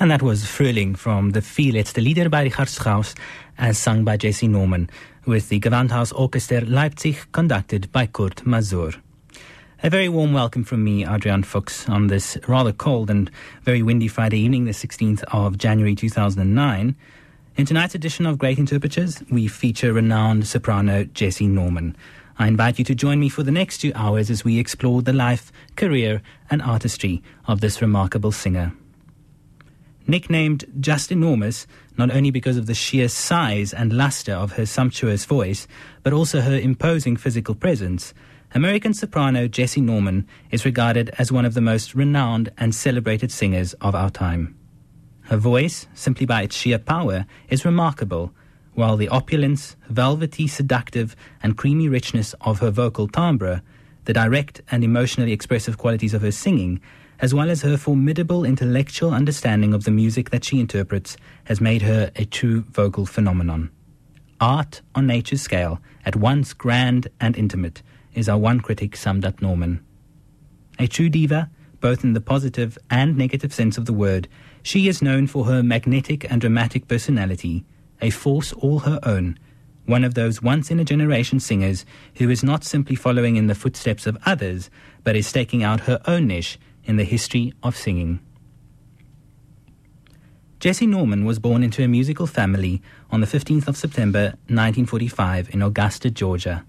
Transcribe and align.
And 0.00 0.10
that 0.10 0.22
was 0.22 0.44
Frühling 0.44 0.96
from 0.96 1.32
the 1.32 1.40
the 1.40 2.00
Lieder 2.00 2.30
by 2.30 2.44
Richard 2.44 2.70
Strauss, 2.70 3.14
as 3.58 3.76
sung 3.76 4.02
by 4.02 4.16
Jessye 4.16 4.48
Norman, 4.48 4.88
with 5.26 5.50
the 5.50 5.60
Gewandhaus 5.60 6.10
Orchester 6.14 6.66
Leipzig, 6.66 7.18
conducted 7.32 7.92
by 7.92 8.06
Kurt 8.06 8.36
Masur. 8.36 8.98
A 9.82 9.90
very 9.90 10.08
warm 10.08 10.32
welcome 10.32 10.64
from 10.64 10.82
me, 10.82 11.06
Adrian 11.06 11.42
Fuchs, 11.42 11.86
on 11.86 12.06
this 12.06 12.38
rather 12.48 12.72
cold 12.72 13.10
and 13.10 13.30
very 13.64 13.82
windy 13.82 14.08
Friday 14.08 14.38
evening, 14.38 14.64
the 14.64 14.70
16th 14.70 15.22
of 15.24 15.58
January 15.58 15.94
2009. 15.94 16.96
In 17.56 17.66
tonight's 17.66 17.94
edition 17.94 18.24
of 18.24 18.38
Great 18.38 18.58
Interpreters, 18.58 19.22
we 19.30 19.48
feature 19.48 19.92
renowned 19.92 20.46
soprano 20.46 21.04
Jessye 21.04 21.46
Norman. 21.46 21.94
I 22.38 22.48
invite 22.48 22.78
you 22.78 22.86
to 22.86 22.94
join 22.94 23.20
me 23.20 23.28
for 23.28 23.42
the 23.42 23.50
next 23.50 23.82
two 23.82 23.92
hours 23.94 24.30
as 24.30 24.44
we 24.44 24.58
explore 24.58 25.02
the 25.02 25.12
life, 25.12 25.52
career, 25.76 26.22
and 26.48 26.62
artistry 26.62 27.22
of 27.46 27.60
this 27.60 27.82
remarkable 27.82 28.32
singer. 28.32 28.72
Nicknamed 30.10 30.64
Just 30.80 31.12
Enormous, 31.12 31.68
not 31.96 32.10
only 32.10 32.32
because 32.32 32.56
of 32.56 32.66
the 32.66 32.74
sheer 32.74 33.08
size 33.08 33.72
and 33.72 33.92
luster 33.92 34.32
of 34.32 34.52
her 34.52 34.66
sumptuous 34.66 35.24
voice, 35.24 35.68
but 36.02 36.12
also 36.12 36.40
her 36.40 36.58
imposing 36.58 37.16
physical 37.16 37.54
presence, 37.54 38.12
American 38.52 38.92
soprano 38.92 39.46
Jessye 39.46 39.80
Norman 39.80 40.26
is 40.50 40.64
regarded 40.64 41.10
as 41.16 41.30
one 41.30 41.44
of 41.44 41.54
the 41.54 41.60
most 41.60 41.94
renowned 41.94 42.50
and 42.58 42.74
celebrated 42.74 43.30
singers 43.30 43.74
of 43.74 43.94
our 43.94 44.10
time. 44.10 44.58
Her 45.22 45.36
voice, 45.36 45.86
simply 45.94 46.26
by 46.26 46.42
its 46.42 46.56
sheer 46.56 46.80
power, 46.80 47.24
is 47.48 47.64
remarkable, 47.64 48.34
while 48.74 48.96
the 48.96 49.08
opulence, 49.08 49.76
velvety, 49.88 50.48
seductive, 50.48 51.14
and 51.40 51.56
creamy 51.56 51.88
richness 51.88 52.34
of 52.40 52.58
her 52.58 52.72
vocal 52.72 53.06
timbre, 53.06 53.62
the 54.06 54.12
direct 54.12 54.60
and 54.72 54.82
emotionally 54.82 55.32
expressive 55.32 55.78
qualities 55.78 56.14
of 56.14 56.22
her 56.22 56.32
singing, 56.32 56.80
as 57.20 57.34
well 57.34 57.50
as 57.50 57.62
her 57.62 57.76
formidable 57.76 58.44
intellectual 58.44 59.12
understanding 59.12 59.74
of 59.74 59.84
the 59.84 59.90
music 59.90 60.30
that 60.30 60.44
she 60.44 60.58
interprets, 60.58 61.16
has 61.44 61.60
made 61.60 61.82
her 61.82 62.10
a 62.16 62.24
true 62.24 62.62
vocal 62.70 63.06
phenomenon. 63.06 63.70
Art 64.40 64.80
on 64.94 65.06
nature's 65.06 65.42
scale, 65.42 65.80
at 66.04 66.16
once 66.16 66.54
grand 66.54 67.08
and 67.20 67.36
intimate, 67.36 67.82
is 68.14 68.28
our 68.28 68.38
one 68.38 68.60
critic 68.60 68.96
summed 68.96 69.24
up 69.24 69.42
Norman. 69.42 69.84
A 70.78 70.86
true 70.86 71.10
diva, 71.10 71.50
both 71.80 72.04
in 72.04 72.14
the 72.14 72.20
positive 72.20 72.78
and 72.90 73.16
negative 73.16 73.52
sense 73.52 73.76
of 73.76 73.84
the 73.84 73.92
word, 73.92 74.28
she 74.62 74.88
is 74.88 75.02
known 75.02 75.26
for 75.26 75.44
her 75.44 75.62
magnetic 75.62 76.30
and 76.30 76.40
dramatic 76.40 76.88
personality, 76.88 77.64
a 78.00 78.10
force 78.10 78.52
all 78.54 78.80
her 78.80 78.98
own, 79.02 79.38
one 79.84 80.04
of 80.04 80.14
those 80.14 80.42
once 80.42 80.70
in 80.70 80.80
a 80.80 80.84
generation 80.84 81.40
singers 81.40 81.84
who 82.16 82.30
is 82.30 82.42
not 82.42 82.64
simply 82.64 82.94
following 82.94 83.36
in 83.36 83.46
the 83.46 83.54
footsteps 83.54 84.06
of 84.06 84.16
others, 84.24 84.70
but 85.04 85.16
is 85.16 85.26
staking 85.26 85.62
out 85.62 85.80
her 85.80 86.00
own 86.06 86.26
niche 86.26 86.58
in 86.84 86.96
the 86.96 87.04
history 87.04 87.52
of 87.62 87.76
singing. 87.76 88.20
Jessye 90.60 90.86
Norman 90.86 91.24
was 91.24 91.38
born 91.38 91.62
into 91.62 91.82
a 91.82 91.88
musical 91.88 92.26
family 92.26 92.82
on 93.10 93.20
the 93.20 93.26
15th 93.26 93.66
of 93.66 93.78
September 93.78 94.34
1945 94.48 95.54
in 95.54 95.62
Augusta, 95.62 96.10
Georgia. 96.10 96.64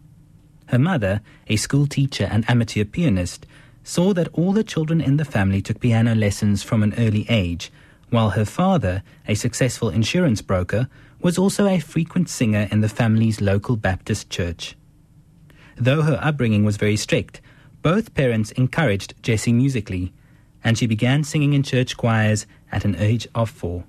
Her 0.68 0.80
mother, 0.80 1.20
a 1.48 1.58
school 1.58 1.88
teacher 1.88 2.30
and 2.32 2.50
amateur 2.50 2.86
pianist, 2.86 3.46
saw 3.84 4.14
that 4.14 4.30
all 4.34 4.54
the 4.54 4.64
children 4.64 5.02
in 5.02 5.18
the 5.18 5.26
family 5.26 5.62
took 5.62 5.82
piano 5.82 6.16
lessons 6.16 6.64
from 6.64 6.84
an 6.84 6.94
early 6.98 7.26
age, 7.28 7.70
while 8.10 8.30
her 8.30 8.46
father, 8.46 9.04
a 9.28 9.36
successful 9.36 9.90
insurance 9.90 10.42
broker, 10.42 10.88
was 11.20 11.38
also 11.38 11.68
a 11.68 11.80
frequent 11.80 12.30
singer 12.30 12.70
in 12.72 12.82
the 12.82 12.90
family's 12.90 13.42
local 13.42 13.76
Baptist 13.76 14.30
church. 14.30 14.78
Though 15.76 16.04
her 16.04 16.20
upbringing 16.22 16.64
was 16.64 16.78
very 16.78 16.96
strict, 16.96 17.42
both 17.82 18.14
parents 18.14 18.52
encouraged 18.52 19.22
Jessye 19.22 19.54
musically, 19.54 20.14
and 20.64 20.78
she 20.78 20.88
began 20.88 21.24
singing 21.24 21.54
in 21.54 21.64
church 21.64 21.98
choirs 21.98 22.46
at 22.72 22.86
an 22.86 22.96
age 22.96 23.28
of 23.34 23.50
four. 23.50 23.84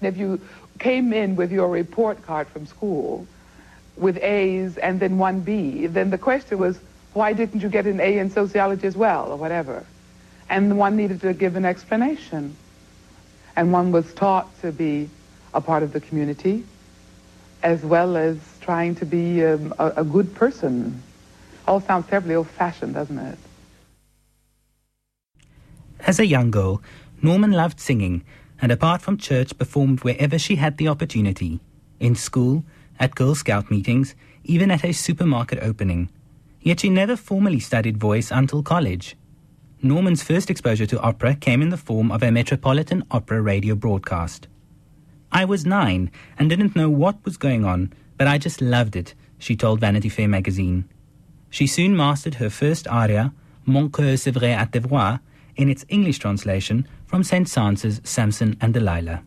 If 0.00 0.16
you 0.16 0.40
came 0.78 1.12
in 1.12 1.36
with 1.36 1.52
your 1.52 1.68
report 1.68 2.22
card 2.26 2.48
from 2.48 2.66
school 2.66 3.26
with 3.96 4.16
A's 4.18 4.78
and 4.78 5.00
then 5.00 5.18
one 5.18 5.40
B, 5.40 5.86
then 5.86 6.10
the 6.10 6.18
question 6.18 6.58
was, 6.58 6.78
why 7.12 7.32
didn't 7.32 7.60
you 7.60 7.68
get 7.68 7.86
an 7.86 8.00
A 8.00 8.18
in 8.18 8.30
sociology 8.30 8.86
as 8.86 8.96
well, 8.96 9.32
or 9.32 9.36
whatever? 9.36 9.84
And 10.48 10.78
one 10.78 10.96
needed 10.96 11.20
to 11.22 11.34
give 11.34 11.56
an 11.56 11.64
explanation. 11.64 12.56
And 13.56 13.72
one 13.72 13.92
was 13.92 14.12
taught 14.14 14.48
to 14.62 14.72
be 14.72 15.10
a 15.52 15.60
part 15.60 15.82
of 15.82 15.92
the 15.92 16.00
community, 16.00 16.64
as 17.62 17.82
well 17.82 18.16
as 18.16 18.38
trying 18.60 18.94
to 18.96 19.06
be 19.06 19.44
um, 19.44 19.74
a, 19.78 19.92
a 19.96 20.04
good 20.04 20.34
person. 20.34 21.02
All 21.66 21.80
sounds 21.80 22.06
terribly 22.08 22.34
old-fashioned, 22.34 22.94
doesn't 22.94 23.18
it? 23.18 23.38
As 26.00 26.18
a 26.18 26.26
young 26.26 26.50
girl, 26.50 26.82
Norman 27.22 27.52
loved 27.52 27.78
singing, 27.78 28.24
and 28.60 28.72
apart 28.72 29.02
from 29.02 29.16
church, 29.16 29.56
performed 29.56 30.02
wherever 30.02 30.38
she 30.38 30.56
had 30.56 30.76
the 30.76 30.88
opportunity 30.88 31.60
in 32.00 32.14
school, 32.14 32.64
at 32.98 33.14
Girl 33.14 33.34
Scout 33.34 33.70
meetings, 33.70 34.14
even 34.44 34.70
at 34.70 34.84
a 34.84 34.92
supermarket 34.92 35.58
opening. 35.62 36.10
Yet 36.60 36.80
she 36.80 36.90
never 36.90 37.16
formally 37.16 37.60
studied 37.60 37.96
voice 37.96 38.30
until 38.30 38.62
college. 38.62 39.16
Norman's 39.82 40.22
first 40.22 40.50
exposure 40.50 40.86
to 40.86 41.00
opera 41.00 41.34
came 41.34 41.62
in 41.62 41.70
the 41.70 41.76
form 41.76 42.10
of 42.10 42.22
a 42.22 42.30
Metropolitan 42.30 43.04
Opera 43.10 43.40
radio 43.40 43.74
broadcast. 43.74 44.48
I 45.32 45.44
was 45.44 45.64
nine 45.64 46.10
and 46.38 46.50
didn't 46.50 46.76
know 46.76 46.90
what 46.90 47.24
was 47.24 47.36
going 47.36 47.64
on, 47.64 47.92
but 48.18 48.26
I 48.26 48.36
just 48.36 48.60
loved 48.60 48.96
it, 48.96 49.14
she 49.38 49.56
told 49.56 49.80
Vanity 49.80 50.10
Fair 50.10 50.28
magazine. 50.28 50.86
She 51.50 51.66
soon 51.66 51.96
mastered 51.96 52.36
her 52.36 52.48
first 52.48 52.86
aria, 52.88 53.32
Mon 53.66 53.88
cœur 53.88 54.16
s'ouvre 54.16 54.56
à 54.56 54.70
ta 54.70 54.80
voix, 54.80 55.18
in 55.56 55.68
its 55.68 55.84
English 55.88 56.18
translation 56.18 56.86
from 57.06 57.22
Saint-Saëns's 57.22 58.00
Samson 58.04 58.56
and 58.60 58.72
Delilah. 58.72 59.22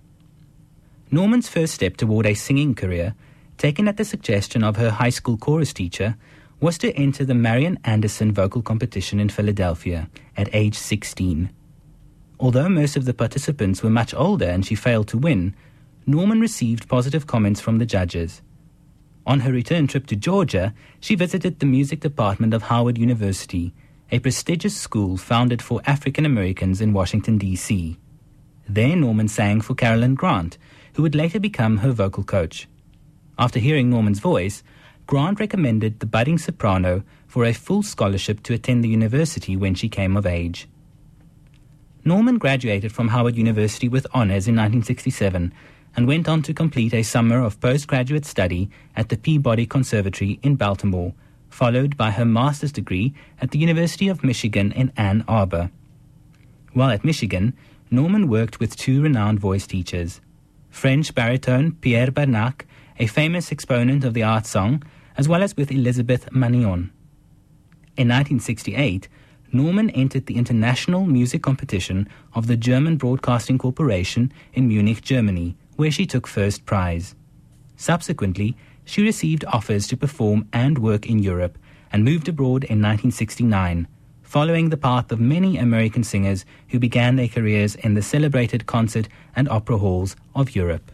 Norman's 1.12 1.50
first 1.50 1.76
step 1.76 1.98
toward 1.98 2.26
a 2.26 2.34
singing 2.34 2.74
career, 2.74 3.14
taken 3.58 3.88
at 3.88 3.98
the 3.98 4.06
suggestion 4.06 4.64
of 4.64 4.78
her 4.78 4.90
high 4.90 5.12
school 5.12 5.38
chorus 5.38 5.74
teacher, 5.74 6.16
was 6.60 6.78
to 6.78 6.96
enter 6.96 7.26
the 7.26 7.36
Marian 7.36 7.78
Anderson 7.84 8.32
vocal 8.32 8.62
competition 8.62 9.20
in 9.20 9.30
Philadelphia 9.30 10.10
at 10.38 10.50
age 10.54 10.76
16. 10.76 11.50
Although 12.40 12.70
most 12.70 12.96
of 12.96 13.06
the 13.06 13.14
participants 13.14 13.84
were 13.84 13.90
much 13.90 14.14
older 14.14 14.46
and 14.46 14.66
she 14.66 14.76
failed 14.76 15.08
to 15.10 15.18
win, 15.18 15.54
Norman 16.08 16.40
received 16.40 16.88
positive 16.88 17.28
comments 17.28 17.62
from 17.62 17.78
the 17.78 17.86
judges. 17.86 18.42
On 19.26 19.42
her 19.42 19.52
return 19.52 19.88
trip 19.88 20.06
to 20.08 20.16
Georgia, 20.16 20.74
she 21.00 21.16
visited 21.16 21.60
the 21.60 21.66
music 21.66 22.02
department 22.02 22.54
of 22.54 22.64
Howard 22.64 22.98
University 22.98 23.74
a 24.12 24.20
prestigious 24.20 24.78
school 24.78 25.18
founded 25.18 25.60
for 25.60 25.82
African 25.88 26.24
Americans 26.24 26.82
in 26.82 26.94
Washington, 26.94 27.40
D.C. 27.40 27.98
There, 28.70 28.96
Norman 28.96 29.28
sang 29.28 29.60
for 29.60 29.74
Carolyn 29.74 30.14
Grant, 30.14 30.60
who 30.94 31.02
would 31.02 31.16
later 31.16 31.40
become 31.40 31.78
her 31.78 31.92
vocal 31.92 32.24
coach. 32.24 32.68
After 33.40 33.60
hearing 33.60 33.90
Norman's 33.90 34.20
voice, 34.20 34.62
Grant 35.08 35.40
recommended 35.40 36.00
the 36.00 36.06
budding 36.06 36.38
soprano 36.38 37.04
for 37.26 37.44
a 37.44 37.54
full 37.54 37.82
scholarship 37.82 38.44
to 38.44 38.54
attend 38.54 38.84
the 38.84 38.90
university 38.90 39.58
when 39.58 39.74
she 39.74 39.90
came 39.90 40.16
of 40.16 40.28
age. 40.28 40.68
Norman 42.06 42.38
graduated 42.38 42.92
from 42.92 43.08
Howard 43.08 43.36
University 43.36 43.90
with 43.90 44.06
honors 44.14 44.48
in 44.48 44.56
1967 44.56 45.52
and 45.96 46.08
went 46.08 46.28
on 46.28 46.42
to 46.44 46.54
complete 46.54 46.94
a 46.94 47.04
summer 47.04 47.42
of 47.42 47.60
postgraduate 47.60 48.26
study 48.26 48.70
at 48.96 49.10
the 49.10 49.18
Peabody 49.18 49.66
Conservatory 49.66 50.40
in 50.42 50.56
Baltimore 50.56 51.14
followed 51.54 51.96
by 51.96 52.10
her 52.10 52.26
master's 52.26 52.72
degree 52.72 53.14
at 53.40 53.52
the 53.52 53.60
University 53.60 54.08
of 54.08 54.24
Michigan 54.24 54.72
in 54.72 54.92
Ann 54.98 55.24
Arbor. 55.28 55.70
While 56.74 56.90
at 56.90 57.06
Michigan, 57.06 57.54
Norman 57.92 58.28
worked 58.28 58.60
with 58.60 58.76
two 58.76 59.04
renowned 59.04 59.40
voice 59.40 59.68
teachers 59.68 60.20
French 60.72 61.14
baritone 61.14 61.74
Pierre 61.74 62.10
Bernac, 62.10 62.66
a 62.98 63.06
famous 63.06 63.52
exponent 63.52 64.04
of 64.04 64.16
the 64.16 64.24
art 64.24 64.48
song, 64.48 64.82
as 65.16 65.30
well 65.30 65.44
as 65.44 65.56
with 65.56 65.72
Elizabeth 65.72 66.32
Mannion. 66.32 66.92
In 67.96 68.10
1968, 68.10 69.08
Norman 69.52 69.92
entered 69.92 70.26
the 70.26 70.38
international 70.38 71.06
music 71.06 71.44
competition 71.44 72.10
of 72.34 72.48
the 72.48 72.58
German 72.58 72.98
Broadcasting 72.98 73.60
Corporation 73.60 74.34
in 74.54 74.68
Munich, 74.68 75.04
Germany, 75.04 75.56
where 75.76 75.92
she 75.92 76.06
took 76.06 76.28
first 76.28 76.66
prize. 76.66 77.16
Subsequently, 77.76 78.56
she 78.86 79.02
received 79.02 79.46
offers 79.46 79.88
to 79.88 79.98
perform 79.98 80.48
and 80.54 80.78
work 80.78 81.10
in 81.10 81.20
Europe 81.20 81.58
and 81.92 82.04
moved 82.04 82.28
abroad 82.28 82.64
in 82.64 82.82
1969, 82.82 83.88
following 84.22 84.70
the 84.70 84.78
path 84.78 85.12
of 85.12 85.20
many 85.20 85.58
American 85.58 86.04
singers 86.04 86.46
who 86.70 86.80
began 86.80 87.16
their 87.16 87.28
careers 87.28 87.76
in 87.76 87.94
the 87.94 88.02
celebrated 88.02 88.66
concert 88.66 89.08
and 89.36 89.48
opera 89.50 89.78
halls 89.78 90.16
of 90.36 90.56
Europe. 90.56 90.92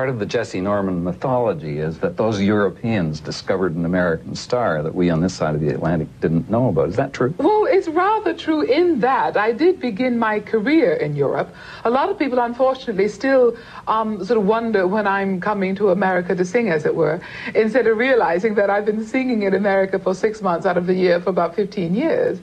Part 0.00 0.08
of 0.08 0.18
the 0.18 0.24
Jessye 0.24 0.62
Norman 0.62 1.04
mythology 1.04 1.78
is 1.78 1.98
that 1.98 2.16
those 2.16 2.40
Europeans 2.40 3.20
discovered 3.20 3.76
an 3.76 3.84
American 3.84 4.34
star 4.34 4.82
that 4.82 4.94
we 4.94 5.10
on 5.10 5.20
this 5.20 5.34
side 5.34 5.54
of 5.54 5.60
the 5.60 5.68
Atlantic 5.68 6.08
didn't 6.22 6.48
know 6.48 6.70
about. 6.70 6.88
Is 6.88 6.96
that 6.96 7.12
true? 7.12 7.34
Well, 7.36 7.66
it's 7.66 7.86
rather 7.86 8.32
true 8.32 8.62
in 8.62 9.00
that 9.00 9.36
I 9.36 9.52
did 9.52 9.78
begin 9.78 10.18
my 10.18 10.40
career 10.40 10.94
in 10.94 11.16
Europe. 11.16 11.54
A 11.84 11.90
lot 11.90 12.08
of 12.08 12.18
people, 12.18 12.38
unfortunately, 12.38 13.08
still 13.08 13.58
um, 13.86 14.24
sort 14.24 14.38
of 14.38 14.46
wonder 14.46 14.86
when 14.86 15.06
I'm 15.06 15.38
coming 15.38 15.74
to 15.74 15.90
America 15.90 16.34
to 16.34 16.46
sing, 16.46 16.70
as 16.70 16.86
it 16.86 16.96
were, 16.96 17.20
instead 17.54 17.86
of 17.86 17.98
realizing 17.98 18.54
that 18.54 18.70
I've 18.70 18.86
been 18.86 19.04
singing 19.04 19.42
in 19.42 19.52
America 19.52 19.98
for 19.98 20.14
six 20.14 20.40
months 20.40 20.64
out 20.64 20.78
of 20.78 20.86
the 20.86 20.94
year 20.94 21.20
for 21.20 21.28
about 21.28 21.54
15 21.54 21.94
years 21.94 22.38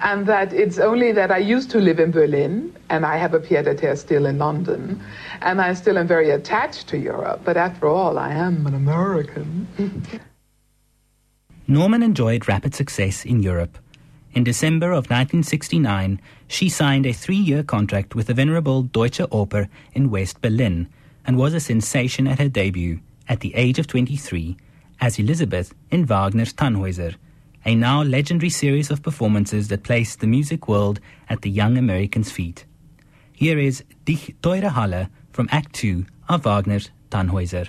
and 0.00 0.26
that 0.26 0.52
it's 0.52 0.78
only 0.78 1.12
that 1.12 1.30
I 1.30 1.38
used 1.38 1.70
to 1.72 1.78
live 1.78 2.00
in 2.00 2.10
Berlin, 2.10 2.74
and 2.88 3.04
I 3.04 3.16
have 3.16 3.34
a 3.34 3.40
pied-à-terre 3.40 3.96
still 3.96 4.26
in 4.26 4.38
London, 4.38 5.00
and 5.40 5.60
I 5.60 5.74
still 5.74 5.98
am 5.98 6.06
very 6.06 6.30
attached 6.30 6.88
to 6.88 6.98
Europe, 6.98 7.42
but 7.44 7.56
after 7.56 7.86
all, 7.86 8.18
I 8.18 8.32
am 8.32 8.66
an 8.66 8.74
American. 8.74 9.66
Norman 11.68 12.02
enjoyed 12.02 12.48
rapid 12.48 12.74
success 12.74 13.24
in 13.24 13.42
Europe. 13.42 13.78
In 14.34 14.44
December 14.44 14.92
of 14.92 15.10
1969, 15.10 16.20
she 16.48 16.68
signed 16.68 17.06
a 17.06 17.12
three-year 17.12 17.62
contract 17.62 18.14
with 18.14 18.26
the 18.26 18.34
venerable 18.34 18.82
Deutsche 18.82 19.18
Oper 19.30 19.68
in 19.92 20.10
West 20.10 20.40
Berlin 20.40 20.88
and 21.24 21.36
was 21.36 21.54
a 21.54 21.60
sensation 21.60 22.26
at 22.26 22.38
her 22.38 22.48
debut, 22.48 23.00
at 23.28 23.40
the 23.40 23.54
age 23.54 23.78
of 23.78 23.86
23, 23.86 24.56
as 25.00 25.18
Elizabeth 25.18 25.74
in 25.90 26.06
Wagner's 26.06 26.52
Tannhäuser, 26.52 27.16
a 27.64 27.74
now 27.74 28.02
legendary 28.02 28.50
series 28.50 28.90
of 28.90 29.02
performances 29.02 29.68
that 29.68 29.84
placed 29.84 30.20
the 30.20 30.26
music 30.26 30.68
world 30.68 31.00
at 31.28 31.42
the 31.42 31.50
young 31.50 31.78
American's 31.78 32.30
feet. 32.30 32.64
Here 33.32 33.58
is 33.58 33.84
Dich 34.04 34.34
teure 34.42 34.70
Halle 34.70 35.08
from 35.32 35.48
Act 35.50 35.72
2 35.74 36.04
of 36.28 36.42
Wagner's 36.44 36.90
Tannhäuser. 37.10 37.68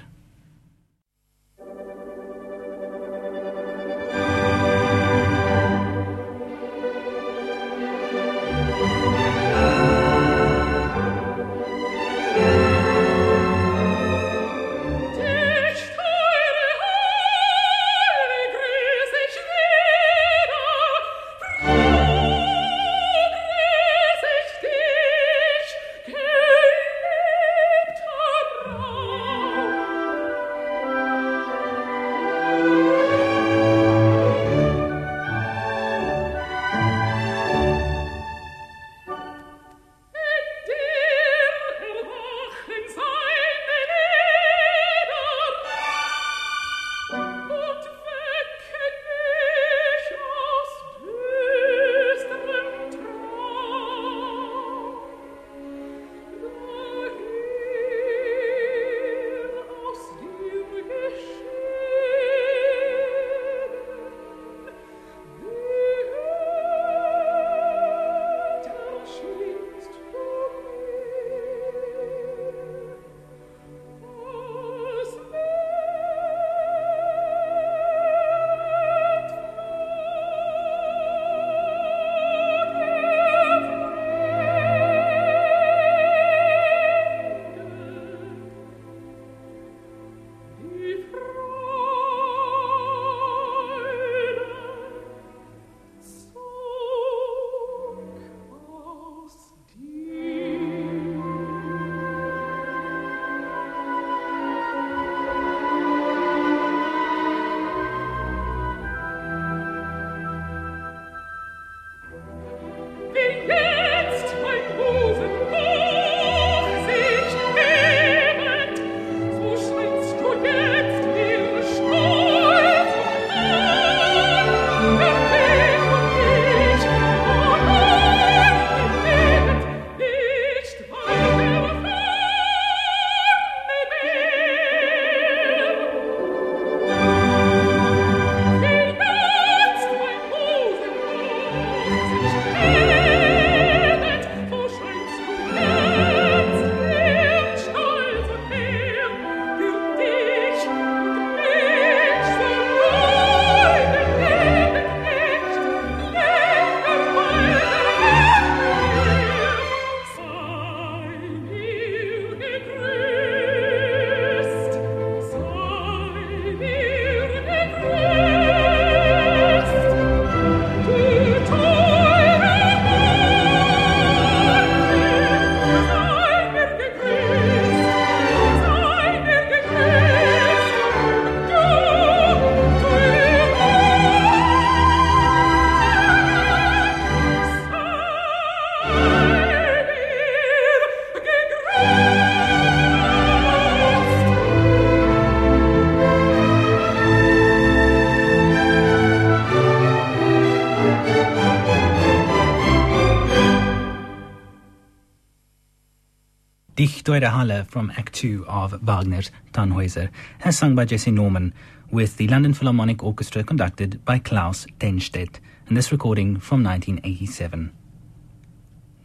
Ich 207.15 207.23
Halle 207.23 207.63
from 207.65 207.91
Act 207.95 208.15
2 208.15 208.45
of 208.47 208.73
Wagner's 208.81 209.29
Tannhäuser, 209.51 210.09
as 210.43 210.57
sung 210.57 210.73
by 210.73 210.83
Jessye 210.83 211.13
Norman, 211.13 211.53
with 211.91 212.17
the 212.17 212.27
London 212.27 212.55
Philharmonic 212.55 213.03
Orchestra 213.03 213.43
conducted 213.43 214.03
by 214.03 214.17
Klaus 214.17 214.65
Tenstedt, 214.79 215.39
and 215.67 215.77
this 215.77 215.91
recording 215.91 216.39
from 216.39 216.63
1987. 216.63 217.71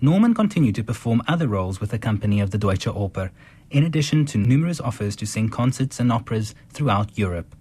Norman 0.01 0.33
continued 0.33 0.75
to 0.77 0.83
perform 0.83 1.23
other 1.29 1.47
roles 1.49 1.81
with 1.81 1.91
the 1.91 1.99
company 1.99 2.41
of 2.41 2.51
the 2.51 2.57
Deutsche 2.57 2.87
Oper, 2.87 3.31
in 3.71 3.85
addition 3.85 4.25
to 4.25 4.39
numerous 4.39 4.81
offers 4.81 5.15
to 5.17 5.27
sing 5.27 5.51
concerts 5.51 6.01
and 6.01 6.11
operas 6.11 6.55
throughout 6.71 7.19
Europe. 7.19 7.55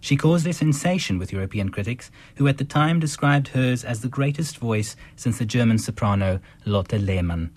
She 0.00 0.16
caused 0.16 0.48
a 0.48 0.52
sensation 0.52 1.16
with 1.16 1.32
European 1.32 1.68
critics, 1.68 2.10
who 2.36 2.48
at 2.48 2.58
the 2.58 2.64
time 2.64 2.98
described 2.98 3.48
hers 3.48 3.84
as 3.84 4.00
the 4.00 4.08
greatest 4.08 4.58
voice 4.58 4.96
since 5.14 5.38
the 5.38 5.44
German 5.44 5.78
soprano 5.78 6.40
Lotte 6.64 7.00
Lehmann. 7.00 7.52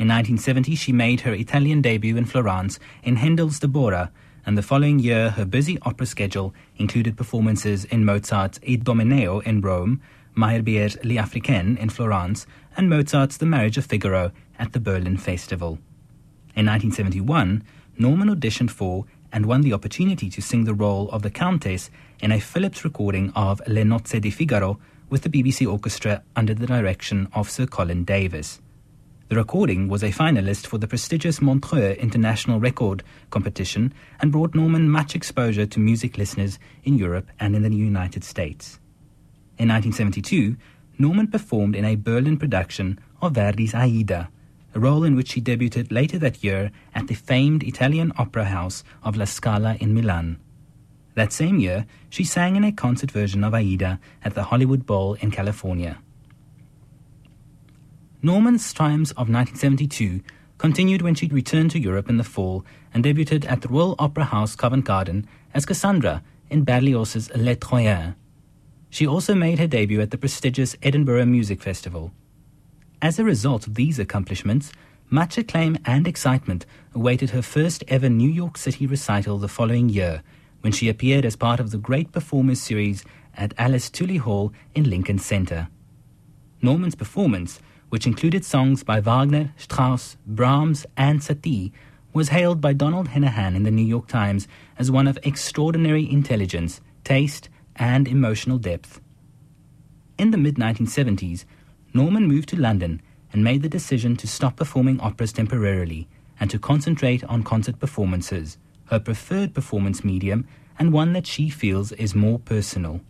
In 0.00 0.08
1970, 0.08 0.76
she 0.76 0.92
made 0.92 1.20
her 1.20 1.34
Italian 1.34 1.82
debut 1.82 2.16
in 2.16 2.24
Florence 2.24 2.78
in 3.02 3.16
Handel's 3.16 3.60
Deborah, 3.60 4.10
and 4.46 4.56
the 4.56 4.62
following 4.62 4.98
year, 4.98 5.28
her 5.28 5.44
busy 5.44 5.78
opera 5.82 6.06
schedule 6.06 6.54
included 6.78 7.18
performances 7.18 7.84
in 7.84 8.06
Mozart's 8.06 8.58
Idomeneo 8.60 9.42
in 9.42 9.60
Rome, 9.60 10.00
Meyerbeer's 10.34 10.96
Les 11.04 11.16
Africaines 11.18 11.78
in 11.78 11.90
Florence, 11.90 12.46
and 12.78 12.88
Mozart's 12.88 13.36
The 13.36 13.44
Marriage 13.44 13.76
of 13.76 13.84
Figaro 13.84 14.32
at 14.58 14.72
the 14.72 14.80
Berlin 14.80 15.18
Festival. 15.18 15.72
In 16.56 16.64
1971, 16.64 17.62
Norman 17.98 18.34
auditioned 18.34 18.70
for 18.70 19.04
and 19.30 19.44
won 19.44 19.60
the 19.60 19.74
opportunity 19.74 20.30
to 20.30 20.40
sing 20.40 20.64
the 20.64 20.72
role 20.72 21.10
of 21.10 21.20
the 21.20 21.30
Countess 21.30 21.90
in 22.20 22.32
a 22.32 22.40
Philips 22.40 22.86
recording 22.86 23.32
of 23.36 23.60
Le 23.66 23.82
Nozze 23.82 24.18
di 24.18 24.30
Figaro 24.30 24.80
with 25.10 25.24
the 25.24 25.28
BBC 25.28 25.70
Orchestra 25.70 26.22
under 26.34 26.54
the 26.54 26.66
direction 26.66 27.28
of 27.34 27.50
Sir 27.50 27.66
Colin 27.66 28.04
Davis. 28.04 28.62
The 29.30 29.36
recording 29.36 29.86
was 29.86 30.02
a 30.02 30.10
finalist 30.10 30.66
for 30.66 30.78
the 30.78 30.88
prestigious 30.88 31.40
Montreux 31.40 31.92
International 32.00 32.58
Record 32.58 33.04
Competition 33.30 33.94
and 34.18 34.32
brought 34.32 34.56
Norman 34.56 34.90
much 34.90 35.14
exposure 35.14 35.66
to 35.66 35.78
music 35.78 36.18
listeners 36.18 36.58
in 36.82 36.98
Europe 36.98 37.30
and 37.38 37.54
in 37.54 37.62
the 37.62 37.72
United 37.72 38.24
States. 38.24 38.80
In 39.56 39.68
1972, 39.68 40.56
Norman 40.98 41.28
performed 41.28 41.76
in 41.76 41.84
a 41.84 41.94
Berlin 41.94 42.38
production 42.38 42.98
of 43.22 43.34
Verdi's 43.34 43.72
Aida, 43.72 44.30
a 44.74 44.80
role 44.80 45.04
in 45.04 45.14
which 45.14 45.30
she 45.30 45.40
debuted 45.40 45.92
later 45.92 46.18
that 46.18 46.42
year 46.42 46.72
at 46.92 47.06
the 47.06 47.14
famed 47.14 47.62
Italian 47.62 48.12
opera 48.18 48.46
house 48.46 48.82
of 49.04 49.16
La 49.16 49.26
Scala 49.26 49.76
in 49.78 49.94
Milan. 49.94 50.40
That 51.14 51.32
same 51.32 51.60
year, 51.60 51.86
she 52.08 52.24
sang 52.24 52.56
in 52.56 52.64
a 52.64 52.72
concert 52.72 53.12
version 53.12 53.44
of 53.44 53.54
Aida 53.54 54.00
at 54.24 54.34
the 54.34 54.42
Hollywood 54.50 54.86
Bowl 54.86 55.14
in 55.20 55.30
California. 55.30 55.98
Norman's 58.22 58.70
triumphs 58.74 59.12
of 59.12 59.30
1972 59.30 60.20
continued 60.58 61.00
when 61.00 61.14
she 61.14 61.26
returned 61.28 61.70
to 61.70 61.78
Europe 61.78 62.10
in 62.10 62.18
the 62.18 62.24
fall 62.24 62.66
and 62.92 63.02
debuted 63.02 63.50
at 63.50 63.62
the 63.62 63.68
Royal 63.68 63.96
Opera 63.98 64.24
House 64.24 64.54
Covent 64.54 64.84
Garden 64.84 65.26
as 65.54 65.64
Cassandra 65.64 66.22
in 66.50 66.64
Berlioz's 66.64 67.30
Les 67.34 67.56
Troyens. 67.56 68.14
She 68.90 69.06
also 69.06 69.34
made 69.34 69.58
her 69.58 69.66
debut 69.66 70.02
at 70.02 70.10
the 70.10 70.18
prestigious 70.18 70.76
Edinburgh 70.82 71.24
Music 71.26 71.62
Festival. 71.62 72.12
As 73.00 73.18
a 73.18 73.24
result 73.24 73.66
of 73.66 73.74
these 73.74 73.98
accomplishments, 73.98 74.70
much 75.08 75.38
acclaim 75.38 75.78
and 75.86 76.06
excitement 76.06 76.66
awaited 76.94 77.30
her 77.30 77.40
first 77.40 77.82
ever 77.88 78.10
New 78.10 78.28
York 78.28 78.58
City 78.58 78.86
recital 78.86 79.38
the 79.38 79.48
following 79.48 79.88
year, 79.88 80.22
when 80.60 80.74
she 80.74 80.90
appeared 80.90 81.24
as 81.24 81.36
part 81.36 81.58
of 81.58 81.70
the 81.70 81.78
Great 81.78 82.12
Performers 82.12 82.60
series 82.60 83.02
at 83.34 83.54
Alice 83.56 83.88
Tully 83.88 84.18
Hall 84.18 84.52
in 84.74 84.90
Lincoln 84.90 85.18
Center. 85.18 85.68
Norman's 86.60 86.94
performance, 86.94 87.60
which 87.90 88.06
included 88.06 88.44
songs 88.44 88.82
by 88.82 89.00
Wagner, 89.00 89.52
Strauss, 89.56 90.16
Brahms, 90.26 90.86
and 90.96 91.20
Satie, 91.20 91.72
was 92.12 92.30
hailed 92.30 92.60
by 92.60 92.72
Donald 92.72 93.08
Henahan 93.08 93.54
in 93.54 93.64
the 93.64 93.70
New 93.70 93.84
York 93.84 94.08
Times 94.08 94.48
as 94.78 94.90
one 94.90 95.06
of 95.06 95.18
extraordinary 95.22 96.10
intelligence, 96.10 96.80
taste, 97.04 97.48
and 97.76 98.08
emotional 98.08 98.58
depth. 98.58 99.00
In 100.18 100.30
the 100.30 100.38
mid 100.38 100.56
1970s, 100.56 101.44
Norman 101.94 102.26
moved 102.26 102.48
to 102.50 102.60
London 102.60 103.00
and 103.32 103.44
made 103.44 103.62
the 103.62 103.68
decision 103.68 104.16
to 104.16 104.26
stop 104.26 104.56
performing 104.56 105.00
operas 105.00 105.32
temporarily 105.32 106.08
and 106.38 106.50
to 106.50 106.58
concentrate 106.58 107.22
on 107.24 107.42
concert 107.42 107.78
performances, 107.78 108.58
her 108.86 108.98
preferred 108.98 109.54
performance 109.54 110.02
medium 110.04 110.46
and 110.78 110.92
one 110.92 111.12
that 111.12 111.26
she 111.26 111.48
feels 111.48 111.92
is 111.92 112.14
more 112.14 112.38
personal. 112.38 113.00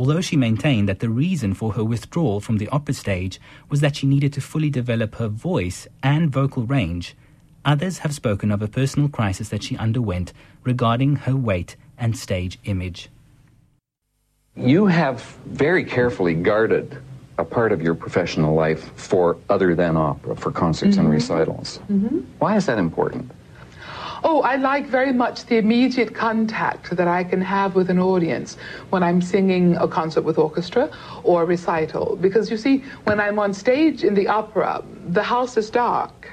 Although 0.00 0.22
she 0.22 0.34
maintained 0.34 0.88
that 0.88 1.00
the 1.00 1.10
reason 1.10 1.52
for 1.52 1.74
her 1.74 1.84
withdrawal 1.84 2.40
from 2.40 2.56
the 2.56 2.68
opera 2.68 2.94
stage 2.94 3.38
was 3.68 3.82
that 3.82 3.96
she 3.96 4.06
needed 4.06 4.32
to 4.32 4.40
fully 4.40 4.70
develop 4.70 5.16
her 5.16 5.28
voice 5.28 5.86
and 6.02 6.30
vocal 6.32 6.62
range, 6.64 7.14
others 7.66 7.98
have 7.98 8.14
spoken 8.14 8.50
of 8.50 8.62
a 8.62 8.66
personal 8.66 9.10
crisis 9.10 9.50
that 9.50 9.62
she 9.62 9.76
underwent 9.76 10.32
regarding 10.64 11.16
her 11.16 11.36
weight 11.36 11.76
and 11.98 12.16
stage 12.16 12.58
image. 12.64 13.10
You 14.56 14.86
have 14.86 15.20
very 15.44 15.84
carefully 15.84 16.32
guarded 16.32 16.96
a 17.36 17.44
part 17.44 17.70
of 17.70 17.82
your 17.82 17.94
professional 17.94 18.54
life 18.54 18.90
for 18.96 19.36
other 19.50 19.74
than 19.74 19.98
opera, 19.98 20.34
for 20.34 20.50
concerts 20.50 20.96
Mm-hmm. 20.96 21.04
and 21.04 21.10
recitals. 21.14 21.76
Why 22.38 22.56
is 22.56 22.64
that 22.64 22.78
important? 22.78 23.30
Oh, 24.22 24.42
I 24.42 24.56
like 24.56 24.86
very 24.86 25.12
much 25.12 25.46
the 25.46 25.56
immediate 25.56 26.14
contact 26.14 26.90
that 26.96 27.08
I 27.08 27.24
can 27.24 27.40
have 27.40 27.74
with 27.74 27.88
an 27.88 27.98
audience 27.98 28.56
when 28.90 29.02
I'm 29.02 29.22
singing 29.22 29.76
a 29.76 29.88
concert 29.88 30.22
with 30.22 30.36
orchestra 30.36 30.90
or 31.22 31.42
a 31.42 31.46
recital. 31.46 32.16
Because 32.20 32.50
you 32.50 32.58
see, 32.58 32.84
when 33.04 33.18
I'm 33.18 33.38
on 33.38 33.54
stage 33.54 34.04
in 34.04 34.14
the 34.14 34.28
opera, 34.28 34.84
the 35.08 35.22
house 35.22 35.56
is 35.56 35.70
dark. 35.70 36.30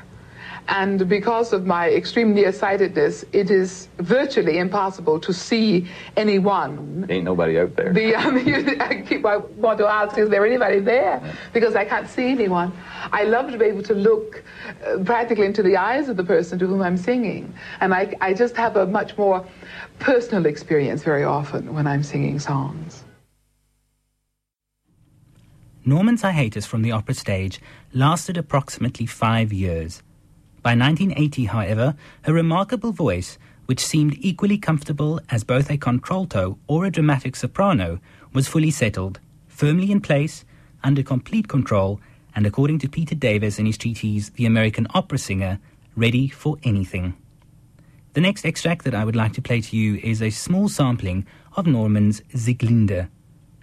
And 0.69 1.07
because 1.07 1.53
of 1.53 1.65
my 1.65 1.89
extreme 1.89 2.33
nearsightedness, 2.33 3.24
it 3.31 3.50
is 3.50 3.88
virtually 4.00 4.57
impossible 4.57 5.19
to 5.21 5.31
see 5.33 5.88
anyone 6.17 7.05
Ain't 7.09 7.24
nobody 7.24 7.57
out 7.57 7.75
there. 7.77 7.93
the, 7.93 8.15
um, 8.15 8.38
I 8.81 9.03
keep 9.07 9.25
I 9.25 9.38
want 9.38 9.77
to 9.79 9.88
ask, 9.88 10.17
is 10.17 10.29
there 10.29 10.45
anybody 10.45 10.79
there? 10.79 11.21
Because 11.53 11.75
I 11.75 11.86
can't 11.86 12.09
see 12.09 12.27
anyone. 12.27 12.74
I 13.13 13.24
love 13.24 13.51
to 13.51 13.57
be 13.57 13.65
able 13.65 13.83
to 13.83 13.93
look 13.93 14.43
uh, 14.86 14.97
practically 15.05 15.45
into 15.45 15.63
the 15.63 15.77
eyes 15.77 16.09
of 16.09 16.17
the 16.17 16.24
person 16.24 16.59
to 16.59 16.67
whom 16.67 16.81
I'm 16.81 16.97
singing. 16.97 17.53
And 17.79 17.93
I, 17.93 18.13
I 18.19 18.33
just 18.33 18.55
have 18.57 18.75
a 18.75 18.86
much 18.86 19.17
more 19.17 19.45
personal 20.00 20.45
experience 20.45 21.01
very 21.01 21.24
often 21.24 21.74
when 21.74 21.88
I'm 21.88 22.03
singing 22.03 22.39
songs. 22.39 23.05
Norman's 25.86 26.21
hiatus 26.24 26.65
from 26.65 26.81
the 26.81 26.91
opera 26.91 27.15
stage 27.15 27.62
lasted 27.93 28.36
approximately 28.36 29.05
five 29.05 29.53
years. 29.53 30.03
By 30.67 30.75
1980, 30.75 31.45
however, 31.45 31.95
her 32.24 32.33
remarkable 32.33 32.91
voice, 32.91 33.38
which 33.67 33.79
seemed 33.79 34.17
equally 34.19 34.57
comfortable 34.57 35.21
as 35.29 35.45
both 35.45 35.71
a 35.71 35.77
contralto 35.77 36.59
or 36.67 36.83
a 36.83 36.91
dramatic 36.91 37.38
soprano, 37.38 38.01
was 38.33 38.50
fully 38.50 38.71
settled, 38.71 39.21
firmly 39.47 39.93
in 39.93 40.01
place, 40.01 40.43
under 40.83 41.03
complete 41.03 41.47
control, 41.47 42.01
and 42.36 42.45
according 42.45 42.79
to 42.79 42.89
Peter 42.89 43.15
Davis 43.15 43.59
in 43.59 43.65
his 43.65 43.77
treatise, 43.77 44.27
The 44.31 44.45
American 44.45 44.88
Opera 44.93 45.17
Singer, 45.19 45.59
ready 45.95 46.27
for 46.27 46.57
anything. 46.63 47.13
The 48.12 48.19
next 48.19 48.43
extract 48.43 48.83
that 48.83 48.93
I 48.93 49.05
would 49.05 49.15
like 49.15 49.31
to 49.36 49.41
play 49.41 49.62
to 49.62 49.77
you 49.77 50.01
is 50.03 50.21
a 50.21 50.31
small 50.31 50.67
sampling 50.67 51.25
of 51.55 51.65
Norman's 51.65 52.19
Sieglinde. 52.36 53.07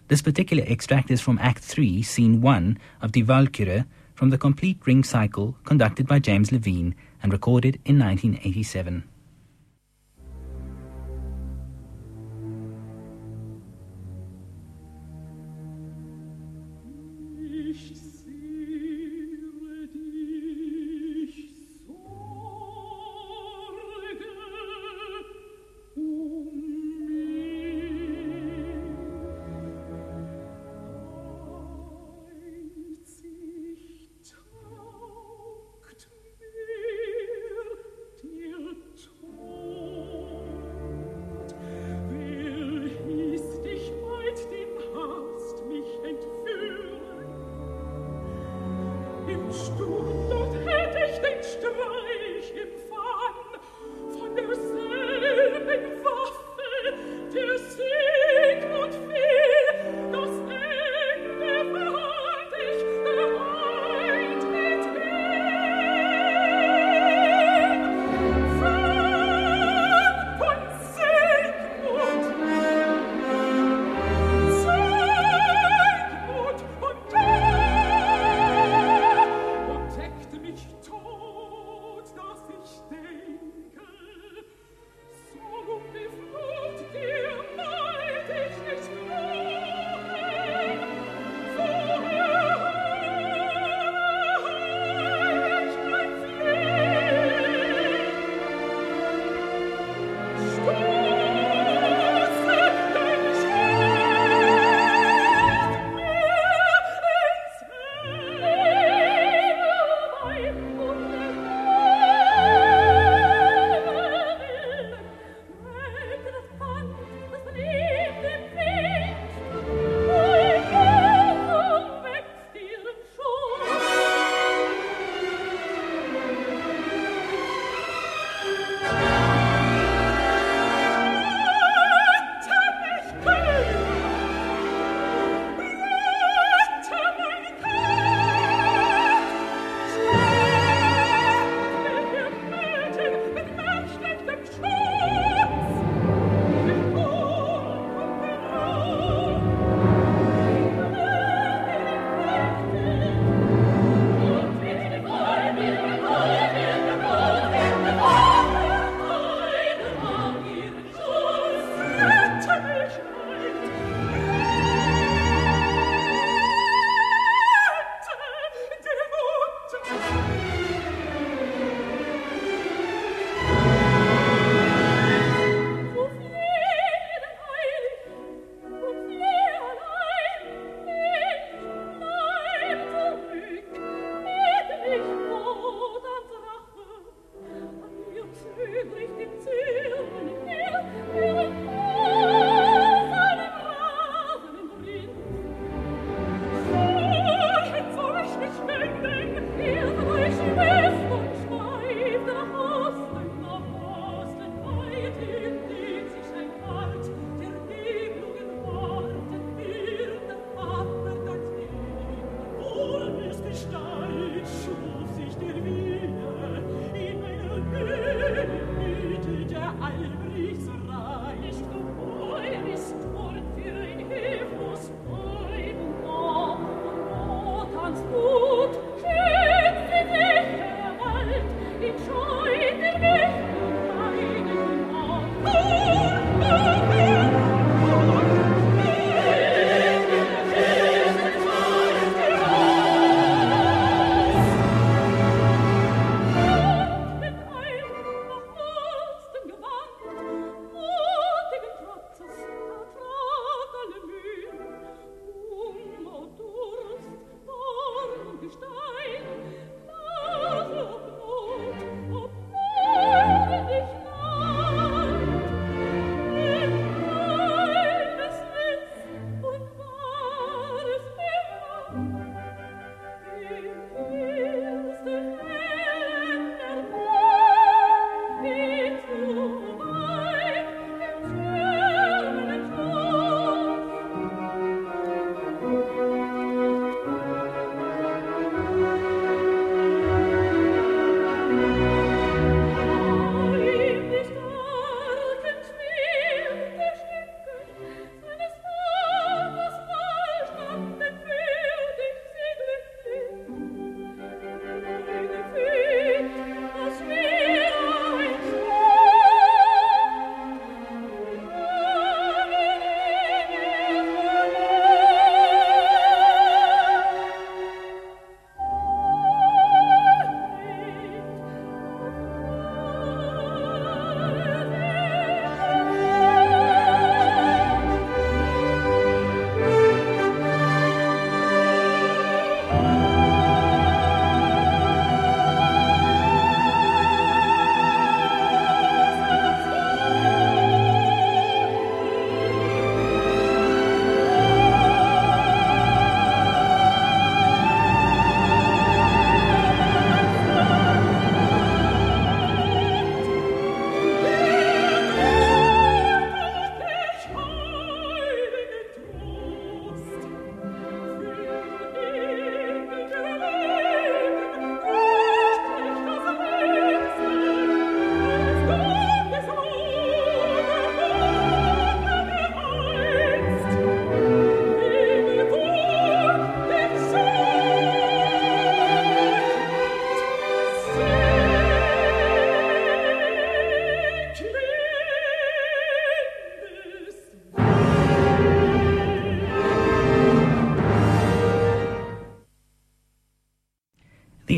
This 0.09 0.23
particular 0.23 0.65
extract 0.67 1.11
is 1.11 1.21
from 1.21 1.39
Act 1.43 1.63
3, 1.63 2.01
Scene 2.01 2.41
1 2.41 2.79
of 3.03 3.13
Die 3.13 3.21
Walküre 3.21 3.85
from 4.15 4.31
the 4.31 4.39
complete 4.39 4.79
ring 4.87 5.05
cycle 5.05 5.57
conducted 5.65 6.07
by 6.07 6.19
James 6.19 6.53
Levine 6.53 6.95
and 7.23 7.33
recorded 7.33 7.81
in 7.85 7.99
1987. 7.99 9.05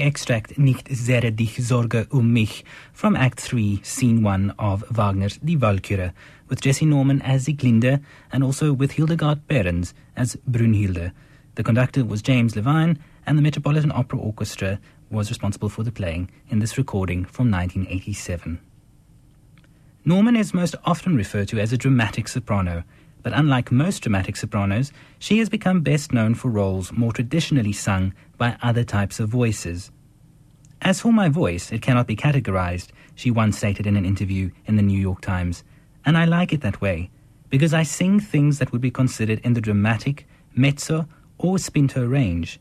Extract 0.07 0.57
Nicht 0.57 0.87
sehre 0.89 1.33
dich 1.33 1.57
Sorge 1.67 2.07
um 2.11 2.33
mich 2.33 2.65
from 2.93 3.17
Act 3.17 3.41
3, 3.41 3.81
Scene 3.83 4.23
1 4.23 4.53
of 4.57 4.85
Wagner's 4.89 5.41
Die 5.41 5.61
Walküre, 5.61 6.13
with 6.49 6.61
Jessye 6.61 6.87
Norman 6.87 7.21
as 7.23 7.47
Sieglinde 7.47 8.01
and 8.31 8.45
also 8.45 8.73
with 8.73 8.93
Hildegard 8.93 9.49
Behrens 9.49 9.95
as 10.15 10.39
Brunhilde. 10.47 11.11
The 11.57 11.65
conductor 11.65 12.05
was 12.05 12.23
James 12.23 12.55
Levine, 12.55 13.01
and 13.27 13.37
the 13.37 13.43
Metropolitan 13.43 13.91
Opera 13.91 14.21
Orchestra 14.21 14.79
was 15.11 15.29
responsible 15.29 15.69
for 15.69 15.83
the 15.83 15.91
playing 15.91 16.31
in 16.51 16.61
this 16.61 16.79
recording 16.79 17.25
from 17.25 17.51
1987. 17.51 18.61
Norman 20.05 20.37
is 20.37 20.55
most 20.55 20.77
often 20.85 21.17
referred 21.17 21.49
to 21.49 21.59
as 21.59 21.73
a 21.73 21.77
dramatic 21.77 22.29
soprano, 22.29 22.85
but 23.25 23.33
unlike 23.33 23.73
most 23.73 24.05
dramatic 24.05 24.37
sopranos, 24.37 24.93
she 25.19 25.39
has 25.39 25.49
become 25.49 25.81
best 25.81 26.13
known 26.13 26.37
for 26.37 26.49
roles 26.49 26.93
more 26.93 27.13
traditionally 27.13 27.73
sung 27.73 28.15
by 28.39 28.57
other 28.63 28.85
types 28.85 29.19
of 29.19 29.29
voices. 29.29 29.91
As 30.83 31.01
for 31.01 31.13
my 31.13 31.29
voice, 31.29 31.73
it 31.73 31.83
cannot 31.83 32.07
be 32.07 32.17
categorized, 32.17 32.89
she 33.15 33.31
once 33.31 33.59
stated 33.59 33.87
in 33.87 33.97
an 33.97 34.05
interview 34.05 34.51
in 34.67 34.77
the 34.77 34.83
New 34.83 34.99
York 34.99 35.21
Times, 35.21 35.65
and 36.05 36.17
I 36.17 36.25
like 36.25 36.53
it 36.53 36.61
that 36.61 36.81
way, 36.81 37.11
because 37.49 37.75
I 37.75 37.83
sing 37.83 38.21
things 38.21 38.59
that 38.59 38.73
would 38.73 38.81
be 38.81 38.91
considered 38.91 39.41
in 39.43 39.55
the 39.55 39.61
dramatic, 39.61 40.27
mezzo, 40.55 41.09
or 41.39 41.59
spinto 41.59 42.07
range. 42.07 42.61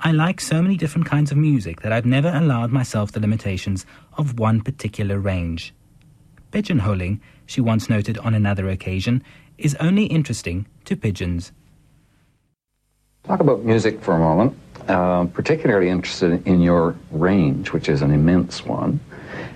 I 0.00 0.10
like 0.10 0.40
so 0.40 0.60
many 0.60 0.76
different 0.76 1.06
kinds 1.06 1.30
of 1.30 1.38
music 1.38 1.82
that 1.82 1.92
I've 1.92 2.04
never 2.04 2.28
allowed 2.28 2.72
myself 2.72 3.12
the 3.12 3.20
limitations 3.20 3.86
of 4.18 4.38
one 4.38 4.60
particular 4.60 5.18
range. 5.18 5.72
Pigeonholing, 6.50 7.20
she 7.46 7.60
once 7.60 7.88
noted 7.88 8.18
on 8.18 8.34
another 8.34 8.68
occasion, 8.68 9.22
is 9.58 9.76
only 9.76 10.06
interesting 10.06 10.66
to 10.86 10.96
pigeons. 10.96 11.52
Talk 13.22 13.40
about 13.40 13.64
music 13.64 14.02
for 14.02 14.14
a 14.14 14.18
moment. 14.18 14.56
Uh, 14.88 15.26
particularly 15.26 15.88
interested 15.88 16.44
in 16.46 16.60
your 16.60 16.96
range, 17.12 17.72
which 17.72 17.88
is 17.88 18.02
an 18.02 18.10
immense 18.10 18.64
one, 18.64 18.98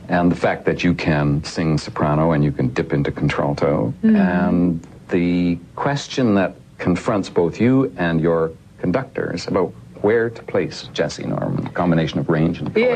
and 0.09 0.31
the 0.31 0.37
fact 0.37 0.65
that 0.65 0.85
you 0.85 0.95
can 0.95 1.43
sing 1.43 1.77
soprano 1.77 2.31
and 2.31 2.45
you 2.45 2.53
can 2.53 2.69
dip 2.73 2.93
into 2.93 3.11
contralto, 3.11 3.93
and 4.03 4.87
the 5.09 5.59
question 5.75 6.35
that 6.37 6.55
confronts 6.79 7.29
both 7.29 7.61
you 7.61 7.93
and 7.97 8.21
your 8.21 8.53
conductors 8.79 9.49
about 9.49 9.73
where 10.03 10.31
to 10.31 10.43
place 10.45 10.89
Jessye 10.93 11.27
Norman, 11.27 11.67
combination 11.69 12.21
of 12.21 12.29
range 12.29 12.61
and 12.61 12.73
color. 12.73 12.87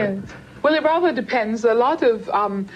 Well, 0.63 0.75
it 0.75 0.83
rather 0.83 1.13
depends. 1.13 1.65
A 1.65 1.73
lot 1.73 2.03
of 2.03 2.29
um, 2.29 2.69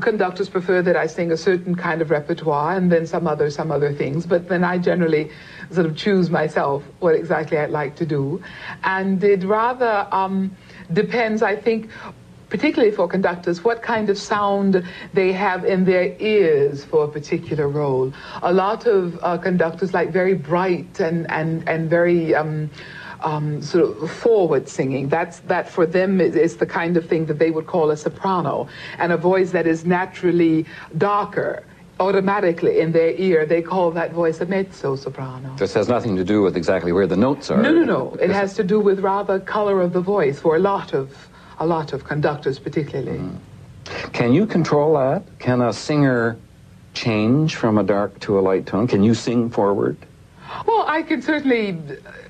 conductors 0.00 0.50
prefer 0.50 0.82
that 0.82 0.96
I 0.96 1.06
sing 1.06 1.32
a 1.32 1.36
certain 1.36 1.74
kind 1.74 2.02
of 2.02 2.10
repertoire 2.10 2.76
and 2.76 2.92
then 2.92 3.06
some 3.06 3.26
other 3.26 3.50
some 3.50 3.70
other 3.72 3.92
things. 3.94 4.26
But 4.26 4.48
then 4.48 4.62
I 4.62 4.76
generally 4.76 5.30
sort 5.70 5.86
of 5.86 5.96
choose 5.96 6.28
myself 6.28 6.82
what 6.98 7.14
exactly 7.14 7.56
I'd 7.56 7.70
like 7.70 7.96
to 7.96 8.06
do, 8.06 8.42
and 8.84 9.22
it 9.24 9.44
rather 9.44 10.06
um, 10.12 10.56
depends. 10.92 11.42
I 11.42 11.56
think. 11.56 11.90
Particularly 12.50 12.90
for 12.90 13.06
conductors, 13.06 13.62
what 13.62 13.80
kind 13.80 14.10
of 14.10 14.18
sound 14.18 14.84
they 15.14 15.30
have 15.30 15.64
in 15.64 15.84
their 15.84 16.16
ears 16.18 16.84
for 16.84 17.04
a 17.04 17.08
particular 17.08 17.68
role. 17.68 18.12
A 18.42 18.52
lot 18.52 18.88
of 18.88 19.16
uh, 19.22 19.38
conductors 19.38 19.94
like 19.94 20.10
very 20.10 20.34
bright 20.34 20.98
and 20.98 21.30
and 21.30 21.68
and 21.68 21.88
very 21.88 22.34
um, 22.34 22.68
um, 23.22 23.62
sort 23.62 23.84
of 23.84 24.10
forward 24.10 24.68
singing. 24.68 25.08
That's 25.08 25.40
that 25.40 25.68
for 25.68 25.86
them 25.86 26.20
is, 26.20 26.36
is 26.36 26.56
the 26.56 26.66
kind 26.66 26.96
of 26.96 27.06
thing 27.06 27.26
that 27.26 27.38
they 27.38 27.50
would 27.50 27.66
call 27.66 27.90
a 27.90 27.96
soprano, 27.96 28.68
and 28.98 29.12
a 29.12 29.16
voice 29.16 29.50
that 29.52 29.66
is 29.66 29.84
naturally 29.84 30.66
darker. 30.98 31.64
Automatically 31.98 32.80
in 32.80 32.92
their 32.92 33.10
ear, 33.10 33.44
they 33.44 33.60
call 33.60 33.90
that 33.90 34.12
voice 34.12 34.40
a 34.40 34.46
mezzo 34.46 34.96
soprano. 34.96 35.54
This 35.56 35.74
has 35.74 35.86
nothing 35.86 36.16
to 36.16 36.24
do 36.24 36.40
with 36.40 36.56
exactly 36.56 36.92
where 36.92 37.06
the 37.06 37.16
notes 37.16 37.50
are. 37.50 37.60
No, 37.60 37.70
no, 37.72 37.84
no. 37.84 38.14
It 38.14 38.30
has 38.30 38.54
to 38.54 38.64
do 38.64 38.80
with 38.80 39.00
rather 39.00 39.38
color 39.38 39.82
of 39.82 39.92
the 39.92 40.00
voice 40.00 40.40
for 40.40 40.56
a 40.56 40.58
lot 40.58 40.94
of 40.94 41.28
a 41.58 41.66
lot 41.66 41.92
of 41.92 42.04
conductors, 42.04 42.58
particularly. 42.58 43.20
Can 44.14 44.32
you 44.32 44.46
control 44.46 44.94
that? 44.94 45.24
Can 45.38 45.60
a 45.60 45.74
singer 45.74 46.38
change 46.94 47.56
from 47.56 47.76
a 47.76 47.82
dark 47.82 48.18
to 48.20 48.38
a 48.38 48.40
light 48.40 48.64
tone? 48.64 48.86
Can 48.86 49.02
you 49.02 49.12
sing 49.12 49.50
forward? 49.50 49.98
Well, 50.66 50.84
I 50.86 51.02
can 51.02 51.22
certainly 51.22 51.78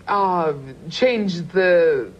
uh, 0.08 0.52
change 0.90 1.46
the 1.48 2.10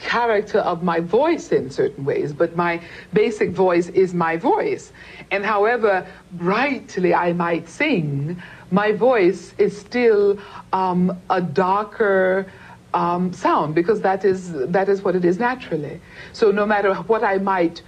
character 0.00 0.58
of 0.58 0.82
my 0.82 1.00
voice 1.00 1.52
in 1.52 1.70
certain 1.70 2.04
ways, 2.04 2.32
but 2.32 2.56
my 2.56 2.80
basic 3.12 3.50
voice 3.50 3.88
is 3.88 4.14
my 4.14 4.36
voice. 4.36 4.92
And 5.30 5.44
however 5.44 6.06
brightly 6.32 7.14
I 7.14 7.32
might 7.32 7.68
sing, 7.68 8.42
my 8.70 8.92
voice 8.92 9.54
is 9.58 9.78
still 9.78 10.38
um, 10.72 11.20
a 11.28 11.40
darker 11.40 12.50
um, 12.94 13.32
sound 13.32 13.74
because 13.74 14.00
that 14.00 14.24
is 14.24 14.52
that 14.52 14.88
is 14.88 15.02
what 15.02 15.14
it 15.14 15.24
is 15.24 15.38
naturally. 15.38 16.00
So 16.32 16.50
no 16.50 16.66
matter 16.66 16.94
what 16.94 17.22
I 17.22 17.38
might 17.38 17.82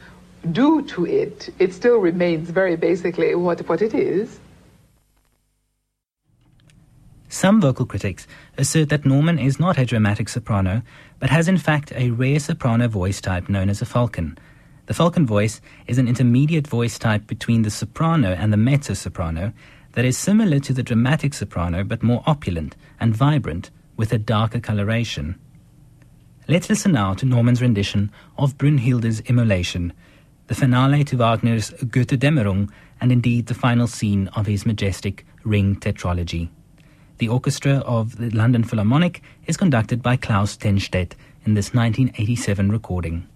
do 0.52 0.82
to 0.82 1.06
it, 1.06 1.48
it 1.58 1.72
still 1.72 1.96
remains 1.98 2.50
very 2.50 2.76
basically 2.76 3.34
what 3.34 3.66
what 3.68 3.82
it 3.82 3.94
is. 3.94 4.38
Some 7.32 7.62
vocal 7.62 7.86
critics 7.86 8.26
assert 8.58 8.90
that 8.90 9.06
Norman 9.06 9.38
is 9.38 9.58
not 9.58 9.78
a 9.78 9.86
dramatic 9.86 10.28
soprano, 10.28 10.82
but 11.18 11.30
has 11.30 11.48
in 11.48 11.56
fact 11.56 11.90
a 11.96 12.10
rare 12.10 12.38
soprano 12.38 12.88
voice 12.88 13.22
type 13.22 13.48
known 13.48 13.70
as 13.70 13.80
a 13.80 13.86
falcon. 13.86 14.36
The 14.84 14.92
falcon 14.92 15.24
voice 15.24 15.62
is 15.86 15.96
an 15.96 16.08
intermediate 16.08 16.66
voice 16.66 16.98
type 16.98 17.26
between 17.26 17.62
the 17.62 17.70
soprano 17.70 18.32
and 18.32 18.52
the 18.52 18.58
mezzo 18.58 18.92
soprano 18.92 19.54
that 19.92 20.04
is 20.04 20.18
similar 20.18 20.58
to 20.58 20.74
the 20.74 20.82
dramatic 20.82 21.32
soprano 21.32 21.84
but 21.84 22.02
more 22.02 22.22
opulent 22.26 22.76
and 23.00 23.16
vibrant 23.16 23.70
with 23.96 24.12
a 24.12 24.18
darker 24.18 24.60
coloration. 24.60 25.40
Let's 26.48 26.68
listen 26.68 26.92
now 26.92 27.14
to 27.14 27.24
Norman's 27.24 27.62
rendition 27.62 28.12
of 28.36 28.58
Brunhilde's 28.58 29.20
Immolation, 29.20 29.94
the 30.48 30.54
finale 30.54 31.02
to 31.04 31.16
Wagner's 31.16 31.70
Götterdämmerung, 31.70 32.70
and 33.00 33.10
indeed 33.10 33.46
the 33.46 33.54
final 33.54 33.86
scene 33.86 34.28
of 34.36 34.44
his 34.44 34.66
majestic 34.66 35.24
Ring 35.44 35.76
tetralogy. 35.76 36.50
The 37.22 37.28
orchestra 37.28 37.74
of 37.86 38.16
the 38.16 38.30
London 38.30 38.64
Philharmonic 38.64 39.22
is 39.46 39.56
conducted 39.56 40.02
by 40.02 40.16
Klaus 40.16 40.56
Tenstedt 40.56 41.12
in 41.46 41.54
this 41.54 41.72
1987 41.72 42.72
recording. 42.72 43.28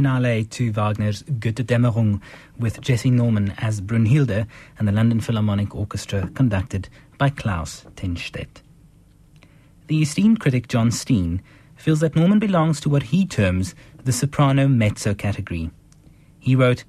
Finale 0.00 0.44
to 0.44 0.72
Wagner's 0.72 1.22
Götterdämmerung 1.24 2.22
with 2.58 2.80
Jessye 2.80 3.12
Norman 3.12 3.52
as 3.58 3.82
Brunhilde 3.82 4.46
and 4.78 4.88
the 4.88 4.92
London 4.92 5.20
Philharmonic 5.20 5.74
Orchestra 5.74 6.30
conducted 6.32 6.88
by 7.18 7.28
Klaus 7.28 7.84
Tennstedt. 7.96 8.62
The 9.88 10.00
esteemed 10.00 10.40
critic 10.40 10.68
John 10.68 10.90
Steane 10.90 11.42
feels 11.76 12.00
that 12.00 12.16
Norman 12.16 12.38
belongs 12.38 12.80
to 12.80 12.88
what 12.88 13.02
he 13.12 13.26
terms 13.26 13.74
the 14.02 14.10
soprano 14.10 14.68
mezzo 14.68 15.12
category. 15.12 15.70
He 16.38 16.56
wrote, 16.56 16.84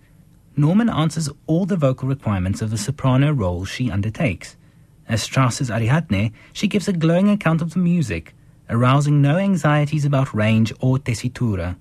Norman 0.56 0.90
answers 0.90 1.28
all 1.48 1.66
the 1.66 1.76
vocal 1.76 2.08
requirements 2.08 2.62
of 2.62 2.70
the 2.70 2.78
soprano 2.78 3.34
role 3.34 3.66
she 3.66 3.92
undertakes. 3.92 4.56
As 5.10 5.22
Strauss's 5.22 5.70
Ariadne, 5.70 6.32
she 6.54 6.70
gives 6.70 6.88
a 6.88 6.94
glowing 6.94 7.30
account 7.30 7.62
of 7.62 7.74
the 7.74 7.80
music, 7.80 8.34
arousing 8.70 9.22
no 9.22 9.36
anxieties 9.36 10.06
about 10.06 10.34
range 10.34 10.72
or 10.80 10.98
tessitura. 10.98 11.76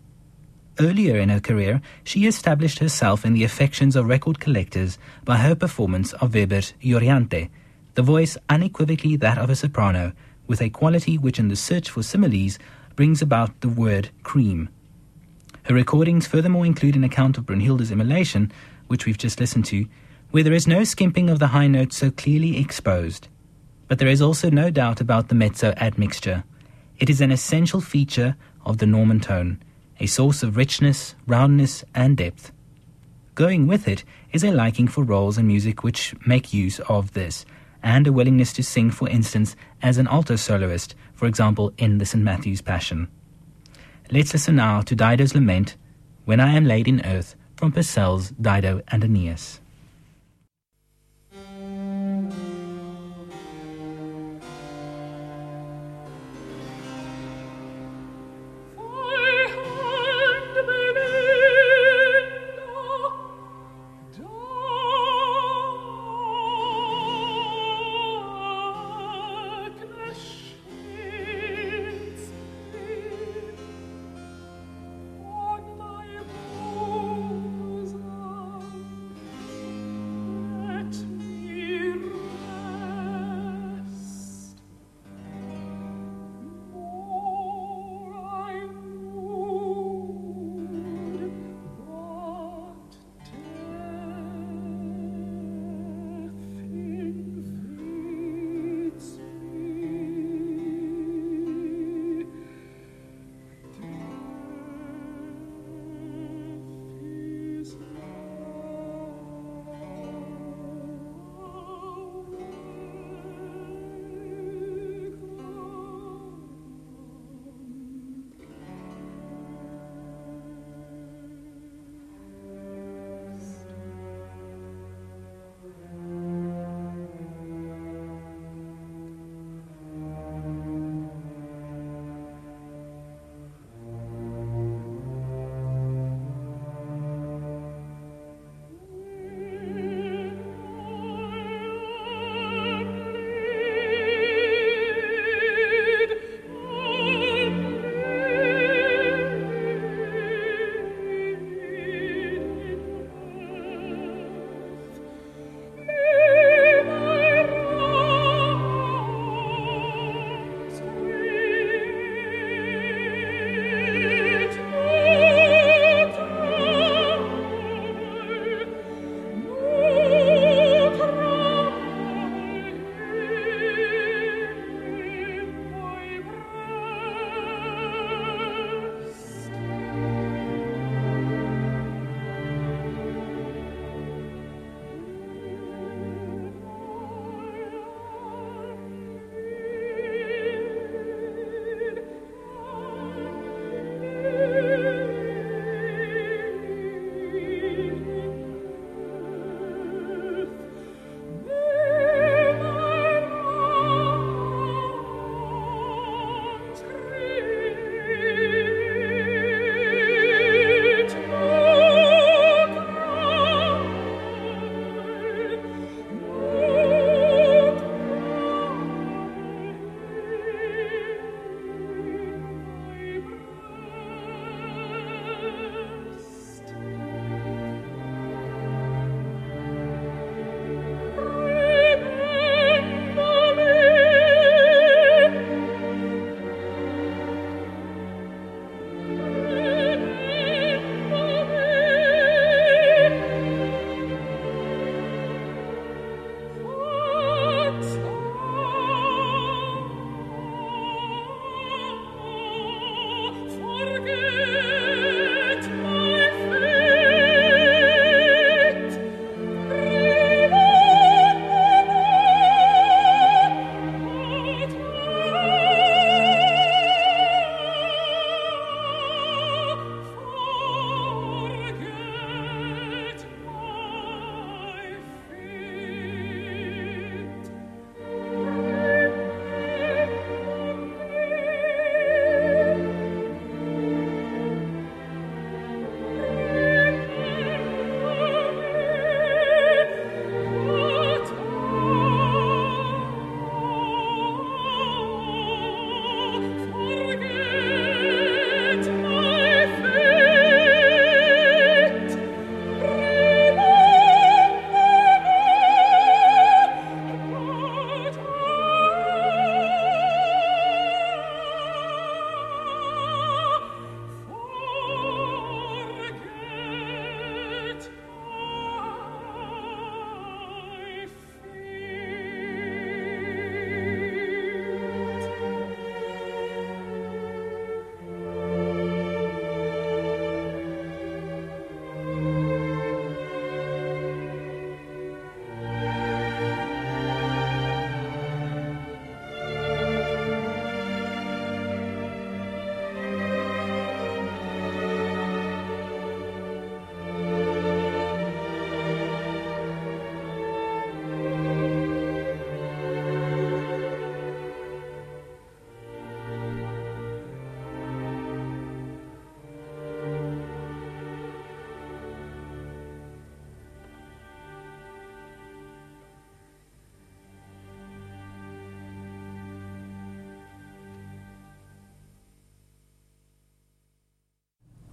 Earlier 0.80 1.18
in 1.18 1.28
her 1.28 1.40
career, 1.40 1.82
she 2.04 2.26
established 2.26 2.78
herself 2.78 3.26
in 3.26 3.34
the 3.34 3.44
affections 3.44 3.96
of 3.96 4.08
record 4.08 4.40
collectors 4.40 4.96
by 5.26 5.36
her 5.36 5.54
performance 5.54 6.14
of 6.14 6.32
Weber's 6.32 6.72
Euryanthe, 6.80 7.50
the 7.96 8.02
voice 8.02 8.38
unequivocally 8.48 9.16
that 9.16 9.36
of 9.36 9.50
a 9.50 9.56
soprano, 9.56 10.12
with 10.46 10.62
a 10.62 10.70
quality 10.70 11.18
which 11.18 11.38
in 11.38 11.48
the 11.48 11.56
search 11.56 11.90
for 11.90 12.02
similes 12.02 12.58
brings 12.96 13.20
about 13.20 13.60
the 13.60 13.68
word 13.68 14.08
cream. 14.22 14.70
Her 15.64 15.74
recordings 15.74 16.26
furthermore 16.26 16.64
include 16.64 16.96
an 16.96 17.04
account 17.04 17.36
of 17.36 17.44
Brunhilde's 17.44 17.90
immolation, 17.90 18.50
which 18.86 19.04
we've 19.04 19.18
just 19.18 19.38
listened 19.38 19.66
to, 19.66 19.86
where 20.30 20.42
there 20.42 20.54
is 20.54 20.66
no 20.66 20.84
skimping 20.84 21.28
of 21.28 21.40
the 21.40 21.48
high 21.48 21.66
notes 21.66 21.98
so 21.98 22.10
clearly 22.10 22.58
exposed. 22.58 23.28
But 23.86 23.98
there 23.98 24.08
is 24.08 24.22
also 24.22 24.48
no 24.48 24.70
doubt 24.70 25.02
about 25.02 25.28
the 25.28 25.34
mezzo 25.34 25.74
admixture. 25.76 26.42
It 26.98 27.10
is 27.10 27.20
an 27.20 27.30
essential 27.30 27.82
feature 27.82 28.34
of 28.64 28.78
the 28.78 28.86
Norman 28.86 29.20
tone, 29.20 29.62
a 30.00 30.06
source 30.06 30.42
of 30.42 30.56
richness, 30.56 31.14
roundness, 31.26 31.84
and 31.94 32.16
depth. 32.16 32.50
Going 33.34 33.66
with 33.66 33.86
it 33.86 34.02
is 34.32 34.42
a 34.42 34.50
liking 34.50 34.88
for 34.88 35.04
roles 35.04 35.38
and 35.38 35.46
music 35.46 35.84
which 35.84 36.14
make 36.26 36.52
use 36.54 36.80
of 36.80 37.12
this, 37.12 37.44
and 37.82 38.06
a 38.06 38.12
willingness 38.12 38.52
to 38.54 38.62
sing, 38.62 38.90
for 38.90 39.08
instance, 39.08 39.54
as 39.82 39.98
an 39.98 40.08
alto 40.08 40.36
soloist, 40.36 40.94
for 41.14 41.26
example, 41.26 41.72
in 41.78 41.98
the 41.98 42.06
St. 42.06 42.24
Matthew's 42.24 42.62
Passion. 42.62 43.08
Let's 44.10 44.32
listen 44.32 44.56
now 44.56 44.80
to 44.82 44.96
Dido's 44.96 45.34
lament, 45.34 45.76
When 46.24 46.40
I 46.40 46.54
Am 46.54 46.64
Laid 46.64 46.88
in 46.88 47.04
Earth, 47.04 47.36
from 47.56 47.72
Purcell's 47.72 48.30
Dido 48.30 48.82
and 48.88 49.04
Aeneas. 49.04 49.60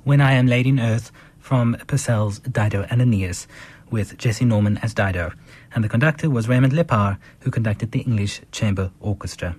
When 0.08 0.22
I 0.22 0.36
Am 0.36 0.48
Laid 0.48 0.68
in 0.68 0.80
Earth 0.80 1.12
from 1.38 1.76
Purcell's 1.86 2.40
Dido 2.40 2.88
and 2.90 3.02
Aeneas, 3.02 3.46
with 3.92 4.18
Jessye 4.18 4.48
Norman 4.48 4.78
as 4.78 4.94
Dido, 4.94 5.34
and 5.76 5.84
the 5.84 5.90
conductor 5.90 6.30
was 6.30 6.48
Raymond 6.48 6.72
Leppard, 6.72 7.18
who 7.42 7.52
conducted 7.52 7.92
the 7.92 8.00
English 8.00 8.40
Chamber 8.54 8.92
Orchestra. 9.02 9.58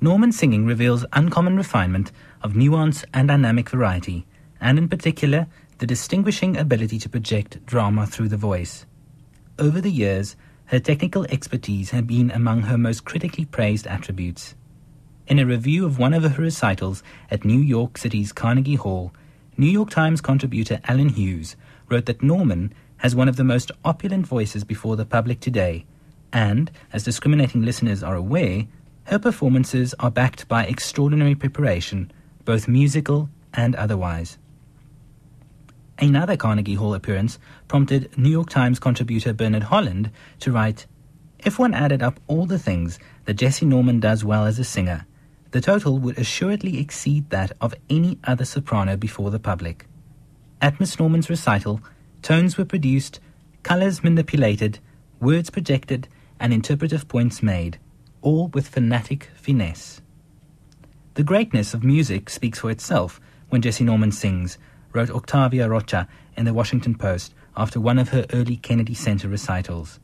Norman's 0.00 0.36
singing 0.36 0.66
reveals 0.66 1.06
uncommon 1.12 1.56
refinement 1.56 2.10
of 2.42 2.56
nuance 2.56 3.04
and 3.14 3.28
dynamic 3.28 3.70
variety, 3.70 4.26
and 4.60 4.76
in 4.76 4.88
particular, 4.88 5.46
the 5.78 5.86
distinguishing 5.86 6.56
ability 6.56 6.98
to 6.98 7.08
project 7.08 7.64
drama 7.64 8.08
through 8.08 8.28
the 8.28 8.36
voice. 8.36 8.86
Over 9.56 9.80
the 9.80 9.92
years, 9.92 10.34
her 10.64 10.80
technical 10.80 11.26
expertise 11.26 11.90
had 11.90 12.08
been 12.08 12.32
among 12.32 12.62
her 12.62 12.76
most 12.76 13.04
critically 13.04 13.44
praised 13.44 13.86
attributes. 13.86 14.56
In 15.30 15.38
a 15.38 15.46
review 15.46 15.86
of 15.86 15.96
one 15.96 16.12
of 16.12 16.24
her 16.24 16.42
recitals 16.42 17.04
at 17.30 17.44
New 17.44 17.60
York 17.60 17.96
City's 17.98 18.32
Carnegie 18.32 18.74
Hall, 18.74 19.12
New 19.56 19.68
York 19.68 19.88
Times 19.88 20.20
contributor 20.20 20.80
Allen 20.88 21.10
Hughes 21.10 21.54
wrote 21.88 22.06
that 22.06 22.20
Norman 22.20 22.74
has 22.96 23.14
one 23.14 23.28
of 23.28 23.36
the 23.36 23.44
most 23.44 23.70
opulent 23.84 24.26
voices 24.26 24.64
before 24.64 24.96
the 24.96 25.04
public 25.04 25.38
today, 25.38 25.86
and, 26.32 26.68
as 26.92 27.04
discriminating 27.04 27.62
listeners 27.62 28.02
are 28.02 28.16
aware, 28.16 28.66
her 29.04 29.20
performances 29.20 29.94
are 30.00 30.10
backed 30.10 30.48
by 30.48 30.64
extraordinary 30.64 31.36
preparation, 31.36 32.10
both 32.44 32.66
musical 32.66 33.30
and 33.54 33.76
otherwise. 33.76 34.36
Another 36.00 36.36
Carnegie 36.36 36.74
Hall 36.74 36.92
appearance 36.92 37.38
prompted 37.68 38.18
New 38.18 38.30
York 38.30 38.50
Times 38.50 38.80
contributor 38.80 39.32
Bernard 39.32 39.62
Holland 39.62 40.10
to 40.40 40.50
write 40.50 40.86
If 41.38 41.56
one 41.56 41.72
added 41.72 42.02
up 42.02 42.18
all 42.26 42.46
the 42.46 42.58
things 42.58 42.98
that 43.26 43.36
Jessye 43.36 43.68
Norman 43.68 44.00
does 44.00 44.24
well 44.24 44.44
as 44.44 44.58
a 44.58 44.64
singer, 44.64 45.06
the 45.50 45.60
total 45.60 45.98
would 45.98 46.18
assuredly 46.18 46.78
exceed 46.78 47.28
that 47.30 47.52
of 47.60 47.74
any 47.88 48.18
other 48.24 48.44
soprano 48.44 48.96
before 48.96 49.30
the 49.30 49.38
public. 49.38 49.86
At 50.60 50.78
Miss 50.78 50.98
Norman's 50.98 51.30
recital, 51.30 51.80
tones 52.22 52.56
were 52.56 52.64
produced, 52.64 53.20
colors 53.62 54.04
manipulated, 54.04 54.78
words 55.20 55.50
projected, 55.50 56.08
and 56.38 56.52
interpretive 56.52 57.08
points 57.08 57.42
made, 57.42 57.78
all 58.22 58.48
with 58.48 58.68
fanatic 58.68 59.30
finesse. 59.34 60.00
The 61.14 61.24
greatness 61.24 61.74
of 61.74 61.82
music 61.82 62.30
speaks 62.30 62.60
for 62.60 62.70
itself 62.70 63.20
when 63.48 63.62
Jessye 63.62 63.84
Norman 63.84 64.12
sings, 64.12 64.58
wrote 64.92 65.10
Octavia 65.10 65.68
Rocha 65.68 66.08
in 66.36 66.44
the 66.44 66.54
Washington 66.54 66.94
Post 66.94 67.34
after 67.56 67.80
one 67.80 67.98
of 67.98 68.10
her 68.10 68.26
early 68.32 68.56
Kennedy 68.56 68.94
Center 68.94 69.28
recitals. 69.28 69.98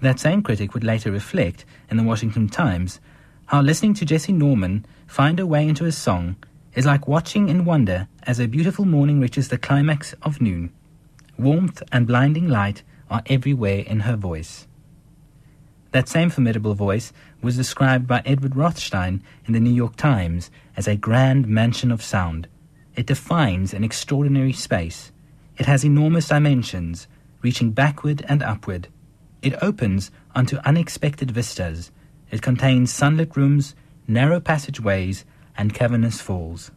That 0.00 0.20
same 0.20 0.42
critic 0.42 0.74
would 0.74 0.84
later 0.84 1.10
reflect 1.10 1.64
in 1.90 1.96
the 1.96 2.02
Washington 2.02 2.48
Times 2.48 3.00
how 3.48 3.62
listening 3.62 3.94
to 3.94 4.04
Jessye 4.04 4.34
Norman 4.34 4.84
find 5.06 5.38
her 5.38 5.46
way 5.46 5.66
into 5.66 5.86
a 5.86 5.92
song 5.92 6.36
is 6.74 6.84
like 6.84 7.08
watching 7.08 7.48
in 7.48 7.64
wonder 7.64 8.06
as 8.24 8.38
a 8.38 8.46
beautiful 8.46 8.84
morning 8.84 9.20
reaches 9.20 9.48
the 9.48 9.56
climax 9.56 10.14
of 10.20 10.42
noon. 10.42 10.70
Warmth 11.38 11.82
and 11.90 12.06
blinding 12.06 12.46
light 12.46 12.82
are 13.10 13.22
everywhere 13.24 13.78
in 13.78 14.00
her 14.00 14.16
voice. 14.16 14.66
That 15.92 16.10
same 16.10 16.28
formidable 16.28 16.74
voice 16.74 17.10
was 17.40 17.56
described 17.56 18.06
by 18.06 18.20
Edward 18.26 18.54
Rothstein 18.54 19.22
in 19.46 19.54
the 19.54 19.60
New 19.60 19.72
York 19.72 19.96
Times 19.96 20.50
as 20.76 20.86
a 20.86 20.94
grand 20.94 21.48
mansion 21.48 21.90
of 21.90 22.02
sound. 22.02 22.48
It 22.96 23.06
defines 23.06 23.72
an 23.72 23.82
extraordinary 23.82 24.52
space. 24.52 25.10
It 25.56 25.64
has 25.64 25.86
enormous 25.86 26.28
dimensions, 26.28 27.08
reaching 27.40 27.70
backward 27.70 28.26
and 28.28 28.42
upward. 28.42 28.88
It 29.40 29.54
opens 29.62 30.10
onto 30.34 30.58
unexpected 30.66 31.30
vistas. 31.30 31.90
It 32.30 32.42
contains 32.42 32.92
sunlit 32.92 33.36
rooms, 33.36 33.74
narrow 34.06 34.40
passageways, 34.40 35.24
and 35.56 35.74
cavernous 35.74 36.20
falls. 36.20 36.70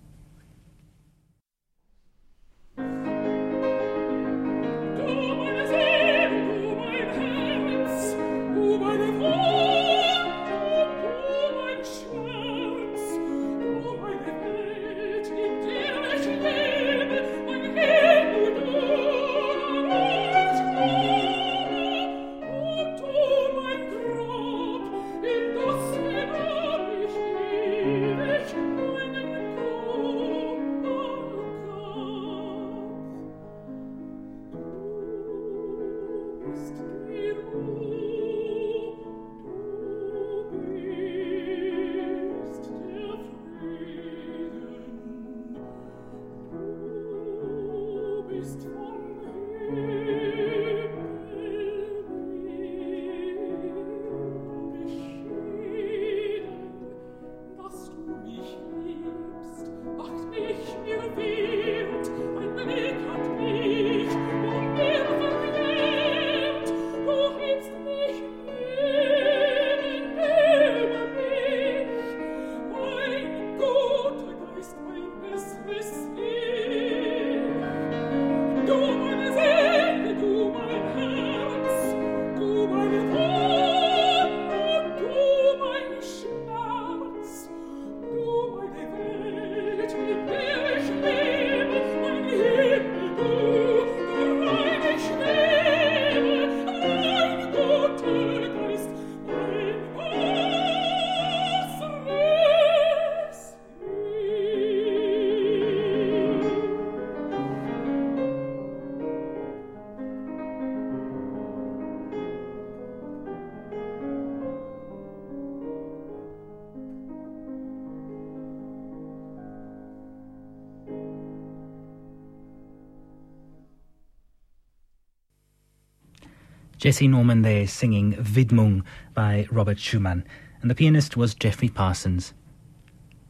Jessye 126.82 127.07
Norman 127.07 127.43
there 127.43 127.67
singing 127.67 128.13
Widmung 128.13 128.82
by 129.13 129.45
Robert 129.51 129.77
Schumann, 129.77 130.25
and 130.63 130.71
the 130.71 130.73
pianist 130.73 131.15
was 131.15 131.36
Geoffrey 131.36 131.69
Parsons. 131.69 132.34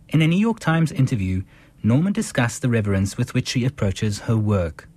In 0.07 0.21
a 0.21 0.27
New 0.27 0.39
York 0.39 0.61
Times 0.61 0.89
interview, 0.89 1.43
Norman 1.83 2.13
discussed 2.13 2.61
the 2.61 2.69
reverence 2.69 3.17
with 3.17 3.33
which 3.33 3.49
she 3.49 3.65
approaches 3.65 4.19
her 4.19 4.37
work. 4.37 4.87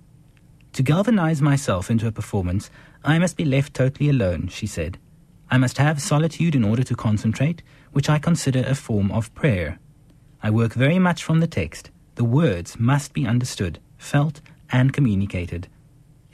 To 0.71 0.83
galvanize 0.83 1.41
myself 1.41 1.91
into 1.91 2.07
a 2.07 2.13
performance, 2.13 2.69
I 3.03 3.19
must 3.19 3.35
be 3.35 3.43
left 3.43 3.73
totally 3.73 4.09
alone, 4.09 4.47
she 4.47 4.67
said. 4.67 4.99
I 5.51 5.57
must 5.57 5.77
have 5.77 6.01
solitude 6.01 6.55
in 6.55 6.63
order 6.63 6.83
to 6.83 6.95
concentrate, 6.95 7.61
which 7.91 8.09
I 8.09 8.19
consider 8.19 8.63
a 8.65 8.73
form 8.73 9.11
of 9.11 9.35
prayer. 9.35 9.79
I 10.41 10.49
work 10.49 10.71
very 10.71 10.97
much 10.97 11.25
from 11.25 11.41
the 11.41 11.47
text. 11.47 11.91
The 12.15 12.23
words 12.23 12.79
must 12.79 13.11
be 13.11 13.27
understood, 13.27 13.79
felt, 13.97 14.39
and 14.71 14.93
communicated. 14.93 15.67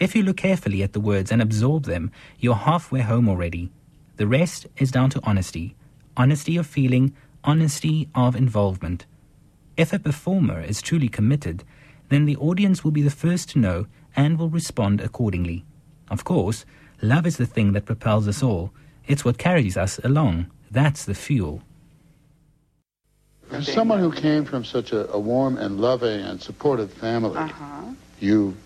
If 0.02 0.16
you 0.16 0.24
look 0.24 0.38
carefully 0.38 0.82
at 0.82 0.93
the 0.93 0.99
words 0.99 1.32
and 1.32 1.43
absorb 1.43 1.84
them, 1.86 2.10
you're 2.39 2.56
halfway 2.56 3.02
home 3.02 3.30
already. 3.30 3.70
The 4.18 4.26
rest 4.26 4.66
is 4.78 4.89
down 4.91 5.12
to 5.12 5.22
honesty 5.24 5.76
honesty 6.18 6.58
of 6.58 6.66
feeling, 6.68 7.14
honesty 7.43 8.10
of 8.16 8.36
involvement. 8.36 9.06
If 9.78 9.93
a 9.93 9.99
performer 9.99 10.60
is 10.62 10.82
truly 10.82 11.08
committed, 11.08 11.64
then 12.10 12.26
the 12.26 12.36
audience 12.38 12.84
will 12.84 12.91
be 12.91 13.04
the 13.04 13.10
first 13.26 13.49
to 13.52 13.60
know 13.60 13.86
and 14.16 14.38
will 14.38 14.49
respond 14.49 14.99
accordingly. 15.02 15.64
Of 16.10 16.24
course, 16.26 16.66
love 17.02 17.26
is 17.28 17.38
the 17.38 17.45
thing 17.45 17.72
that 17.74 17.86
propels 17.86 18.28
us 18.28 18.41
all. 18.43 18.74
It's 19.08 19.24
what 19.24 19.38
carries 19.38 19.78
us 19.78 19.99
along. 20.04 20.47
That's 20.72 21.06
the 21.06 21.16
fuel. 21.16 21.62
As 23.52 23.72
someone 23.72 23.99
who 23.99 24.12
came 24.12 24.45
from 24.45 24.66
such 24.66 24.91
a, 24.93 25.10
a 25.14 25.20
warm 25.20 25.58
and 25.58 25.80
loving 25.80 26.20
and 26.22 26.41
supportive 26.41 26.91
family, 26.91 27.38
Uh-huh. 27.38 27.93
you've 28.20 28.58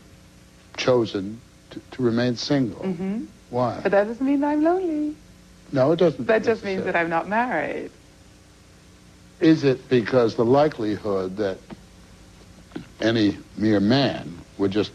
chosen 0.77 1.39
to, 1.71 1.81
to 1.91 2.01
remain 2.01 2.35
single. 2.35 2.81
Mm-hmm. 2.81 3.25
Why? 3.49 3.79
But 3.81 3.91
that 3.91 4.07
doesn't 4.07 4.25
mean 4.25 4.43
I'm 4.43 4.63
lonely. 4.63 5.15
no, 5.71 5.91
it 5.91 5.97
doesn't. 5.97 6.25
That 6.25 6.43
just 6.43 6.63
means 6.63 6.83
that. 6.85 6.95
I'm 6.95 7.09
not 7.09 7.27
married. 7.27 7.91
Is 9.39 9.63
it 9.63 9.89
because 9.89 10.35
the 10.35 10.45
likelihood 10.45 11.37
that 11.37 11.57
any 13.01 13.37
mere 13.57 13.79
man 13.79 14.37
would 14.57 14.71
just 14.71 14.91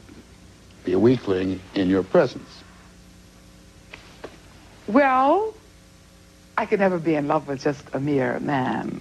be 0.84 0.92
a 0.92 0.98
weakling 0.98 1.60
in 1.74 1.88
your 1.88 2.02
presence? 2.02 2.48
Well, 4.86 5.54
I 6.56 6.66
could 6.66 6.80
never 6.80 6.98
be 6.98 7.14
in 7.14 7.28
love 7.28 7.46
with 7.46 7.62
just 7.62 7.84
a 7.92 8.00
mere 8.00 8.40
man. 8.40 9.00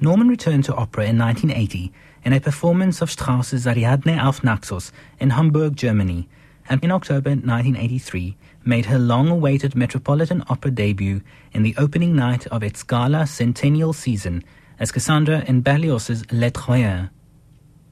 Norman 0.00 0.28
returned 0.28 0.64
to 0.64 0.74
opera 0.74 1.04
in 1.06 1.18
1980 1.18 1.92
in 2.24 2.32
a 2.32 2.40
performance 2.40 3.02
of 3.02 3.10
Strauss's 3.10 3.66
Ariadne 3.66 4.18
auf 4.18 4.42
Naxos 4.42 4.90
in 5.20 5.30
Hamburg, 5.30 5.76
Germany, 5.76 6.28
and 6.68 6.82
in 6.82 6.90
October 6.90 7.30
1983 7.30 8.36
made 8.64 8.86
her 8.86 8.98
long-awaited 8.98 9.76
Metropolitan 9.76 10.42
Opera 10.48 10.70
debut 10.70 11.20
in 11.52 11.62
the 11.62 11.74
opening 11.76 12.16
night 12.16 12.46
of 12.46 12.62
its 12.62 12.82
gala 12.82 13.26
centennial 13.26 13.92
season 13.92 14.42
as 14.80 14.90
Cassandra 14.90 15.44
in 15.46 15.60
Berlioz's 15.60 16.24
Les 16.32 16.50
Troyens. 16.50 17.10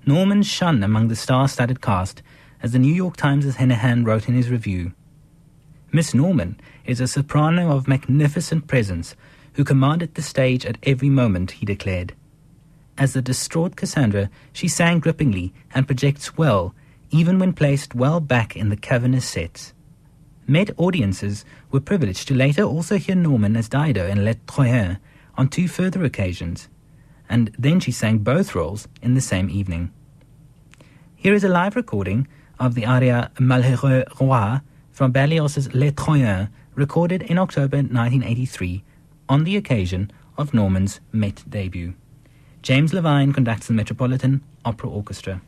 Norman 0.07 0.43
shone 0.43 0.83
among 0.83 1.09
the 1.09 1.17
star-studded 1.17 1.81
cast, 1.81 2.23
as 2.63 2.73
the 2.73 2.79
New 2.79 2.95
York 2.95 3.17
Times' 3.17 3.57
Henahan 3.57 4.05
wrote 4.07 4.29
in 4.29 4.35
his 4.35 4.49
review. 4.49 4.93
Miss 5.93 6.15
Norman 6.15 6.59
is 6.87 7.01
a 7.01 7.07
soprano 7.07 7.77
of 7.77 7.87
magnificent 7.87 8.67
presence 8.67 9.15
who 9.55 9.65
commanded 9.65 10.15
the 10.15 10.23
stage 10.23 10.65
at 10.65 10.79
every 10.83 11.11
moment, 11.11 11.53
he 11.53 11.67
declared. 11.67 12.15
As 12.99 13.15
the 13.15 13.23
distraught 13.23 13.77
Cassandra, 13.77 14.31
she 14.53 14.69
sang 14.69 15.01
grippingly 15.01 15.53
and 15.75 15.87
projects 15.87 16.37
well, 16.37 16.75
even 17.11 17.39
when 17.39 17.53
placed 17.53 17.95
well 17.95 18.21
back 18.21 18.57
in 18.57 18.69
the 18.69 18.77
cavernous 18.77 19.27
sets. 19.27 19.73
Met 20.47 20.71
audiences 20.77 21.45
were 21.71 21.81
privileged 21.81 22.29
to 22.29 22.35
later 22.35 22.63
also 22.63 22.99
hear 22.99 23.15
Norman 23.15 23.57
as 23.57 23.69
Dido 23.69 24.07
in 24.07 24.25
Les 24.25 24.37
Troyens 24.47 24.99
on 25.37 25.49
two 25.49 25.69
further 25.69 26.05
occasions, 26.05 26.69
and 27.29 27.55
then 27.59 27.81
she 27.81 27.93
sang 27.93 28.19
both 28.19 28.55
roles 28.55 28.89
in 29.01 29.15
the 29.15 29.21
same 29.21 29.49
evening. 29.49 29.91
Here 31.17 31.35
is 31.35 31.45
a 31.45 31.49
live 31.49 31.77
recording 31.77 32.27
of 32.59 32.75
the 32.75 32.85
aria 32.85 33.31
Malheureux 33.39 34.05
Roi 34.21 34.61
from 34.91 35.13
Berlioz's 35.13 35.73
Les 35.75 35.93
Troyens, 35.93 36.49
recorded 36.75 37.23
in 37.23 37.39
October 37.39 37.79
1983 37.79 38.83
on 39.29 39.45
the 39.45 39.57
occasion 39.57 40.11
of 40.37 40.53
Norman's 40.53 41.01
Met 41.13 41.45
debut. 41.49 41.95
James 42.63 42.95
Levine 42.95 43.33
conducts 43.33 43.67
the 43.67 43.73
Metropolitan 43.73 44.41
Opera 44.65 44.89
Orchestra. 44.89 45.43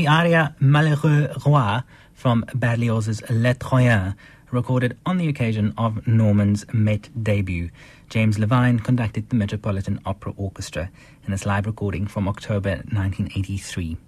The 0.00 0.08
aria 0.08 0.56
Malheureux 0.62 1.44
Roi 1.44 1.82
from 2.14 2.46
Berlioz's 2.54 3.20
Les 3.28 3.52
Troyens, 3.52 4.14
recorded 4.50 4.96
on 5.04 5.18
the 5.18 5.28
occasion 5.28 5.74
of 5.76 6.06
Norman's 6.06 6.64
Met 6.72 7.10
debut. 7.22 7.68
James 8.08 8.38
Levine 8.38 8.78
conducted 8.80 9.28
the 9.28 9.36
Metropolitan 9.36 10.00
Opera 10.06 10.32
Orchestra 10.38 10.90
in 11.26 11.32
this 11.32 11.44
live 11.44 11.66
recording 11.66 12.06
from 12.06 12.28
October 12.28 12.76
1983. 12.76 13.98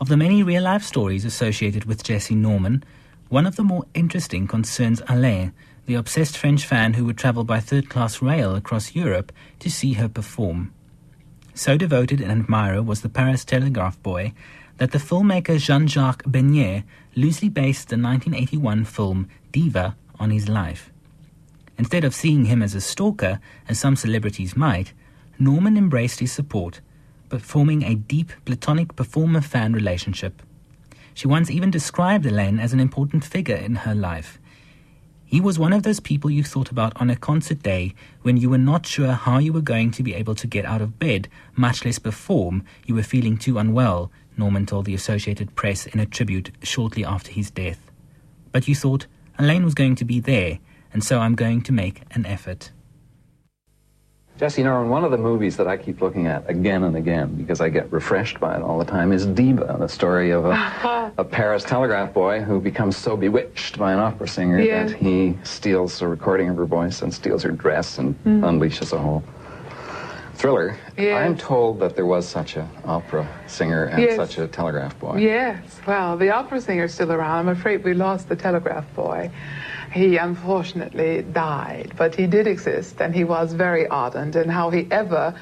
Of 0.00 0.08
the 0.08 0.16
many 0.16 0.42
real 0.42 0.64
life 0.64 0.82
stories 0.82 1.24
associated 1.24 1.84
with 1.84 2.02
Jessye 2.02 2.36
Norman, 2.36 2.82
one 3.28 3.46
of 3.46 3.54
the 3.54 3.62
more 3.62 3.84
interesting 3.94 4.48
concerns 4.48 5.00
Alain, 5.08 5.52
the 5.86 5.94
obsessed 5.94 6.36
French 6.36 6.66
fan 6.66 6.94
who 6.94 7.04
would 7.04 7.16
travel 7.18 7.44
by 7.44 7.60
third 7.60 7.88
class 7.88 8.20
rail 8.20 8.56
across 8.56 8.96
Europe 8.96 9.30
to 9.60 9.70
see 9.70 9.92
her 9.92 10.08
perform. 10.08 10.74
So 11.54 11.76
devoted 11.76 12.20
an 12.20 12.30
admirer 12.30 12.82
was 12.82 13.02
the 13.02 13.08
Paris 13.08 13.44
telegraph 13.44 14.02
boy 14.02 14.32
that 14.78 14.92
the 14.92 14.98
filmmaker 14.98 15.58
Jean 15.58 15.86
Jacques 15.86 16.24
Beineix 16.24 16.84
loosely 17.14 17.48
based 17.48 17.88
the 17.88 17.96
1981 17.96 18.84
film 18.86 19.28
Diva 19.52 19.96
on 20.18 20.30
his 20.30 20.48
life. 20.48 20.90
Instead 21.76 22.04
of 22.04 22.14
seeing 22.14 22.46
him 22.46 22.62
as 22.62 22.74
a 22.74 22.80
stalker, 22.80 23.40
as 23.68 23.78
some 23.78 23.96
celebrities 23.96 24.56
might, 24.56 24.92
Norman 25.38 25.76
embraced 25.76 26.20
his 26.20 26.32
support, 26.32 26.80
but 27.28 27.42
forming 27.42 27.82
a 27.82 27.94
deep 27.94 28.32
platonic 28.44 28.96
performer 28.96 29.40
fan 29.40 29.72
relationship. 29.72 30.42
She 31.14 31.28
once 31.28 31.50
even 31.50 31.70
described 31.70 32.24
Alain 32.24 32.58
as 32.58 32.72
an 32.72 32.80
important 32.80 33.24
figure 33.24 33.56
in 33.56 33.76
her 33.76 33.94
life. 33.94 34.39
He 35.30 35.40
was 35.40 35.60
one 35.60 35.72
of 35.72 35.84
those 35.84 36.00
people 36.00 36.28
you 36.28 36.42
thought 36.42 36.72
about 36.72 37.00
on 37.00 37.08
a 37.08 37.14
concert 37.14 37.62
day 37.62 37.94
when 38.22 38.36
you 38.36 38.50
were 38.50 38.58
not 38.58 38.84
sure 38.84 39.12
how 39.12 39.38
you 39.38 39.52
were 39.52 39.60
going 39.60 39.92
to 39.92 40.02
be 40.02 40.12
able 40.12 40.34
to 40.34 40.48
get 40.48 40.64
out 40.64 40.82
of 40.82 40.98
bed, 40.98 41.28
much 41.54 41.84
less 41.84 42.00
perform. 42.00 42.64
You 42.84 42.96
were 42.96 43.04
feeling 43.04 43.36
too 43.36 43.56
unwell, 43.56 44.10
Norman 44.36 44.66
told 44.66 44.86
the 44.86 44.94
Associated 44.94 45.54
Press 45.54 45.86
in 45.86 46.00
a 46.00 46.04
tribute 46.04 46.50
shortly 46.64 47.04
after 47.04 47.30
his 47.30 47.48
death. 47.48 47.92
But 48.50 48.66
you 48.66 48.74
thought, 48.74 49.06
Elaine 49.38 49.64
was 49.64 49.74
going 49.74 49.94
to 49.94 50.04
be 50.04 50.18
there, 50.18 50.58
and 50.92 51.04
so 51.04 51.20
I'm 51.20 51.36
going 51.36 51.62
to 51.62 51.72
make 51.72 52.02
an 52.10 52.26
effort. 52.26 52.72
Jessye 54.40 54.64
Norman, 54.64 54.88
one 54.88 55.04
of 55.04 55.10
the 55.10 55.18
movies 55.18 55.58
that 55.58 55.66
I 55.68 55.76
keep 55.76 56.00
looking 56.00 56.26
at 56.26 56.48
again 56.48 56.84
and 56.84 56.96
again 56.96 57.34
because 57.34 57.60
I 57.60 57.68
get 57.68 57.92
refreshed 57.92 58.40
by 58.40 58.56
it 58.56 58.62
all 58.62 58.78
the 58.78 58.86
time 58.86 59.12
is 59.12 59.26
Diva, 59.26 59.76
the 59.78 59.86
story 59.86 60.30
of 60.30 60.46
a, 60.46 60.52
uh-huh. 60.52 61.10
a 61.18 61.24
Paris 61.24 61.62
telegraph 61.62 62.14
boy 62.14 62.40
who 62.40 62.58
becomes 62.58 62.96
so 62.96 63.18
bewitched 63.18 63.78
by 63.78 63.92
an 63.92 63.98
opera 63.98 64.26
singer 64.26 64.58
Yeah. 64.58 64.84
that 64.84 64.96
he 64.96 65.36
steals 65.42 66.00
a 66.00 66.08
recording 66.08 66.48
of 66.48 66.56
her 66.56 66.64
voice 66.64 67.02
and 67.02 67.12
steals 67.12 67.42
her 67.42 67.50
dress 67.50 67.98
and 67.98 68.14
mm. 68.24 68.40
unleashes 68.40 68.94
a 68.94 68.98
whole 68.98 69.22
thriller. 70.36 70.74
Yes. 71.00 71.16
I'm 71.26 71.36
told 71.36 71.80
that 71.80 71.96
there 71.96 72.06
was 72.06 72.28
such 72.28 72.56
an 72.56 72.68
opera 72.84 73.26
singer 73.46 73.84
and 73.84 74.02
Yes. 74.02 74.16
such 74.16 74.38
a 74.38 74.46
telegraph 74.46 74.98
boy. 74.98 75.16
Yes, 75.18 75.80
well, 75.86 76.16
the 76.16 76.30
opera 76.30 76.60
singer's 76.60 76.94
still 76.94 77.12
around. 77.12 77.38
I'm 77.40 77.48
afraid 77.48 77.84
we 77.84 77.94
lost 77.94 78.28
the 78.28 78.36
telegraph 78.36 78.84
boy. 78.94 79.30
He 79.92 80.16
unfortunately 80.18 81.22
died, 81.22 81.92
but 81.96 82.14
he 82.14 82.26
did 82.26 82.46
exist 82.46 83.00
and 83.00 83.14
he 83.14 83.24
was 83.24 83.52
very 83.52 83.86
ardent. 83.88 84.36
And 84.36 84.50
how 84.50 84.70
he 84.70 84.86
ever 84.90 85.34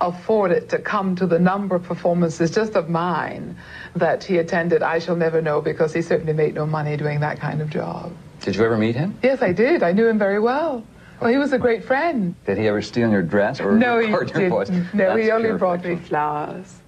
afforded 0.00 0.68
to 0.70 0.78
come 0.78 1.14
to 1.16 1.26
the 1.26 1.38
number 1.38 1.76
of 1.76 1.82
performances 1.84 2.50
just 2.50 2.74
of 2.74 2.88
mine 2.88 3.56
that 3.94 4.24
he 4.24 4.38
attended, 4.38 4.82
I 4.82 4.98
shall 4.98 5.16
never 5.16 5.40
know 5.40 5.60
because 5.60 5.92
he 5.92 6.02
certainly 6.02 6.32
made 6.32 6.54
no 6.54 6.66
money 6.66 6.96
doing 6.96 7.20
that 7.20 7.38
kind 7.38 7.60
of 7.60 7.70
job. 7.70 8.12
Did 8.40 8.56
you 8.56 8.64
ever 8.64 8.76
meet 8.76 8.96
him? 8.96 9.16
Yes, 9.22 9.42
I 9.42 9.52
did. 9.52 9.82
I 9.82 9.92
knew 9.92 10.08
him 10.08 10.18
very 10.18 10.40
well. 10.40 10.82
Well, 11.22 11.30
he 11.30 11.38
was 11.38 11.52
a 11.52 11.58
great 11.58 11.84
friend. 11.84 12.34
Did 12.46 12.58
he 12.58 12.66
ever 12.66 12.82
steal 12.82 13.08
your 13.08 13.22
dress 13.22 13.60
or 13.60 13.78
No, 13.78 14.00
he 14.00 14.12
record 14.12 14.30
your 14.36 14.48
voice? 14.48 14.68
didn't. 14.68 14.92
No, 14.92 15.14
he 15.14 15.30
only 15.30 15.50
pure 15.50 15.58
brought 15.58 15.84
me 15.84 15.94
flowers. 15.94 16.80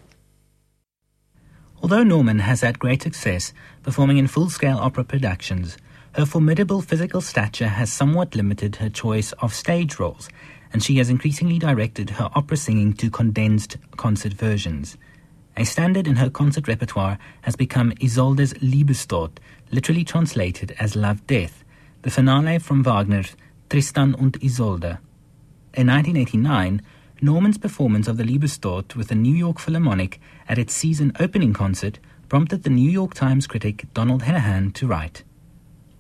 Although 1.81 2.03
Norman 2.03 2.41
has 2.41 2.63
had 2.63 2.81
great 2.81 3.01
success 3.03 3.53
performing 3.85 4.19
in 4.19 4.27
full 4.27 4.51
scale 4.51 4.79
opera 4.79 5.05
productions, 5.05 5.79
her 6.15 6.27
formidable 6.27 6.83
physical 6.83 7.21
stature 7.21 7.69
has 7.69 7.93
somewhat 7.93 8.35
limited 8.35 8.75
her 8.77 8.89
choice 8.91 9.31
of 9.35 9.55
stage 9.55 10.01
roles, 10.01 10.29
and 10.73 10.83
she 10.83 10.97
has 10.99 11.11
increasingly 11.11 11.61
directed 11.61 12.11
her 12.11 12.29
opera 12.35 12.57
singing 12.57 12.93
to 12.95 13.11
condensed 13.11 13.77
concert 13.97 14.33
versions. 14.33 14.97
A 15.57 15.65
standard 15.65 16.09
in 16.09 16.17
her 16.17 16.29
concert 16.29 16.67
repertoire 16.67 17.21
has 17.43 17.55
become 17.55 17.93
Isolde's 18.03 18.55
Liebestod, 18.55 19.39
literally 19.71 20.03
translated 20.03 20.75
as 20.81 20.97
Love 20.97 21.25
Death, 21.29 21.63
the 22.03 22.11
finale 22.11 22.59
from 22.59 22.83
Wagner's 22.83 23.37
Tristan 23.75 24.15
und 24.15 24.41
Isolde. 24.41 25.01
In 25.73 25.89
1989, 25.89 26.81
Norman's 27.21 27.59
performance 27.59 28.07
of 28.07 28.17
the 28.17 28.23
Liebestod 28.23 28.95
with 28.95 29.09
the 29.09 29.17
New 29.17 29.35
York 29.35 29.59
Philharmonic 29.59 30.21
at 30.49 30.59
its 30.59 30.73
season 30.73 31.11
opening 31.19 31.53
concert 31.53 31.99
prompted 32.29 32.63
the 32.63 32.71
New 32.71 32.89
York 32.89 33.15
Times 33.15 33.49
critic 33.49 33.87
Donald 33.93 34.23
Henahan 34.23 34.73
to 34.75 34.87
write 34.87 35.25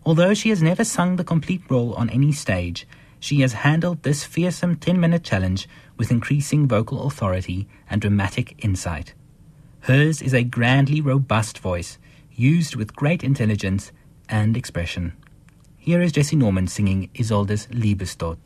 Although 0.07 0.35
she 0.35 0.51
has 0.51 0.63
never 0.63 0.85
sung 0.85 1.17
the 1.17 1.25
complete 1.25 1.63
role 1.69 1.95
on 1.95 2.11
any 2.11 2.31
stage, 2.31 2.87
she 3.19 3.41
has 3.41 3.65
handled 3.65 4.05
this 4.05 4.23
fearsome 4.23 4.77
10 4.77 5.01
minute 5.01 5.25
challenge 5.25 5.69
with 5.97 6.13
increasing 6.13 6.69
vocal 6.69 7.09
authority 7.09 7.67
and 7.91 8.01
dramatic 8.01 8.55
insight. 8.65 9.15
Hers 9.81 10.23
is 10.23 10.33
a 10.33 10.45
grandly 10.45 11.01
robust 11.01 11.59
voice, 11.59 11.99
used 12.31 12.77
with 12.77 12.95
great 12.95 13.25
intelligence 13.25 13.91
and 14.29 14.57
expression. 14.57 15.15
Here 15.85 16.01
is 16.01 16.13
Jessye 16.13 16.39
Norman 16.39 16.67
singing 16.67 17.11
Isolde's 17.15 17.67
Liebestod. 17.67 18.39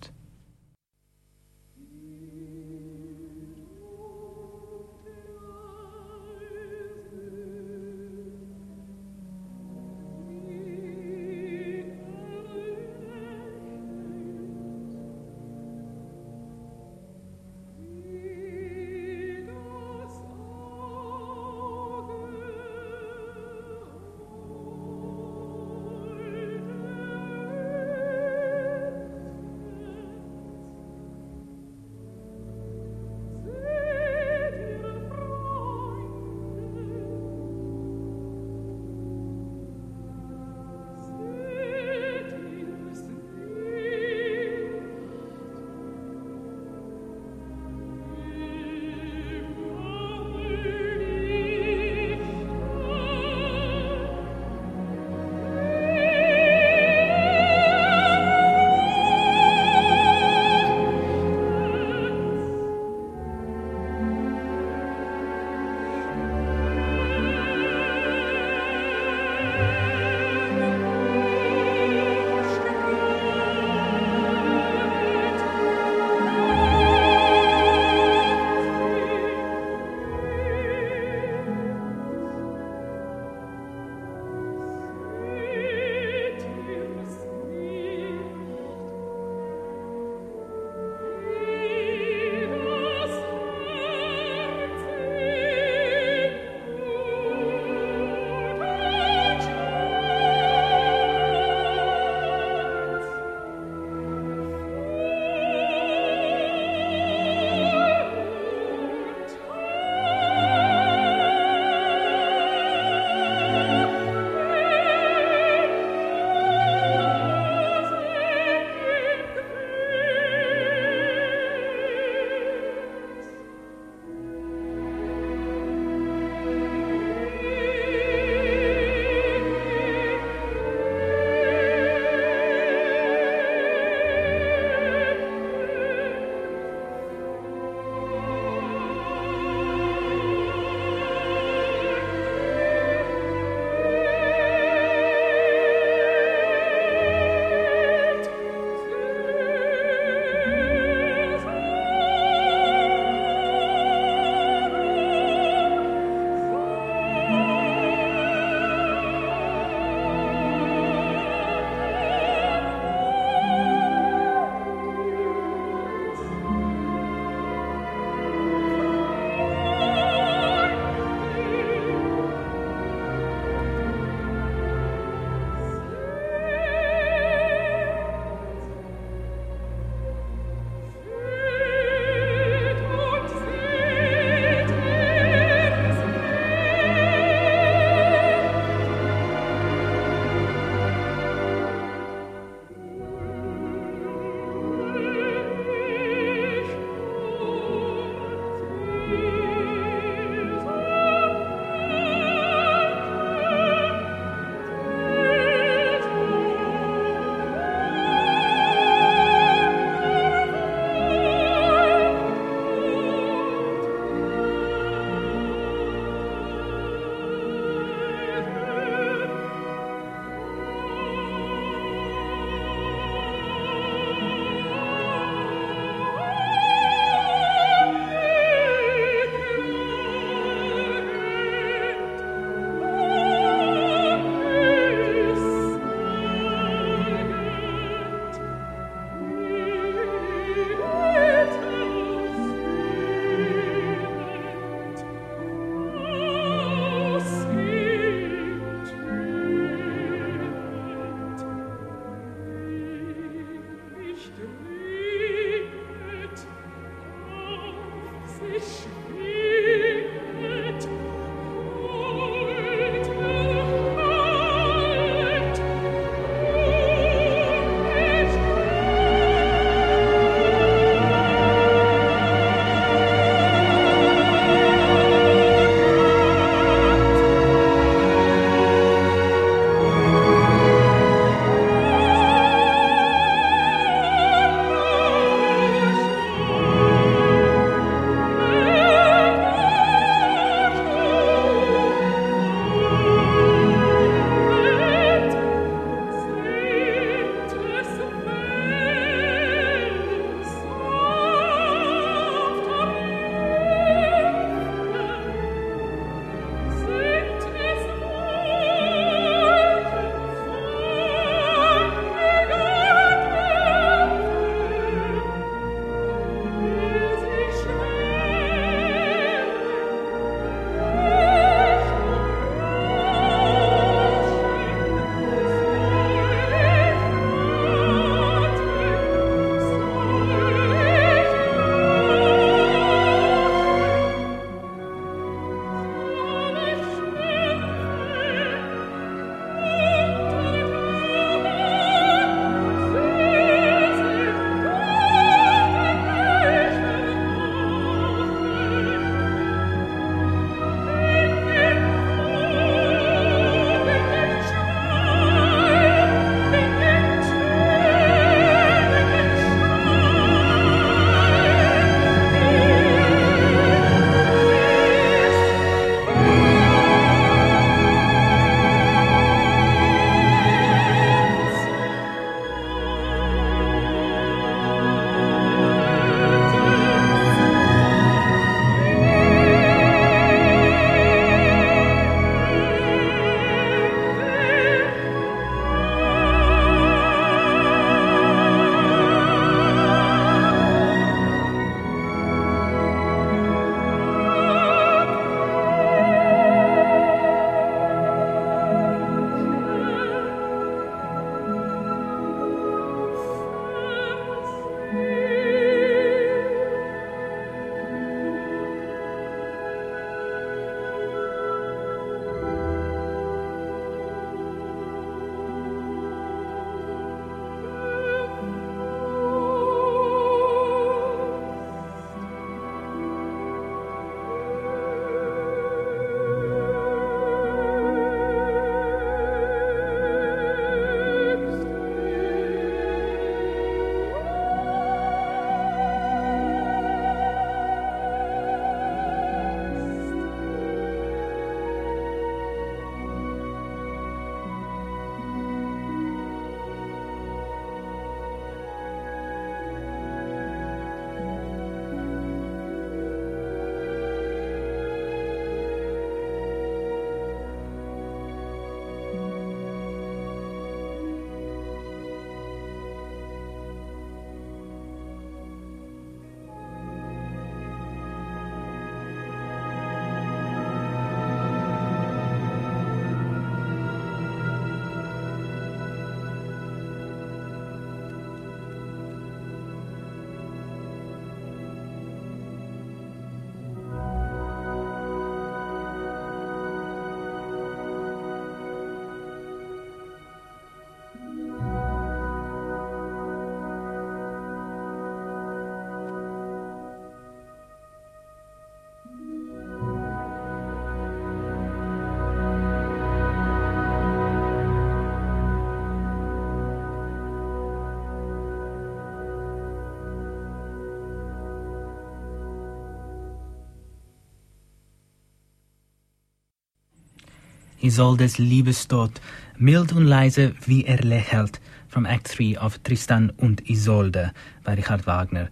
Isolde's 517.80 518.38
Liebestod, 518.38 519.20
mild 519.56 519.92
und 519.92 520.04
leise 520.04 520.54
wie 520.66 520.84
er 520.84 520.98
lächelt, 520.98 521.60
from 521.88 522.06
Act 522.06 522.28
3 522.28 522.58
of 522.58 522.78
Tristan 522.82 523.30
und 523.36 523.68
Isolde 523.68 524.32
by 524.64 524.72
Richard 524.72 525.06
Wagner. 525.06 525.48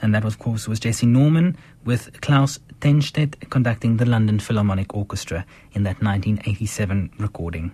And 0.00 0.14
that, 0.14 0.24
of 0.24 0.38
course, 0.38 0.68
was 0.68 0.80
Jessye 0.80 1.06
Norman 1.06 1.56
with 1.84 2.20
Klaus 2.20 2.60
Tenstedt 2.80 3.50
conducting 3.50 3.98
the 3.98 4.06
London 4.06 4.40
Philharmonic 4.40 4.94
Orchestra 4.94 5.44
in 5.72 5.82
that 5.82 6.02
1987 6.02 7.10
recording. 7.18 7.72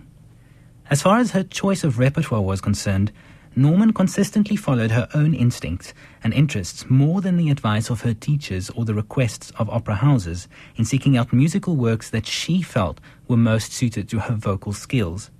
As 0.89 1.01
far 1.01 1.19
as 1.19 1.31
her 1.31 1.43
choice 1.43 1.83
of 1.83 1.99
repertoire 1.99 2.41
was 2.41 2.61
concerned, 2.61 3.11
Norman 3.57 3.91
consistently 3.91 4.55
followed 4.55 4.91
her 4.91 5.09
own 5.15 5.33
instincts 5.33 5.91
and 6.23 6.31
interests 6.31 6.85
more 6.89 7.21
than 7.21 7.37
the 7.37 7.49
advice 7.49 7.89
of 7.89 8.01
her 8.01 8.13
teachers 8.13 8.69
or 8.69 8.85
the 8.85 8.93
requests 8.93 9.49
of 9.57 9.67
opera 9.71 9.95
houses 9.95 10.47
in 10.75 10.85
seeking 10.85 11.17
out 11.17 11.33
musical 11.33 11.75
works 11.75 12.11
that 12.11 12.27
she 12.27 12.61
felt 12.61 13.01
were 13.27 13.35
most 13.35 13.73
suited 13.73 14.07
to 14.09 14.19
her 14.19 14.35
vocal 14.35 14.73
skills. 14.73 15.31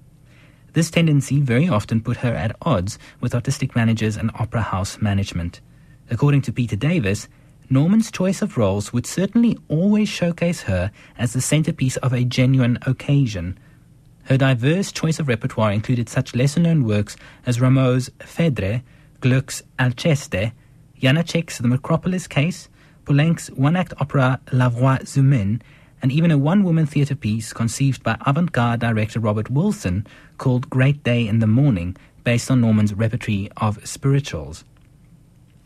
This 0.73 0.89
tendency 0.89 1.39
very 1.39 1.69
often 1.69 2.01
put 2.01 2.17
her 2.17 2.33
at 2.33 2.55
odds 2.63 2.97
with 3.21 3.35
artistic 3.35 3.75
managers 3.75 4.17
and 4.17 4.31
opera 4.33 4.63
house 4.63 4.99
management. 4.99 5.61
According 6.09 6.41
to 6.41 6.51
Peter 6.51 6.75
Davis, 6.75 7.27
Norman's 7.69 8.09
choice 8.09 8.41
of 8.41 8.57
roles 8.57 8.91
would 8.91 9.05
certainly 9.05 9.59
always 9.67 10.09
showcase 10.09 10.63
her 10.63 10.91
as 11.19 11.33
the 11.33 11.41
centerpiece 11.41 11.97
of 11.97 12.13
a 12.13 12.23
genuine 12.23 12.79
occasion. 12.81 13.59
Her 14.27 14.37
diverse 14.37 14.91
choice 14.91 15.19
of 15.19 15.29
repertoire 15.29 15.71
included 15.71 16.09
such 16.09 16.35
lesser 16.35 16.59
known 16.59 16.83
works 16.83 17.15
as 17.45 17.61
Rameau's 17.61 18.09
Phèdre, 18.19 18.83
Gluck's 19.21 19.63
Alceste, 19.79 20.51
Janacek's 21.01 21.59
The 21.59 21.69
Makropulos 21.69 22.27
Case, 22.27 22.67
Poulenc's 23.05 23.47
one 23.51 23.77
act 23.77 23.93
opera 24.01 24.41
La 24.51 24.67
Voix 24.67 24.97
Humaine, 24.97 25.61
and 26.01 26.11
even 26.11 26.29
a 26.29 26.37
one 26.37 26.65
woman 26.65 26.85
theatre 26.85 27.15
piece 27.15 27.53
conceived 27.53 28.03
by 28.03 28.17
avant 28.25 28.51
garde 28.51 28.81
director 28.81 29.21
Robert 29.21 29.49
Wilson 29.49 30.05
called 30.37 30.69
Great 30.69 31.05
Day 31.05 31.25
in 31.25 31.39
the 31.39 31.47
Morning, 31.47 31.95
based 32.25 32.51
on 32.51 32.59
Norman's 32.59 32.93
repertory 32.93 33.49
of 33.55 33.87
spirituals. 33.87 34.65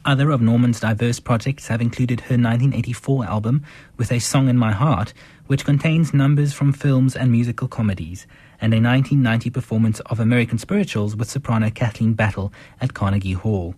Other 0.05 0.29
of 0.29 0.41
Norman's 0.41 0.79
diverse 0.79 1.19
projects 1.19 1.67
have 1.67 1.81
included 1.81 2.21
her 2.21 2.33
1984 2.33 3.25
album, 3.25 3.63
With 3.97 4.11
a 4.11 4.19
Song 4.19 4.49
in 4.49 4.57
My 4.57 4.71
Heart, 4.71 5.13
which 5.47 5.65
contains 5.65 6.13
numbers 6.13 6.53
from 6.53 6.73
films 6.73 7.15
and 7.15 7.31
musical 7.31 7.67
comedies, 7.67 8.25
and 8.61 8.73
a 8.73 8.77
1990 8.77 9.49
performance 9.49 9.99
of 10.01 10.19
American 10.19 10.57
Spirituals 10.57 11.15
with 11.15 11.29
soprano 11.29 11.71
Kathleen 11.71 12.13
Battle 12.13 12.53
at 12.79 12.93
Carnegie 12.93 13.33
Hall. 13.33 13.75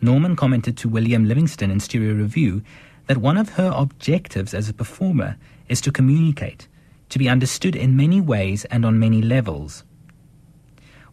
Norman 0.00 0.34
commented 0.34 0.76
to 0.78 0.88
William 0.88 1.26
Livingston 1.26 1.70
in 1.70 1.78
Stereo 1.78 2.14
Review 2.14 2.62
that 3.06 3.18
one 3.18 3.36
of 3.36 3.50
her 3.50 3.70
objectives 3.74 4.54
as 4.54 4.68
a 4.68 4.74
performer 4.74 5.36
is 5.68 5.80
to 5.82 5.92
communicate, 5.92 6.66
to 7.10 7.18
be 7.18 7.28
understood 7.28 7.76
in 7.76 7.96
many 7.96 8.20
ways 8.20 8.64
and 8.66 8.84
on 8.84 8.98
many 8.98 9.20
levels. 9.22 9.84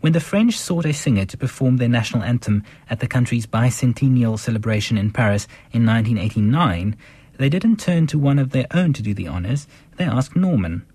When 0.01 0.13
the 0.13 0.21
French 0.21 0.57
sought 0.57 0.85
a 0.85 0.93
singer 0.93 1.25
to 1.25 1.37
perform 1.37 1.75
their 1.75 1.89
national 1.89 2.23
anthem 2.23 2.63
at 2.89 3.01
the 3.01 3.07
country's 3.07 3.45
bicentennial 3.45 4.39
celebration 4.39 4.97
in 4.97 5.11
Paris 5.11 5.45
in 5.73 5.85
1989, 5.85 6.95
they 7.37 7.49
didn't 7.49 7.81
turn 7.81 8.07
to 8.07 8.17
one 8.17 8.39
of 8.39 8.51
their 8.51 8.67
own 8.71 8.93
to 8.93 9.01
do 9.01 9.13
the 9.13 9.27
honors, 9.27 9.67
they 9.97 10.05
asked 10.05 10.35
Norman. 10.35 10.85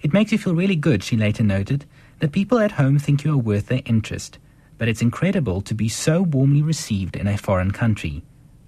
It 0.00 0.12
makes 0.12 0.32
you 0.32 0.38
feel 0.38 0.54
really 0.54 0.76
good, 0.76 1.02
she 1.02 1.16
later 1.16 1.42
noted, 1.42 1.84
that 2.20 2.32
people 2.32 2.58
at 2.58 2.72
home 2.72 2.98
think 2.98 3.24
you 3.24 3.32
are 3.32 3.38
worth 3.38 3.66
their 3.66 3.82
interest, 3.84 4.38
but 4.76 4.88
it's 4.88 5.02
incredible 5.02 5.60
to 5.62 5.74
be 5.74 5.88
so 5.88 6.22
warmly 6.22 6.62
received 6.62 7.16
in 7.16 7.26
a 7.26 7.36
foreign 7.36 7.72
country. 7.72 8.22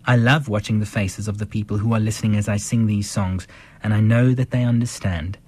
I 0.04 0.16
love 0.16 0.48
watching 0.48 0.80
the 0.80 0.86
faces 0.86 1.28
of 1.28 1.38
the 1.38 1.46
people 1.46 1.78
who 1.78 1.94
are 1.94 2.00
listening 2.00 2.36
as 2.36 2.48
I 2.48 2.56
sing 2.56 2.86
these 2.86 3.08
songs, 3.08 3.46
and 3.82 3.94
I 3.94 4.00
know 4.00 4.34
that 4.34 4.50
they 4.50 4.64
understand. 4.64 5.38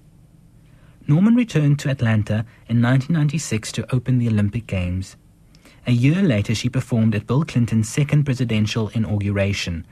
Norman 1.09 1.35
returned 1.35 1.81
to 1.81 1.91
Atlanta 1.91 2.47
in 2.69 2.81
1996 2.81 3.73
to 3.73 3.95
open 3.95 4.19
the 4.19 4.29
Olympic 4.29 4.67
Games. 4.69 5.17
A 5.87 5.93
year 5.93 6.23
later, 6.23 6.55
she 6.55 6.69
performed 6.69 7.15
at 7.17 7.27
Bill 7.27 7.45
Clinton's 7.45 7.89
second 7.89 8.25
presidential 8.25 8.89
inauguration. 8.91 9.85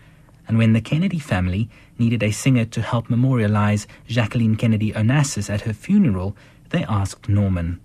And 0.51 0.59
when 0.59 0.72
the 0.72 0.81
Kennedy 0.81 1.20
family 1.20 1.70
needed 1.97 2.24
a 2.24 2.32
singer 2.32 2.64
to 2.64 2.82
help 2.82 3.09
memorialize 3.09 3.86
Jacqueline 4.09 4.56
Kennedy 4.56 4.90
Onassis 4.90 5.48
at 5.48 5.60
her 5.60 5.72
funeral, 5.72 6.36
they 6.70 6.82
asked 6.89 7.28
Norman. 7.28 7.81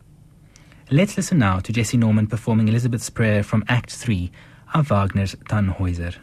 Let's 0.90 1.16
listen 1.16 1.38
now 1.38 1.60
to 1.60 1.72
Jessye 1.72 2.00
Norman 2.00 2.26
performing 2.26 2.68
Elizabeth's 2.68 3.12
Prayer 3.12 3.44
from 3.44 3.64
Act 3.68 3.92
3 3.92 4.32
of 4.74 4.90
Wagner's 4.90 5.36
Tannhäuser. 5.48 6.16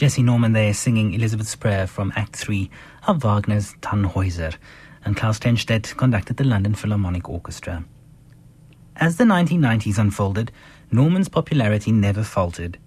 Jessye 0.00 0.24
Norman 0.24 0.54
there 0.54 0.72
singing 0.72 1.12
Elizabeth's 1.12 1.54
Prayer 1.54 1.86
from 1.86 2.10
Act 2.16 2.34
3 2.34 2.70
of 3.06 3.22
Wagner's 3.22 3.74
Tannhäuser, 3.82 4.56
and 5.04 5.14
Klaus 5.14 5.38
Tenstedt 5.38 5.94
conducted 5.98 6.38
the 6.38 6.44
London 6.44 6.74
Philharmonic 6.74 7.28
Orchestra. 7.28 7.84
As 8.96 9.18
the 9.18 9.24
1990s 9.24 9.98
unfolded, 9.98 10.52
Norman's 10.90 11.28
popularity 11.28 11.92
never 11.92 12.22
faltered. 12.22 12.78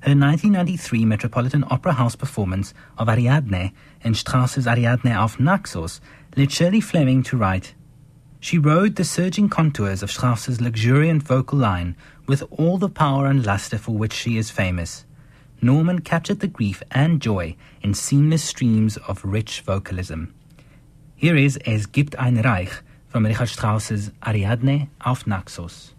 Her 0.00 0.14
1993 0.14 1.06
Metropolitan 1.06 1.64
Opera 1.70 1.94
House 1.94 2.16
performance 2.16 2.74
of 2.98 3.08
Ariadne 3.08 3.72
in 4.02 4.12
Strauss's 4.12 4.66
Ariadne 4.66 5.16
auf 5.16 5.40
Naxos 5.40 6.02
led 6.36 6.52
Shirley 6.52 6.82
Fleming 6.82 7.22
to 7.22 7.38
write, 7.38 7.72
She 8.40 8.58
rode 8.58 8.96
the 8.96 9.04
surging 9.04 9.48
contours 9.48 10.02
of 10.02 10.10
Strauss's 10.10 10.60
luxuriant 10.60 11.22
vocal 11.22 11.58
line 11.58 11.96
with 12.28 12.42
all 12.50 12.76
the 12.76 12.90
power 12.90 13.24
and 13.24 13.42
luster 13.42 13.78
for 13.78 13.92
which 13.92 14.12
she 14.12 14.36
is 14.36 14.50
famous. 14.50 15.06
Norman 15.64 16.00
captured 16.00 16.40
the 16.40 16.48
grief 16.48 16.82
and 16.90 17.22
joy 17.22 17.54
in 17.82 17.94
seamless 17.94 18.42
streams 18.42 18.96
of 18.96 19.24
rich 19.24 19.60
vocalism. 19.60 20.34
Here 21.14 21.36
is 21.36 21.56
Es 21.64 21.92
gibt 21.92 22.18
ein 22.18 22.38
Reich 22.44 22.82
from 23.06 23.24
Richard 23.24 23.48
Strauss's 23.48 24.10
Ariadne 24.20 24.88
auf 25.04 25.24
Naxos. 25.24 25.94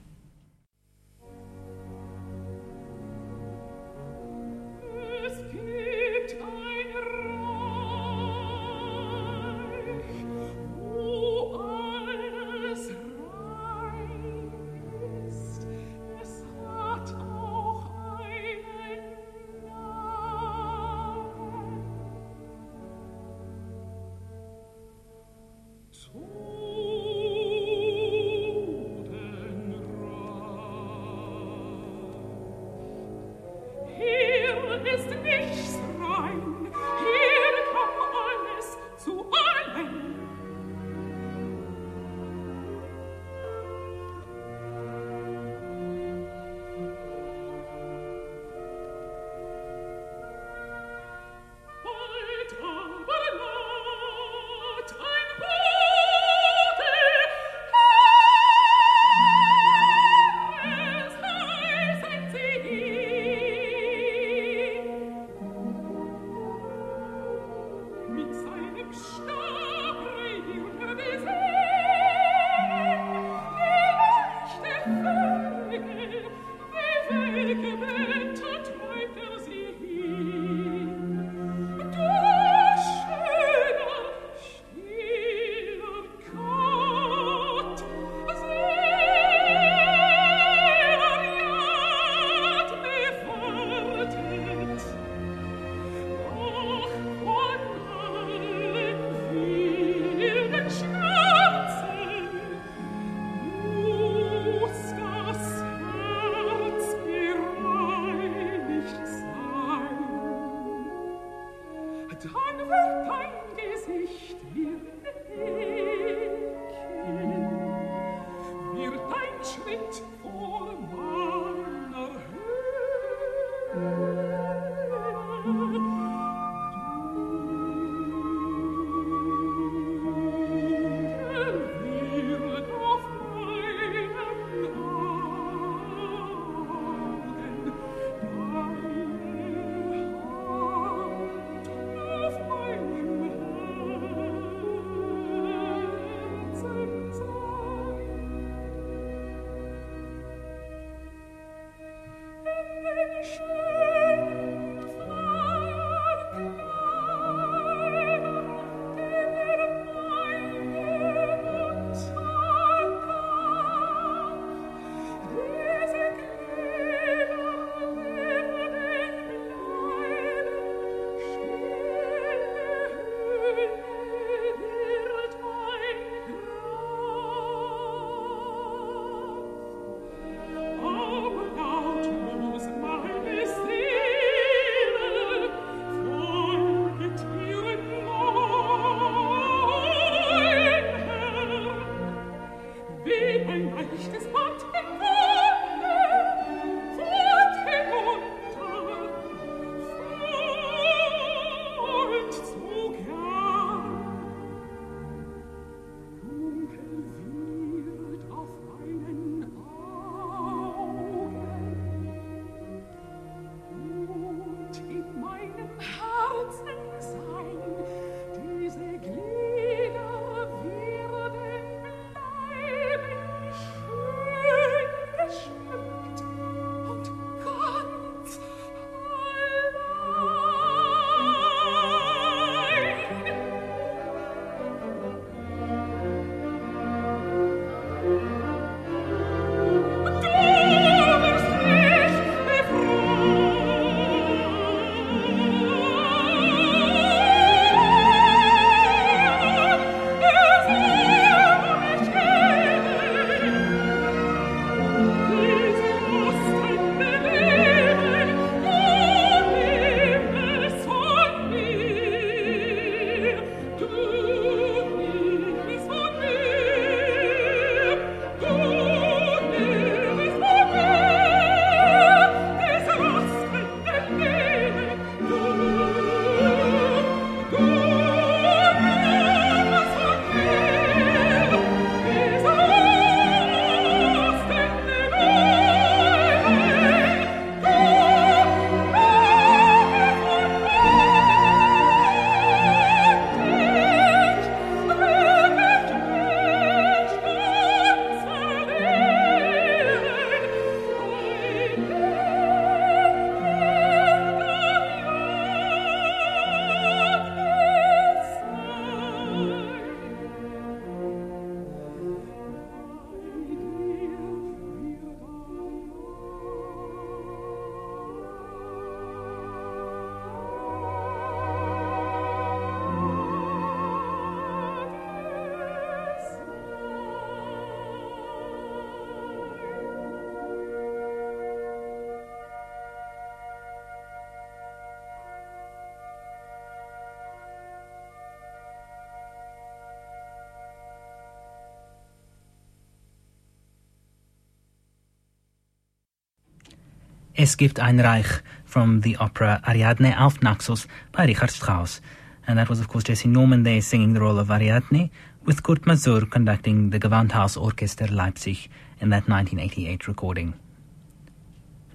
Es 347.43 347.57
gibt 347.57 347.77
ein 347.77 347.99
Reich 347.99 348.41
from 348.63 349.01
the 349.01 349.17
opera 349.17 349.59
Ariadne 349.65 350.17
auf 350.17 350.41
Naxos 350.41 350.87
by 351.11 351.25
Richard 351.25 351.51
Strauss. 351.51 351.99
And 352.47 352.57
that 352.57 352.69
was, 352.69 352.79
of 352.79 352.87
course, 352.87 353.03
Jessye 353.03 353.29
Norman 353.29 353.63
there 353.63 353.81
singing 353.81 354.13
the 354.13 354.21
role 354.21 354.39
of 354.39 354.49
Ariadne, 354.49 355.09
with 355.43 355.61
Kurt 355.61 355.81
Masur 355.81 356.31
conducting 356.31 356.91
the 356.91 356.99
Gewandhaus 357.01 357.57
Orchester 357.57 358.09
Leipzig 358.09 358.69
in 359.01 359.09
that 359.09 359.27
1988 359.27 360.07
recording. 360.07 360.53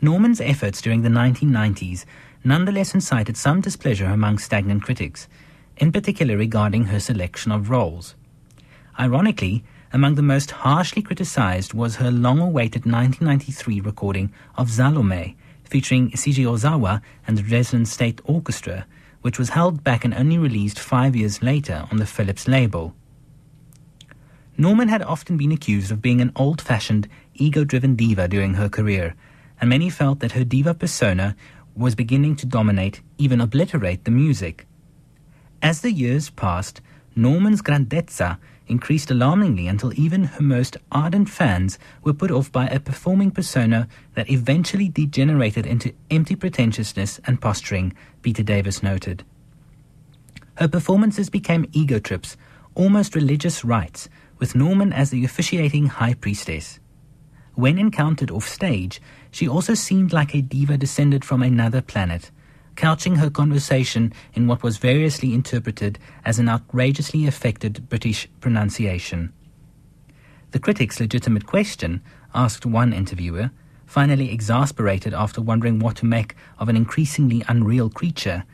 Norman's 0.03 0.43
efforts 0.43 0.83
during 0.83 1.01
the 1.01 1.09
1990s 1.09 2.05
nonetheless 2.45 2.93
incited 2.93 3.39
some 3.39 3.63
displeasure 3.63 4.05
among 4.05 4.37
stagnant 4.37 4.83
critics, 4.83 5.29
in 5.79 5.93
particular 5.93 6.37
regarding 6.37 6.85
her 6.85 7.01
selection 7.01 7.53
of 7.53 7.71
roles. 7.71 8.15
Ironically, 9.01 9.65
among 9.93 10.15
the 10.15 10.23
most 10.23 10.51
harshly 10.51 11.03
criticized 11.03 11.73
was 11.73 11.97
her 11.97 12.11
long 12.11 12.41
awaited 12.41 12.85
1993 12.85 13.81
recording 13.81 14.33
of 14.57 14.71
Salome, 14.71 15.37
featuring 15.65 16.11
Seiji 16.11 16.45
Ozawa 16.45 17.01
and 17.27 17.39
the 17.39 17.43
Dresden 17.43 17.87
State 17.87 18.21
Orchestra, 18.25 18.87
which 19.23 19.39
was 19.39 19.51
held 19.51 19.83
back 19.83 20.05
and 20.05 20.15
only 20.15 20.39
released 20.39 20.79
five 20.79 21.17
years 21.17 21.43
later 21.43 21.87
on 21.91 21.99
the 21.99 22.07
Philips 22.07 22.47
label. 22.47 22.95
Norman 24.57 24.89
had 24.89 25.03
often 25.03 25.37
been 25.37 25.53
accused 25.53 25.91
of 25.91 26.03
being 26.03 26.21
an 26.21 26.33
old 26.37 26.61
fashioned, 26.61 27.09
ego 27.35 27.65
driven 27.65 27.95
diva 27.95 28.29
during 28.29 28.55
her 28.55 28.69
career, 28.69 29.15
and 29.61 29.71
many 29.71 29.89
felt 29.89 30.21
that 30.21 30.33
her 30.33 30.45
diva 30.45 30.75
persona 30.75 31.37
was 31.75 31.95
beginning 31.95 32.35
to 32.37 32.47
dominate, 32.47 33.01
even 33.19 33.41
obliterate, 33.41 34.05
the 34.05 34.11
music. 34.11 34.67
As 35.63 35.81
the 35.81 35.93
years 35.93 36.31
passed, 36.31 36.81
Norman's 37.15 37.63
grandezza 37.63 38.39
increased 38.69 39.11
alarmingly 39.11 39.67
until 39.67 39.99
even 39.99 40.25
her 40.25 40.43
most 40.43 40.77
ardent 40.93 41.29
fans 41.29 41.79
were 42.03 42.13
put 42.13 42.31
off 42.31 42.51
by 42.53 42.67
a 42.69 42.81
performing 42.81 43.31
persona 43.31 43.89
that 44.15 44.31
eventually 44.31 44.89
degenerated 44.89 45.67
into 45.67 45.93
empty 46.11 46.37
pretentiousness 46.37 47.21
and 47.27 47.41
posturing, 47.41 47.93
Peter 48.23 48.43
Davis 48.43 48.83
noted. 48.83 49.25
Her 50.57 50.69
performances 50.69 51.31
became 51.31 51.69
ego 51.73 51.99
trips, 51.99 52.37
almost 52.75 53.15
religious 53.15 53.65
rites, 53.65 54.09
with 54.39 54.55
Norman 54.55 54.93
as 54.93 55.11
the 55.11 55.25
officiating 55.25 55.87
high 55.87 56.15
priestess. 56.15 56.81
When 57.55 57.79
encountered 57.79 58.31
off 58.31 58.49
stage, 58.49 59.01
she 59.31 59.49
also 59.49 59.75
seemed 59.75 60.13
like 60.13 60.35
a 60.35 60.43
diva 60.43 60.77
descended 60.77 61.25
from 61.25 61.43
another 61.43 61.81
planet, 61.83 62.31
couching 62.79 63.17
her 63.17 63.29
conversation 63.29 64.13
in 64.35 64.47
what 64.47 64.63
was 64.63 64.77
variously 64.77 65.35
interpreted 65.35 65.99
as 66.25 66.39
an 66.39 66.49
outrageously 66.49 67.27
affected 67.27 67.89
British 67.89 68.29
pronunciation. 68.39 69.33
The 70.53 70.61
critic's 70.61 71.01
legitimate 71.01 71.45
question, 71.45 72.01
asked 72.37 72.65
one 72.65 72.93
interviewer, 72.93 73.51
finally 73.85 74.31
exasperated 74.31 75.13
after 75.13 75.41
wondering 75.41 75.81
what 75.81 75.97
to 75.97 76.07
make 76.07 76.37
of 76.61 76.69
an 76.69 76.77
increasingly 76.77 77.43
unreal 77.49 77.91
creature, 77.91 78.45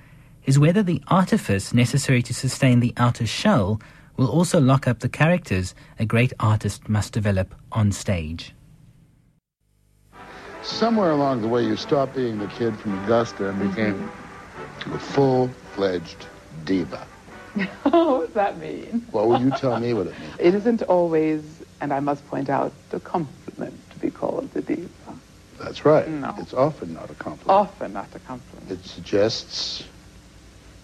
is 0.47 0.59
whether 0.59 0.83
the 0.83 1.03
artifice 1.09 1.75
necessary 1.75 2.23
to 2.23 2.33
sustain 2.33 2.81
the 2.81 2.95
outer 2.97 3.27
shell 3.27 3.79
will 4.17 4.31
also 4.31 4.59
lock 4.59 4.89
up 4.89 5.01
the 5.01 5.09
characters 5.11 5.75
a 5.99 6.07
great 6.07 6.33
artist 6.41 6.89
must 6.89 7.13
develop 7.13 7.55
on 7.73 7.93
stage. 7.93 8.54
Somewhere 10.65 11.11
along 11.11 11.43
the 11.43 11.49
way, 11.49 11.65
you 11.65 11.77
stopped 11.77 12.17
being 12.17 12.39
the 12.39 12.47
kid 12.47 12.79
from 12.79 13.05
Augusta 13.05 13.51
and 13.51 13.71
became 13.71 14.11
a 14.87 14.99
full-fledged 14.99 16.27
diva. 16.65 17.07
Oh, 17.85 18.19
what 18.19 18.27
does 18.27 18.35
that 18.35 18.59
mean? 18.59 19.07
What 19.13 19.29
would 19.29 19.41
you 19.41 19.53
tell 19.53 19.79
me 19.79 19.95
what 19.95 20.09
it 20.09 20.19
means? 20.19 20.35
It 20.41 20.55
isn't 20.57 20.83
always, 20.83 21.45
and 21.81 21.93
I 21.93 22.01
must 22.01 22.27
point 22.27 22.51
out, 22.51 22.73
a 22.91 22.99
compliment 22.99 23.79
to 23.91 23.99
be 24.01 24.11
called 24.11 24.51
the 24.53 24.63
diva. 24.63 24.89
That's 25.61 25.85
right. 25.85 26.09
No. 26.09 26.35
It's 26.39 26.53
often 26.53 26.95
not 26.95 27.11
a 27.11 27.15
compliment. 27.15 27.51
Often 27.51 27.93
not 27.93 28.09
a 28.13 28.19
compliment. 28.19 28.73
It 28.73 28.85
suggests 28.85 29.85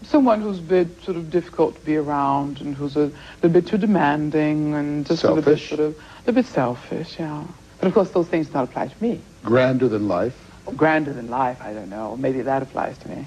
Someone 0.02 0.40
who's 0.40 0.58
a 0.58 0.62
bit 0.62 1.02
sort 1.02 1.16
of 1.16 1.30
difficult 1.30 1.74
to 1.74 1.80
be 1.84 1.96
around 1.96 2.60
and 2.60 2.74
who's 2.74 2.96
a 2.96 3.10
little 3.42 3.50
bit 3.50 3.66
too 3.66 3.76
demanding 3.76 4.74
and 4.74 5.04
just 5.06 5.24
a 5.24 5.28
little 5.28 5.42
bit 5.42 5.58
sort 5.58 5.80
of 5.80 5.94
a 5.94 5.98
little 6.20 6.34
bit 6.34 6.46
selfish, 6.46 7.18
yeah. 7.18 7.44
But 7.78 7.88
of 7.88 7.94
course, 7.94 8.10
those 8.10 8.28
things 8.28 8.46
do 8.46 8.54
not 8.54 8.64
apply 8.64 8.88
to 8.88 9.02
me. 9.02 9.20
Grander 9.42 9.88
than 9.88 10.08
life, 10.08 10.36
oh, 10.66 10.72
Grander 10.72 11.12
than 11.12 11.28
life, 11.28 11.60
I 11.62 11.72
don't 11.72 11.90
know. 11.90 12.16
Maybe 12.16 12.42
that 12.42 12.62
applies 12.62 12.98
to 12.98 13.08
me. 13.08 13.26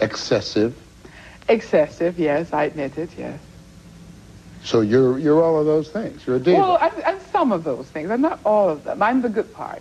excessive. 0.00 0.76
Excessive, 1.48 2.18
yes, 2.18 2.52
I 2.52 2.64
admit 2.64 2.98
it, 2.98 3.10
yes. 3.16 3.40
So 4.64 4.80
you're 4.82 5.18
you're 5.18 5.42
all 5.42 5.58
of 5.58 5.66
those 5.66 5.88
things. 5.88 6.26
You're 6.26 6.36
a 6.36 6.40
diva. 6.40 6.58
Well, 6.58 6.78
I'm, 6.80 6.92
I'm 7.06 7.20
some 7.32 7.52
of 7.52 7.64
those 7.64 7.86
things. 7.86 8.10
I'm 8.10 8.20
not 8.20 8.40
all 8.44 8.68
of 8.68 8.84
them. 8.84 9.00
I'm 9.02 9.22
the 9.22 9.28
good 9.30 9.52
part. 9.54 9.80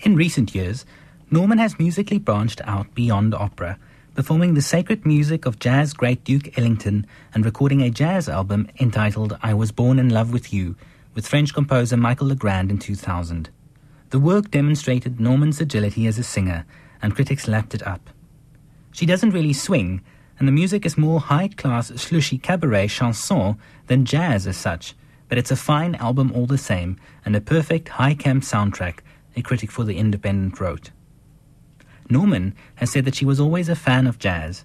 In 0.00 0.16
recent 0.16 0.54
years, 0.54 0.84
Norman 1.30 1.58
has 1.58 1.78
musically 1.78 2.18
branched 2.18 2.60
out 2.64 2.94
beyond 2.94 3.34
opera, 3.34 3.78
performing 4.14 4.54
the 4.54 4.62
sacred 4.62 5.04
music 5.04 5.44
of 5.46 5.58
jazz 5.58 5.92
great 5.92 6.24
Duke 6.24 6.56
Ellington 6.58 7.06
and 7.34 7.44
recording 7.44 7.82
a 7.82 7.90
jazz 7.90 8.28
album 8.28 8.68
entitled 8.78 9.36
I 9.42 9.54
Was 9.54 9.72
Born 9.72 9.98
in 9.98 10.08
Love 10.08 10.32
with 10.32 10.52
You 10.52 10.76
with 11.14 11.26
French 11.26 11.52
composer 11.52 11.96
Michael 11.96 12.28
Legrand 12.28 12.70
in 12.70 12.78
2000. 12.78 13.50
The 14.10 14.18
work 14.18 14.50
demonstrated 14.50 15.20
Norman's 15.20 15.60
agility 15.60 16.06
as 16.06 16.18
a 16.18 16.22
singer, 16.22 16.64
and 17.02 17.14
critics 17.14 17.48
lapped 17.48 17.74
it 17.74 17.86
up. 17.86 18.10
She 18.92 19.06
doesn't 19.06 19.30
really 19.30 19.52
swing, 19.52 20.02
and 20.38 20.48
the 20.48 20.52
music 20.52 20.84
is 20.84 20.98
more 20.98 21.20
high 21.20 21.48
class 21.48 21.88
slushy 22.00 22.38
cabaret 22.38 22.88
chanson 22.88 23.58
than 23.86 24.04
jazz 24.04 24.46
as 24.46 24.56
such, 24.56 24.94
but 25.28 25.38
it's 25.38 25.50
a 25.50 25.56
fine 25.56 25.94
album 25.96 26.32
all 26.34 26.46
the 26.46 26.58
same, 26.58 26.98
and 27.24 27.36
a 27.36 27.40
perfect 27.40 27.90
high 27.90 28.14
camp 28.14 28.42
soundtrack, 28.42 28.98
a 29.36 29.42
critic 29.42 29.70
for 29.70 29.84
The 29.84 29.96
Independent 29.96 30.58
wrote. 30.58 30.90
Norman 32.08 32.54
has 32.76 32.90
said 32.90 33.04
that 33.04 33.14
she 33.14 33.24
was 33.24 33.38
always 33.38 33.68
a 33.68 33.76
fan 33.76 34.06
of 34.06 34.18
jazz. 34.18 34.64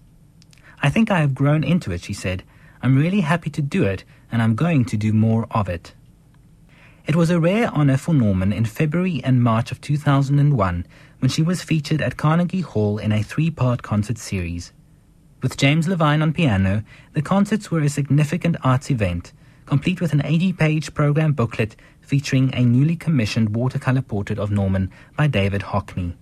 I 0.82 0.90
think 0.90 1.12
I 1.12 1.20
have 1.20 1.36
grown 1.36 1.64
into 1.64 1.92
it, 1.92 2.02
she 2.02 2.14
said. 2.14 2.44
I'm 2.82 2.98
really 2.98 3.22
happy 3.22 3.50
to 3.52 3.62
do 3.62 3.84
it, 3.84 4.04
and 4.32 4.42
I'm 4.42 4.56
going 4.56 4.86
to 4.86 4.98
do 4.98 5.14
more 5.14 5.46
of 5.52 5.70
it. 5.70 5.94
It 7.08 7.16
was 7.16 7.30
a 7.30 7.40
rare 7.40 7.70
honor 7.72 7.98
for 7.98 8.16
Norman 8.16 8.52
in 8.52 8.66
February 8.66 9.22
and 9.24 9.44
March 9.44 9.72
of 9.72 9.80
2001 9.80 10.88
when 11.20 11.30
she 11.30 11.44
was 11.44 11.62
featured 11.62 12.02
at 12.02 12.18
Carnegie 12.18 12.62
Hall 12.62 12.98
in 12.98 13.12
a 13.12 13.22
three 13.22 13.52
part 13.52 13.84
concert 13.84 14.18
series. 14.18 14.74
With 15.44 15.56
James 15.56 15.88
Levine 15.88 16.24
on 16.24 16.34
piano, 16.34 16.84
the 17.14 17.22
concerts 17.22 17.70
were 17.70 17.82
a 17.82 17.90
significant 17.90 18.56
arts 18.64 18.90
event, 18.90 19.34
complete 19.68 20.02
with 20.02 20.14
an 20.14 20.26
80 20.26 20.54
page 20.54 20.94
program 20.96 21.34
booklet 21.34 21.76
featuring 22.02 22.52
a 22.56 22.66
newly 22.66 22.96
commissioned 22.96 23.56
watercolor 23.56 24.02
portrait 24.02 24.40
of 24.40 24.50
Norman 24.50 24.90
by 25.16 25.28
David 25.28 25.62
Hockney. 25.62 26.16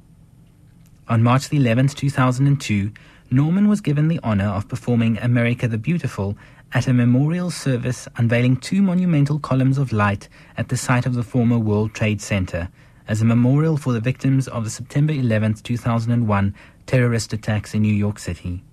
On 1.07 1.23
March 1.23 1.53
11, 1.53 1.89
2002, 1.89 2.91
Norman 3.31 3.69
was 3.69 3.79
given 3.79 4.09
the 4.09 4.19
honor 4.21 4.49
of 4.49 4.67
performing 4.67 5.17
America 5.19 5.65
the 5.69 5.77
Beautiful 5.77 6.37
at 6.73 6.87
a 6.87 6.93
memorial 6.93 7.51
service 7.51 8.07
unveiling 8.17 8.57
two 8.57 8.81
monumental 8.81 9.37
columns 9.37 9.77
of 9.77 9.93
light 9.93 10.27
at 10.57 10.69
the 10.69 10.77
site 10.77 11.05
of 11.05 11.13
the 11.13 11.23
former 11.23 11.59
World 11.59 11.93
Trade 11.93 12.19
Center 12.19 12.69
as 13.07 13.21
a 13.21 13.25
memorial 13.25 13.77
for 13.77 13.93
the 13.93 13.99
victims 13.99 14.47
of 14.47 14.63
the 14.63 14.69
September 14.69 15.13
11th, 15.13 15.61
2001 15.61 16.55
terrorist 16.87 17.31
attacks 17.31 17.73
in 17.73 17.81
New 17.83 17.93
York 17.93 18.17
City. 18.17 18.63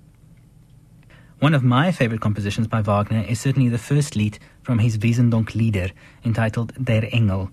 One 1.41 1.55
of 1.55 1.63
my 1.63 1.93
favorite 1.93 2.21
compositions 2.21 2.69
by 2.69 2.81
Wagner 2.81 3.25
is 3.29 3.41
certainly 3.41 3.69
the 3.69 3.79
first 3.79 4.17
Lied 4.17 4.39
from 4.63 4.79
his 4.79 4.97
Wesendonck 4.99 5.55
Lieder, 5.55 5.91
entitled 6.25 6.73
Der 6.83 7.09
Engel. 7.13 7.51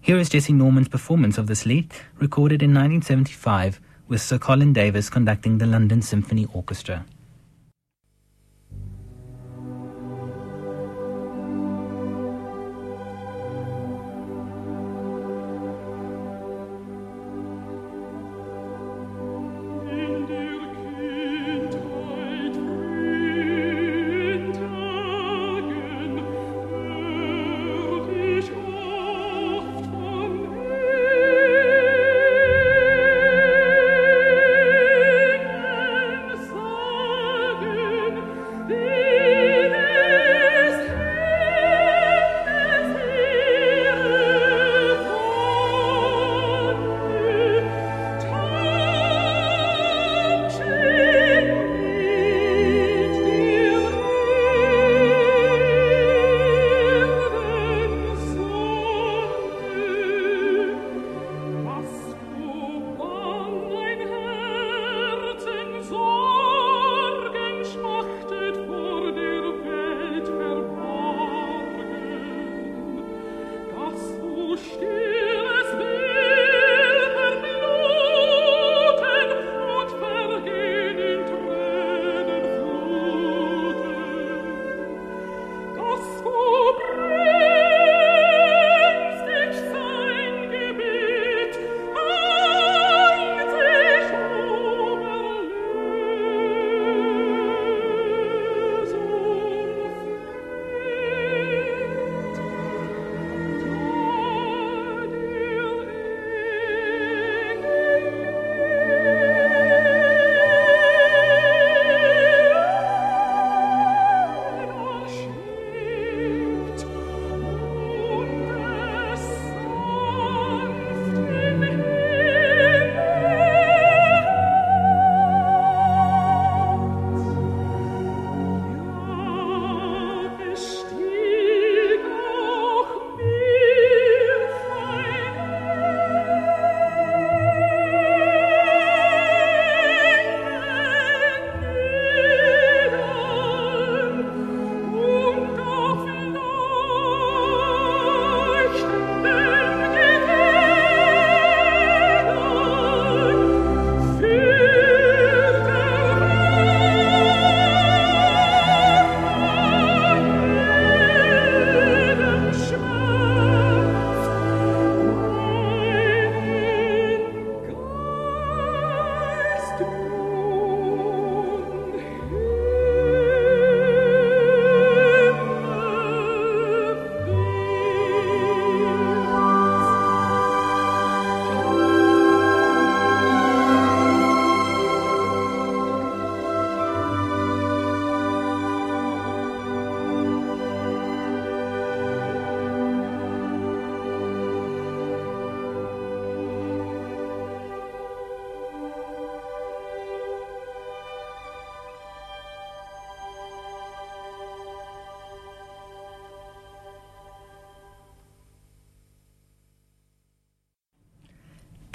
Here 0.00 0.18
is 0.18 0.28
Jessye 0.28 0.54
Norman's 0.54 0.88
performance 0.88 1.38
of 1.38 1.46
this 1.46 1.64
Lied, 1.64 1.92
recorded 2.18 2.62
in 2.62 2.70
1975, 2.70 3.80
with 4.06 4.20
Sir 4.20 4.38
Colin 4.38 4.72
Davis 4.72 5.10
conducting 5.10 5.58
the 5.58 5.66
London 5.66 6.02
Symphony 6.02 6.46
Orchestra. 6.52 7.04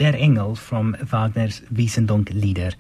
Der 0.04 0.16
Engel 0.16 0.54
from 0.56 0.98
Wagner's 1.00 1.62
Wesendonck 1.72 2.30
Lieder, 2.34 2.72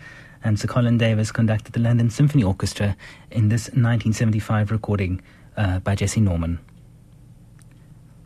and 0.43 0.59
Sir 0.59 0.67
Colin 0.67 0.97
Davis 0.97 1.31
conducted 1.31 1.71
the 1.71 1.79
London 1.79 2.09
Symphony 2.09 2.43
Orchestra 2.43 2.97
in 3.31 3.47
this 3.47 3.67
1975 3.67 4.71
recording 4.71 5.21
uh, 5.55 5.79
by 5.79 5.95
Jessye 5.95 6.21
Norman. 6.21 6.59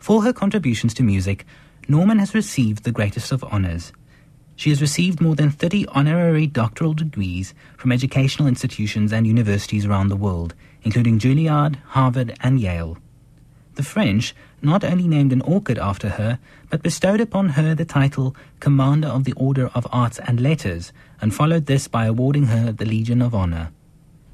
For 0.00 0.24
her 0.24 0.32
contributions 0.32 0.94
to 0.94 1.04
music, 1.04 1.46
Norman 1.86 2.18
has 2.18 2.34
received 2.34 2.82
the 2.82 2.90
greatest 2.90 3.30
of 3.30 3.44
honours. 3.44 3.92
She 4.56 4.70
has 4.70 4.80
received 4.80 5.20
more 5.20 5.36
than 5.36 5.52
30 5.52 5.86
honorary 5.90 6.48
doctoral 6.48 6.94
degrees 6.94 7.54
from 7.76 7.92
educational 7.92 8.48
institutions 8.48 9.12
and 9.12 9.28
universities 9.28 9.86
around 9.86 10.08
the 10.08 10.16
world, 10.16 10.56
including 10.82 11.20
Juilliard, 11.20 11.76
Harvard, 11.90 12.36
and 12.40 12.58
Yale. 12.58 12.98
The 13.78 13.84
French 13.84 14.34
not 14.60 14.82
only 14.82 15.06
named 15.06 15.32
an 15.32 15.40
orchid 15.42 15.78
after 15.78 16.08
her, 16.08 16.40
but 16.68 16.82
bestowed 16.82 17.20
upon 17.20 17.50
her 17.50 17.76
the 17.76 17.84
title 17.84 18.34
Commander 18.58 19.06
of 19.06 19.22
the 19.22 19.34
Order 19.34 19.68
of 19.68 19.86
Arts 19.92 20.18
and 20.18 20.40
Letters, 20.40 20.92
and 21.20 21.32
followed 21.32 21.66
this 21.66 21.86
by 21.86 22.06
awarding 22.06 22.46
her 22.46 22.72
the 22.72 22.84
Legion 22.84 23.22
of 23.22 23.36
Honor. 23.36 23.70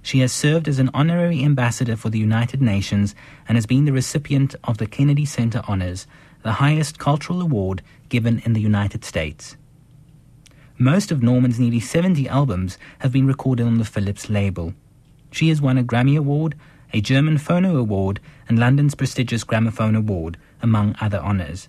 She 0.01 0.21
has 0.21 0.33
served 0.33 0.67
as 0.67 0.79
an 0.79 0.89
honorary 0.95 1.45
ambassador 1.45 1.95
for 1.95 2.09
the 2.09 2.19
United 2.19 2.63
Nations 2.63 3.15
and 3.47 3.59
has 3.59 3.67
been 3.67 3.85
the 3.85 3.93
recipient 3.93 4.55
of 4.65 4.79
the 4.79 4.87
Kennedy 4.87 5.27
Center 5.27 5.61
Honors, 5.69 6.07
the 6.43 6.53
highest 6.53 6.99
cultural 6.99 7.43
award 7.43 7.83
given 8.09 8.41
in 8.47 8.55
the 8.55 8.63
United 8.63 9.05
States. 9.05 9.59
Most 10.79 11.13
of 11.13 11.23
Norman's 11.23 11.61
nearly 11.61 11.81
70 11.81 12.27
albums 12.31 12.79
have 13.01 13.13
been 13.13 13.27
recorded 13.27 13.67
on 13.67 13.77
the 13.77 13.85
Philips 13.85 14.31
label. 14.31 14.73
She 15.31 15.51
has 15.51 15.61
won 15.61 15.77
a 15.77 15.85
Grammy 15.85 16.17
Award, 16.17 16.55
a 16.95 17.01
German 17.01 17.39
Phono 17.39 17.77
Award, 17.77 18.21
and 18.49 18.57
London's 18.57 18.95
prestigious 18.95 19.43
Gramophone 19.43 19.97
Award, 19.97 20.39
among 20.63 20.95
other 21.01 21.19
honours. 21.19 21.69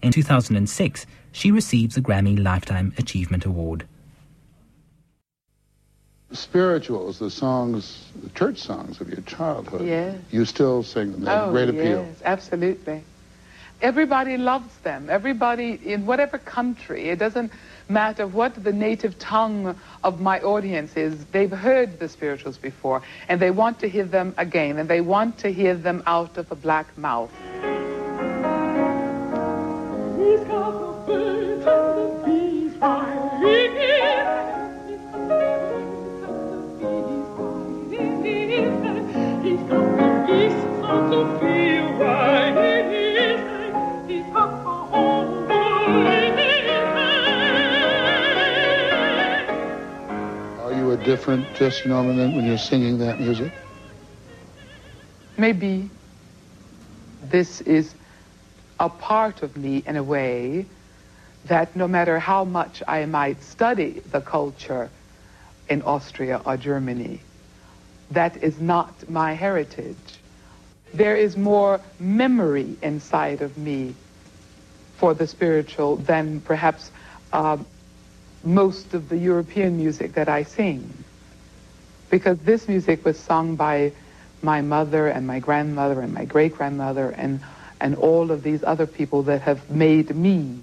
In 0.00 0.12
2006, 0.12 1.06
she 1.32 1.50
received 1.50 1.96
the 1.96 2.00
Grammy 2.00 2.40
Lifetime 2.40 2.94
Achievement 2.96 3.44
Award. 3.44 3.84
Spirituals, 6.30 7.18
the 7.18 7.30
songs, 7.30 8.12
the 8.22 8.30
church 8.30 8.58
songs 8.58 9.00
of 9.00 9.08
your 9.08 9.22
childhood. 9.22 9.84
Yes. 9.84 10.16
You 10.30 10.44
still 10.44 10.84
sing 10.84 11.10
them. 11.10 11.24
They 11.24 11.30
have 11.32 11.48
oh, 11.48 11.50
great 11.50 11.68
appeal. 11.68 12.06
yes, 12.06 12.22
absolutely. 12.24 13.02
Everybody 13.82 14.36
loves 14.36 14.76
them. 14.78 15.08
Everybody 15.08 15.80
in 15.84 16.04
whatever 16.04 16.36
country. 16.36 17.08
It 17.08 17.18
doesn't 17.18 17.50
matter 17.88 18.26
what 18.26 18.62
the 18.62 18.72
native 18.72 19.18
tongue 19.18 19.74
of 20.04 20.20
my 20.20 20.38
audience 20.40 20.96
is. 20.96 21.24
They've 21.26 21.50
heard 21.50 21.98
the 21.98 22.08
spirituals 22.08 22.58
before, 22.58 23.02
and 23.28 23.40
they 23.40 23.50
want 23.50 23.78
to 23.80 23.88
hear 23.88 24.04
them 24.04 24.34
again, 24.36 24.78
and 24.78 24.88
they 24.88 25.00
want 25.00 25.38
to 25.38 25.52
hear 25.52 25.74
them 25.74 26.02
out 26.06 26.36
of 26.36 26.52
a 26.52 26.56
black 26.56 26.96
mouth. 26.98 27.30
He's 30.18 30.40
got 30.46 31.06
the 31.06 32.20
bees 32.26 32.74
different 51.04 51.52
Jessye 51.54 51.86
Norman 51.86 52.16
than 52.16 52.34
when 52.34 52.44
you're 52.44 52.58
singing 52.58 52.98
that 52.98 53.18
music? 53.20 53.52
maybe 55.36 55.90
this 57.22 57.60
is 57.62 57.94
a 58.78 58.88
part 58.88 59.42
of 59.42 59.56
me 59.56 59.82
in 59.86 59.96
a 59.96 60.02
way 60.02 60.66
that 61.46 61.74
no 61.74 61.88
matter 61.88 62.18
how 62.18 62.44
much 62.44 62.82
I 62.86 63.06
might 63.06 63.42
study 63.42 64.00
the 64.10 64.20
culture 64.20 64.90
in 65.68 65.82
Austria 65.82 66.40
or 66.44 66.56
Germany, 66.56 67.20
that 68.10 68.42
is 68.42 68.60
not 68.60 69.08
my 69.08 69.32
heritage. 69.32 70.20
There 70.92 71.16
is 71.16 71.36
more 71.36 71.80
memory 71.98 72.76
inside 72.82 73.40
of 73.40 73.56
me 73.56 73.94
for 74.98 75.14
the 75.14 75.26
spiritual 75.26 75.96
than 75.96 76.40
perhaps 76.40 76.90
uh, 77.32 77.56
most 78.42 78.94
of 78.94 79.08
the 79.08 79.16
European 79.16 79.76
music 79.76 80.14
that 80.14 80.28
I 80.28 80.42
sing. 80.44 80.92
Because 82.10 82.38
this 82.40 82.68
music 82.68 83.04
was 83.04 83.18
sung 83.18 83.56
by 83.56 83.92
my 84.42 84.62
mother 84.62 85.06
and 85.08 85.26
my 85.26 85.38
grandmother 85.38 86.00
and 86.00 86.12
my 86.12 86.24
great 86.24 86.56
grandmother 86.56 87.10
and, 87.10 87.40
and 87.80 87.94
all 87.96 88.30
of 88.30 88.42
these 88.42 88.64
other 88.64 88.86
people 88.86 89.22
that 89.24 89.42
have 89.42 89.70
made 89.70 90.14
me. 90.14 90.62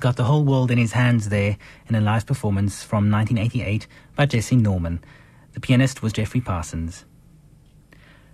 He's 0.00 0.04
got 0.04 0.16
the 0.16 0.24
whole 0.24 0.44
world 0.44 0.70
in 0.70 0.78
his 0.78 0.92
hands 0.92 1.28
there 1.28 1.58
in 1.86 1.94
a 1.94 2.00
live 2.00 2.24
performance 2.24 2.82
from 2.82 3.10
1988 3.10 3.86
by 4.16 4.24
Jessye 4.24 4.58
Norman. 4.58 5.04
The 5.52 5.60
pianist 5.60 6.00
was 6.00 6.14
Geoffrey 6.14 6.40
Parsons. 6.40 7.04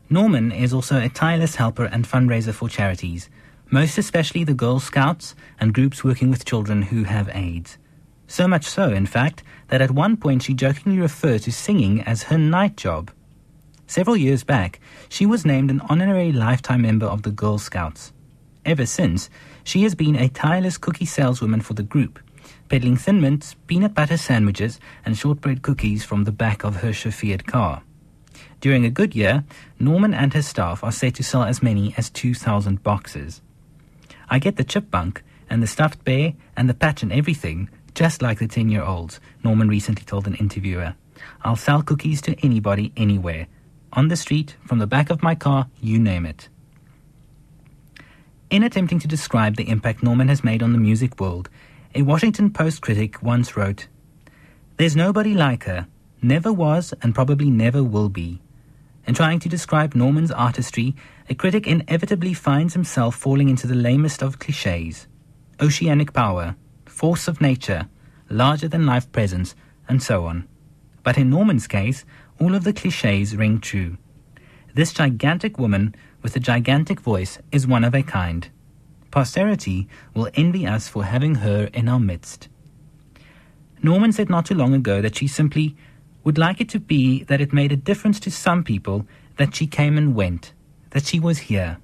Norman 0.09 0.53
is 0.53 0.73
also 0.73 1.01
a 1.01 1.09
tireless 1.09 1.57
helper 1.57 1.87
and 1.87 2.07
fundraiser 2.07 2.55
for 2.55 2.69
charities, 2.69 3.29
most 3.69 3.99
especially 3.99 4.45
the 4.45 4.55
Girl 4.55 4.79
Scouts 4.79 5.35
and 5.59 5.75
groups 5.75 6.05
working 6.05 6.31
with 6.31 6.45
children 6.45 6.83
who 6.83 7.03
have 7.03 7.29
AIDS. 7.35 7.79
So 8.29 8.47
much 8.47 8.67
so, 8.67 8.93
in 8.93 9.07
fact, 9.07 9.43
that 9.67 9.83
at 9.83 9.91
one 9.91 10.17
point 10.17 10.45
she 10.45 10.55
jokingly 10.55 11.01
referred 11.01 11.43
to 11.43 11.51
singing 11.51 12.01
as 12.03 12.23
her 12.23 12.39
night 12.39 12.77
job. 12.77 13.11
Several 13.89 14.17
years 14.17 14.45
back, 14.45 14.79
she 15.09 15.27
was 15.27 15.45
named 15.45 15.73
an 15.73 15.81
honorary 15.89 16.31
lifetime 16.31 16.83
member 16.83 17.07
of 17.07 17.23
the 17.23 17.33
Girl 17.33 17.59
Scouts. 17.59 18.13
Ever 18.67 18.85
since, 18.85 19.31
she 19.63 19.85
has 19.85 19.95
been 19.95 20.17
a 20.17 20.29
tireless 20.29 20.77
cookie 20.77 21.05
saleswoman 21.05 21.61
for 21.61 21.75
the 21.75 21.85
group, 21.85 22.19
peddling 22.69 22.97
thin 22.97 23.21
mints, 23.21 23.55
peanut 23.69 23.95
butter 23.95 24.17
sandwiches, 24.17 24.81
and 25.05 25.17
shortbread 25.17 25.63
cookies 25.63 26.05
from 26.05 26.25
the 26.25 26.33
back 26.33 26.65
of 26.65 26.83
her 26.83 26.91
chauffeured 26.91 27.47
car. 27.47 27.83
During 28.61 28.85
a 28.85 28.91
good 28.91 29.15
year, 29.15 29.45
Norman 29.79 30.13
and 30.13 30.35
her 30.35 30.43
staff 30.43 30.83
are 30.83 30.91
said 30.91 31.15
to 31.15 31.23
sell 31.23 31.45
as 31.45 31.63
many 31.63 31.95
as 31.97 32.11
2,000 32.11 32.83
boxes. 32.83 33.41
I 34.29 34.41
get 34.41 34.57
the 34.57 34.65
chipmunk 34.65 35.23
and 35.49 35.63
the 35.63 35.69
stuffed 35.69 36.05
bear 36.05 36.35
and 36.57 36.69
the 36.69 36.75
patch 36.75 37.05
and 37.05 37.13
everything, 37.13 37.71
just 37.95 38.21
like 38.21 38.41
the 38.41 38.49
10 38.49 38.69
year 38.69 38.83
olds, 38.83 39.21
Norman 39.45 39.69
recently 39.69 40.05
told 40.05 40.27
an 40.27 40.35
interviewer. 40.35 40.97
I'll 41.45 41.55
sell 41.55 41.83
cookies 41.83 42.21
to 42.23 42.35
anybody, 42.45 42.93
anywhere. 42.97 43.47
On 43.93 44.09
the 44.09 44.17
street, 44.17 44.57
from 44.67 44.81
the 44.81 44.89
back 44.89 45.09
of 45.09 45.23
my 45.23 45.37
car, 45.37 45.69
you 45.81 46.01
name 46.01 46.27
it. 46.27 46.49
In 48.49 48.63
attempting 48.63 49.01
to 49.01 49.09
describe 49.09 49.57
the 49.57 49.69
impact 49.69 50.05
Norman 50.05 50.29
has 50.29 50.45
made 50.45 50.63
on 50.63 50.73
the 50.73 50.79
music 50.79 51.19
world, 51.19 51.49
a 51.97 52.03
Washington 52.03 52.53
Post 52.53 52.81
critic 52.81 53.21
once 53.21 53.57
wrote 53.57 53.89
There's 54.77 54.95
nobody 54.95 55.35
like 55.35 55.65
her, 55.65 55.89
never 56.23 56.53
was, 56.53 56.95
and 57.03 57.13
probably 57.13 57.51
never 57.51 57.83
will 57.83 58.09
be. 58.09 58.41
In 59.05 59.15
trying 59.15 59.41
to 59.41 59.49
describe 59.49 59.97
Norman's 59.97 60.31
artistry, 60.31 60.95
a 61.29 61.35
critic 61.35 61.67
inevitably 61.67 62.35
finds 62.35 62.75
himself 62.75 63.17
falling 63.17 63.49
into 63.49 63.67
the 63.67 63.75
lamest 63.75 64.23
of 64.23 64.39
cliches 64.39 65.09
oceanic 65.61 66.13
power, 66.13 66.55
force 66.85 67.27
of 67.27 67.41
nature, 67.41 67.89
larger 68.31 68.69
than 68.69 68.87
life 68.87 69.11
presence, 69.11 69.57
and 69.89 70.01
so 70.01 70.25
on. 70.25 70.47
But 71.03 71.19
in 71.19 71.31
Norman's 71.31 71.67
case, 71.67 72.05
all 72.39 72.55
of 72.55 72.63
the 72.63 72.73
cliches 72.73 73.35
ring 73.35 73.59
true. 73.59 73.97
This 74.75 74.93
gigantic 74.93 75.59
woman 75.59 75.97
with 76.27 76.35
a 76.35 76.41
gigantic 76.41 76.99
voice 76.99 77.39
is 77.53 77.69
one 77.69 77.85
of 77.85 77.95
a 77.95 78.03
kind. 78.03 78.49
Posterity 79.13 79.87
will 80.13 80.29
envy 80.35 80.67
us 80.67 80.89
for 80.89 81.05
having 81.05 81.37
her 81.37 81.71
in 81.73 81.89
our 81.89 82.01
midst. 82.01 82.49
Norman 83.81 84.11
said 84.11 84.29
not 84.29 84.45
too 84.45 84.57
long 84.57 84.75
ago 84.75 85.01
that 85.01 85.15
she 85.15 85.29
simply 85.29 85.77
would 86.25 86.37
like 86.37 86.61
it 86.61 86.69
to 86.71 86.81
be 86.81 87.23
that 87.29 87.41
it 87.41 87.53
made 87.53 87.71
a 87.71 87.77
difference 87.77 88.19
to 88.19 88.33
some 88.33 88.65
people 88.65 89.07
that 89.37 89.55
she 89.55 89.69
came 89.69 89.97
and 89.97 90.17
went, 90.17 90.53
that 90.91 91.07
she 91.07 91.21
was 91.21 91.47
here. 91.47 91.79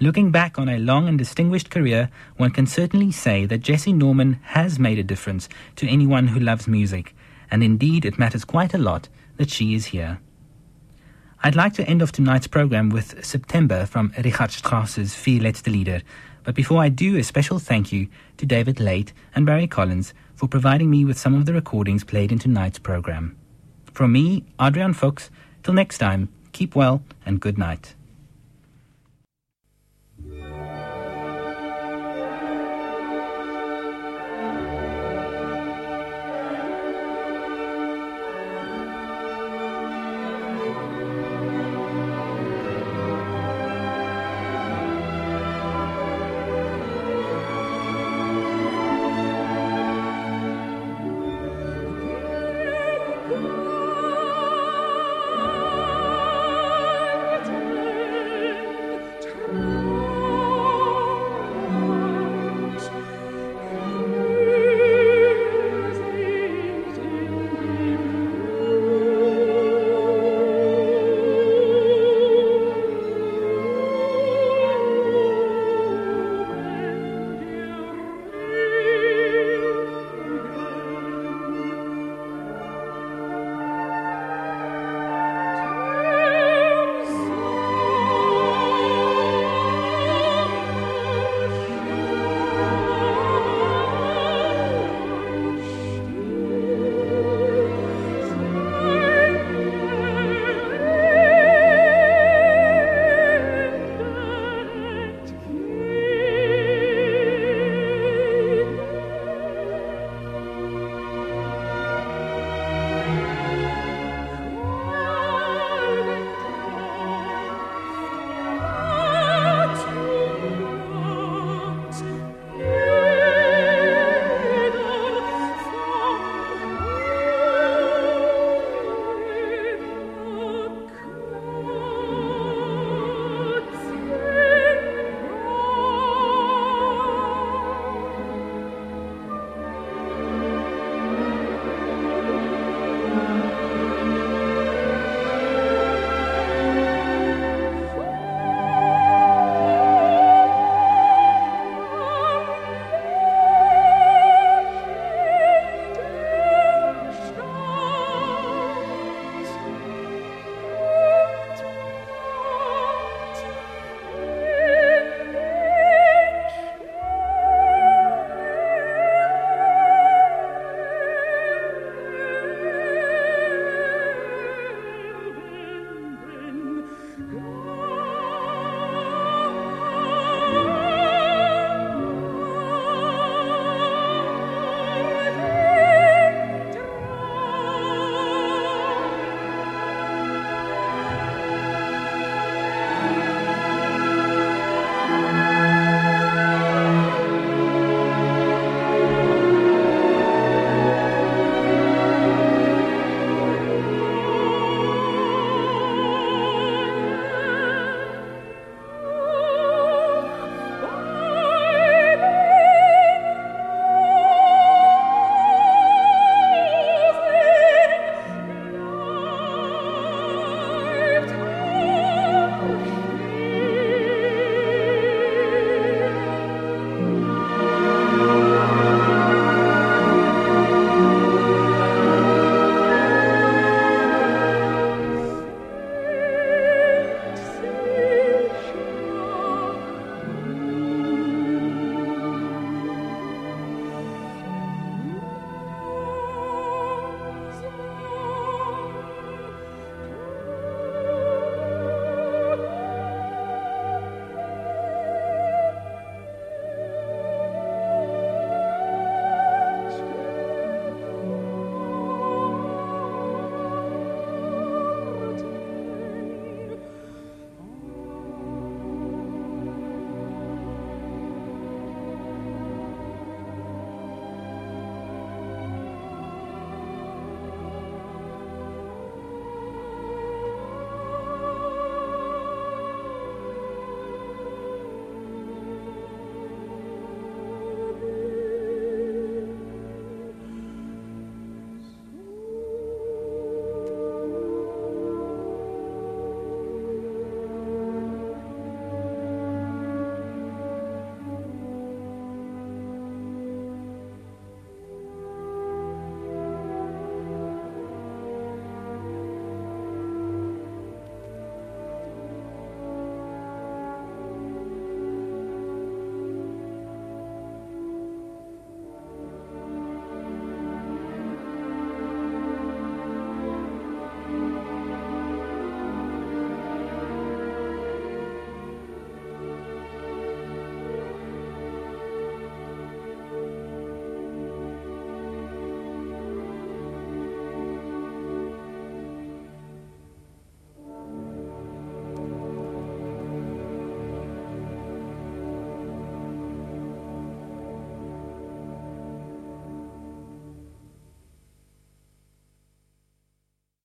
Looking 0.00 0.30
back 0.30 0.58
on 0.58 0.70
a 0.70 0.78
long 0.78 1.06
and 1.06 1.18
distinguished 1.18 1.68
career, 1.68 2.08
one 2.38 2.50
can 2.50 2.66
certainly 2.66 3.12
say 3.12 3.44
that 3.44 3.60
Jessye 3.60 3.94
Norman 3.94 4.40
has 4.56 4.78
made 4.78 4.98
a 4.98 5.10
difference 5.12 5.50
to 5.76 5.86
anyone 5.86 6.28
who 6.28 6.40
loves 6.40 6.66
music, 6.66 7.14
and 7.50 7.62
indeed 7.62 8.06
it 8.06 8.18
matters 8.18 8.46
quite 8.46 8.72
a 8.72 8.78
lot 8.78 9.10
that 9.36 9.50
she 9.50 9.74
is 9.74 9.92
here. 9.92 10.18
I'd 11.46 11.54
like 11.54 11.74
to 11.74 11.86
end 11.86 12.00
off 12.00 12.10
tonight's 12.10 12.46
program 12.46 12.88
with 12.88 13.22
September 13.22 13.84
from 13.84 14.14
Richard 14.16 14.50
Strauss's 14.50 15.14
Vier 15.14 15.42
letzte 15.42 15.70
Lieder, 15.70 16.00
but 16.42 16.54
before 16.54 16.80
I 16.80 16.88
do, 16.88 17.18
a 17.18 17.22
special 17.22 17.58
thank 17.58 17.92
you 17.92 18.08
to 18.38 18.46
David 18.46 18.80
Late 18.80 19.12
and 19.34 19.44
Barry 19.44 19.66
Collins 19.66 20.14
for 20.34 20.48
providing 20.48 20.88
me 20.88 21.04
with 21.04 21.18
some 21.18 21.34
of 21.34 21.44
the 21.44 21.52
recordings 21.52 22.02
played 22.02 22.32
in 22.32 22.38
tonight's 22.38 22.78
program. 22.78 23.36
From 23.92 24.12
me, 24.12 24.44
Adrian 24.58 24.94
Fuchs, 24.94 25.28
till 25.62 25.74
next 25.74 25.98
time, 25.98 26.30
keep 26.52 26.74
well 26.74 27.02
and 27.26 27.40
good 27.40 27.58
night. 27.58 27.94